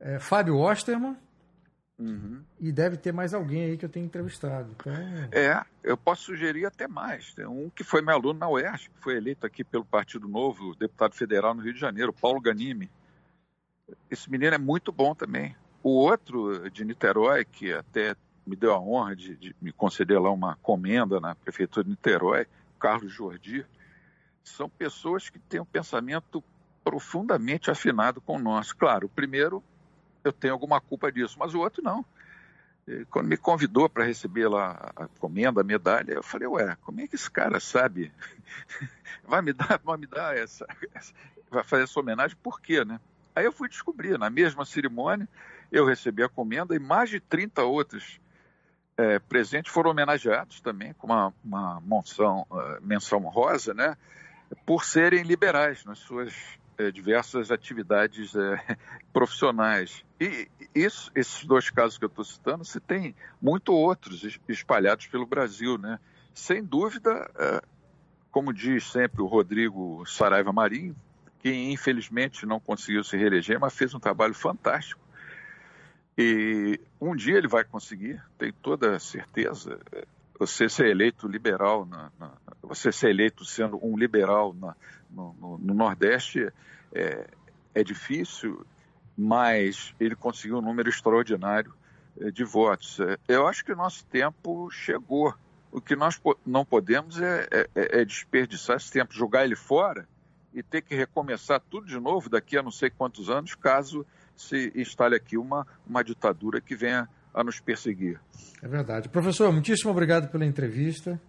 é, 0.00 0.18
Fábio 0.18 0.58
Osterman. 0.58 1.16
Uhum. 1.98 2.42
E 2.58 2.72
deve 2.72 2.96
ter 2.96 3.12
mais 3.12 3.34
alguém 3.34 3.64
aí 3.64 3.76
que 3.76 3.84
eu 3.84 3.88
tenho 3.88 4.06
entrevistado. 4.06 4.74
Então... 4.74 4.92
É, 5.30 5.62
eu 5.84 5.96
posso 5.96 6.24
sugerir 6.24 6.64
até 6.64 6.88
mais. 6.88 7.32
Tem 7.34 7.46
um 7.46 7.70
que 7.70 7.84
foi 7.84 8.00
meu 8.00 8.14
aluno 8.14 8.38
na 8.40 8.48
UERJ, 8.48 8.88
que 8.88 9.02
foi 9.02 9.16
eleito 9.16 9.46
aqui 9.46 9.62
pelo 9.62 9.84
Partido 9.84 10.26
Novo, 10.26 10.74
deputado 10.74 11.14
federal 11.14 11.54
no 11.54 11.62
Rio 11.62 11.74
de 11.74 11.80
Janeiro, 11.80 12.12
Paulo 12.12 12.40
Ganimi. 12.40 12.90
Esse 14.10 14.30
menino 14.30 14.54
é 14.54 14.58
muito 14.58 14.92
bom 14.92 15.14
também. 15.14 15.54
O 15.82 15.90
outro 15.90 16.68
de 16.70 16.84
Niterói, 16.84 17.44
que 17.44 17.72
até 17.72 18.14
me 18.46 18.56
deu 18.56 18.74
a 18.74 18.80
honra 18.80 19.14
de, 19.14 19.36
de 19.36 19.56
me 19.60 19.72
conceder 19.72 20.20
lá 20.20 20.30
uma 20.30 20.56
comenda 20.56 21.20
na 21.20 21.34
prefeitura 21.34 21.84
de 21.84 21.90
Niterói, 21.90 22.46
Carlos 22.78 23.12
Jordi, 23.12 23.64
são 24.42 24.68
pessoas 24.68 25.28
que 25.28 25.38
têm 25.38 25.60
um 25.60 25.64
pensamento 25.64 26.42
profundamente 26.82 27.70
afinado 27.70 28.20
com 28.20 28.36
o 28.36 28.38
nosso. 28.38 28.76
Claro, 28.76 29.06
o 29.06 29.10
primeiro 29.10 29.62
eu 30.24 30.32
tenho 30.32 30.52
alguma 30.52 30.80
culpa 30.80 31.10
disso, 31.10 31.36
mas 31.38 31.54
o 31.54 31.60
outro 31.60 31.82
não. 31.82 32.04
Quando 33.10 33.28
me 33.28 33.36
convidou 33.36 33.88
para 33.88 34.04
receber 34.04 34.48
lá 34.48 34.92
a 34.96 35.06
comenda, 35.18 35.60
a 35.60 35.64
medalha, 35.64 36.12
eu 36.12 36.22
falei, 36.22 36.48
ué, 36.48 36.76
como 36.82 37.00
é 37.00 37.06
que 37.06 37.14
esse 37.14 37.30
cara 37.30 37.60
sabe? 37.60 38.12
vai 39.24 39.42
me 39.42 39.52
dar, 39.52 39.80
vai 39.84 39.96
me 39.96 40.06
dar 40.06 40.36
essa, 40.36 40.66
essa, 40.92 41.14
vai 41.50 41.62
fazer 41.62 41.84
essa 41.84 42.00
homenagem, 42.00 42.36
por 42.42 42.60
quê, 42.60 42.84
né? 42.84 43.00
Aí 43.40 43.46
eu 43.46 43.52
fui 43.52 43.70
descobrir, 43.70 44.18
na 44.18 44.28
mesma 44.28 44.66
cerimônia, 44.66 45.26
eu 45.72 45.86
recebi 45.86 46.22
a 46.22 46.28
comenda 46.28 46.76
e 46.76 46.78
mais 46.78 47.08
de 47.08 47.20
30 47.20 47.62
outros 47.64 48.20
é, 48.98 49.18
presentes 49.18 49.72
foram 49.72 49.92
homenageados 49.92 50.60
também 50.60 50.92
com 50.92 51.06
uma, 51.06 51.32
uma 51.42 51.80
menção, 51.80 52.46
uh, 52.50 52.78
menção 52.82 53.20
rosa, 53.20 53.72
né, 53.72 53.96
por 54.66 54.84
serem 54.84 55.22
liberais 55.22 55.86
nas 55.86 56.00
suas 56.00 56.34
é, 56.76 56.90
diversas 56.90 57.50
atividades 57.50 58.34
é, 58.34 58.76
profissionais. 59.10 60.04
E 60.20 60.46
isso, 60.74 61.10
esses 61.14 61.42
dois 61.46 61.70
casos 61.70 61.96
que 61.96 62.04
eu 62.04 62.08
estou 62.08 62.24
citando, 62.24 62.62
se 62.62 62.78
tem 62.78 63.16
muito 63.40 63.72
outros 63.72 64.38
espalhados 64.46 65.06
pelo 65.06 65.24
Brasil, 65.24 65.78
né? 65.78 65.98
Sem 66.34 66.62
dúvida, 66.62 67.30
é, 67.38 67.62
como 68.30 68.52
diz 68.52 68.84
sempre 68.84 69.22
o 69.22 69.26
Rodrigo 69.26 70.04
Saraiva 70.04 70.52
Marinho, 70.52 70.94
que 71.40 71.50
infelizmente 71.72 72.44
não 72.46 72.60
conseguiu 72.60 73.02
se 73.02 73.16
reeleger, 73.16 73.58
mas 73.58 73.74
fez 73.74 73.94
um 73.94 73.98
trabalho 73.98 74.34
fantástico. 74.34 75.00
E 76.16 76.78
um 77.00 77.16
dia 77.16 77.38
ele 77.38 77.48
vai 77.48 77.64
conseguir, 77.64 78.22
tenho 78.38 78.52
toda 78.52 78.98
certeza. 78.98 79.80
Você 80.38 80.68
ser 80.68 80.88
eleito 80.88 81.26
liberal, 81.26 81.86
na, 81.86 82.10
na, 82.18 82.32
você 82.62 82.92
ser 82.92 83.10
eleito 83.10 83.44
sendo 83.44 83.78
um 83.82 83.96
liberal 83.96 84.54
na, 84.54 84.76
no, 85.10 85.34
no, 85.40 85.58
no, 85.58 85.74
Nordeste 85.74 86.52
é, 86.92 87.26
é 87.74 87.82
difícil, 87.82 88.66
mas 89.16 89.94
ele 89.98 90.14
conseguiu 90.14 90.58
um 90.58 90.62
número 90.62 90.90
extraordinário 90.90 91.72
é, 92.20 92.30
de 92.30 92.44
votos. 92.44 93.00
É, 93.00 93.16
eu 93.28 93.46
acho 93.46 93.64
que 93.64 93.72
o 93.72 93.76
nosso 93.76 94.04
tempo 94.06 94.70
chegou. 94.70 95.34
O 95.72 95.80
que 95.80 95.94
nós 95.94 96.20
não 96.44 96.64
podemos 96.64 97.20
é, 97.20 97.46
é, 97.50 98.00
é 98.00 98.04
desperdiçar 98.04 98.76
esse 98.76 98.90
tempo, 98.90 99.14
jogar 99.14 99.44
ele 99.44 99.54
fora 99.54 100.06
e 100.52 100.62
ter 100.62 100.82
que 100.82 100.94
recomeçar 100.94 101.60
tudo 101.60 101.86
de 101.86 101.98
novo 101.98 102.28
daqui 102.28 102.56
a 102.56 102.62
não 102.62 102.70
sei 102.70 102.90
quantos 102.90 103.30
anos, 103.30 103.54
caso 103.54 104.04
se 104.36 104.72
instale 104.74 105.16
aqui 105.16 105.36
uma, 105.36 105.66
uma 105.86 106.02
ditadura 106.02 106.60
que 106.60 106.74
venha 106.74 107.08
a 107.32 107.44
nos 107.44 107.60
perseguir. 107.60 108.20
É 108.62 108.66
verdade. 108.66 109.08
Professor, 109.08 109.52
muitíssimo 109.52 109.90
obrigado 109.90 110.30
pela 110.30 110.44
entrevista. 110.44 111.20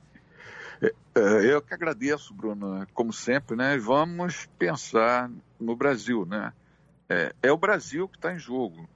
É, 0.81 0.93
é, 1.15 1.53
eu 1.53 1.61
que 1.61 1.73
agradeço, 1.73 2.33
Bruno, 2.33 2.87
como 2.93 3.13
sempre, 3.13 3.55
né? 3.55 3.77
Vamos 3.77 4.47
pensar 4.57 5.29
no 5.59 5.75
Brasil, 5.75 6.25
né? 6.25 6.51
É, 7.07 7.35
é 7.43 7.51
o 7.51 7.57
Brasil 7.57 8.07
que 8.07 8.17
está 8.17 8.33
em 8.33 8.39
jogo. 8.39 8.89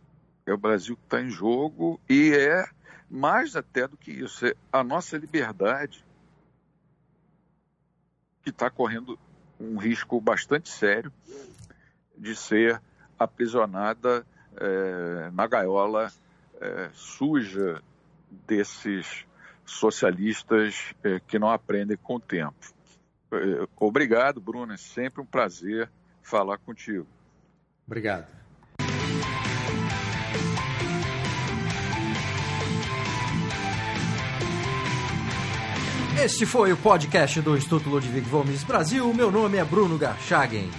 É 0.46 0.54
o 0.54 0.58
Brasil 0.58 0.96
que 0.96 1.04
está 1.04 1.22
em 1.22 1.30
jogo 1.30 2.00
e 2.10 2.34
é 2.34 2.66
mais 3.10 3.56
até 3.56 3.88
do 3.88 3.98
que 3.98 4.12
isso, 4.12 4.46
é 4.46 4.56
a 4.72 4.84
nossa 4.84 5.18
liberdade 5.18 6.04
que 8.44 8.50
está 8.50 8.70
correndo 8.70 9.18
um 9.60 9.78
risco 9.78 10.20
bastante 10.20 10.70
sério 10.70 11.12
de 12.18 12.36
ser 12.36 12.82
aprisionada 13.18 14.26
é, 14.58 15.30
na 15.32 15.48
gaiola 15.48 16.12
é, 16.60 16.90
suja 16.94 17.82
desses 18.48 19.26
socialistas 19.66 20.94
é, 21.04 21.20
que 21.20 21.40
não 21.40 21.50
aprendem 21.50 21.98
com 21.98 22.16
o 22.16 22.20
tempo. 22.20 22.74
É, 23.32 23.68
obrigado, 23.78 24.40
Bruno. 24.40 24.74
É 24.74 24.78
sempre 24.78 25.22
um 25.22 25.26
prazer 25.26 25.90
falar 26.22 26.58
contigo. 26.58 27.08
Obrigado. 27.86 28.45
Este 36.18 36.46
foi 36.46 36.72
o 36.72 36.78
podcast 36.78 37.42
do 37.42 37.58
Instituto 37.58 37.90
Ludwig 37.90 38.30
Gomes 38.30 38.64
Brasil. 38.64 39.14
Meu 39.14 39.30
nome 39.30 39.58
é 39.58 39.66
Bruno 39.66 39.98
Garchagen. 39.98 40.70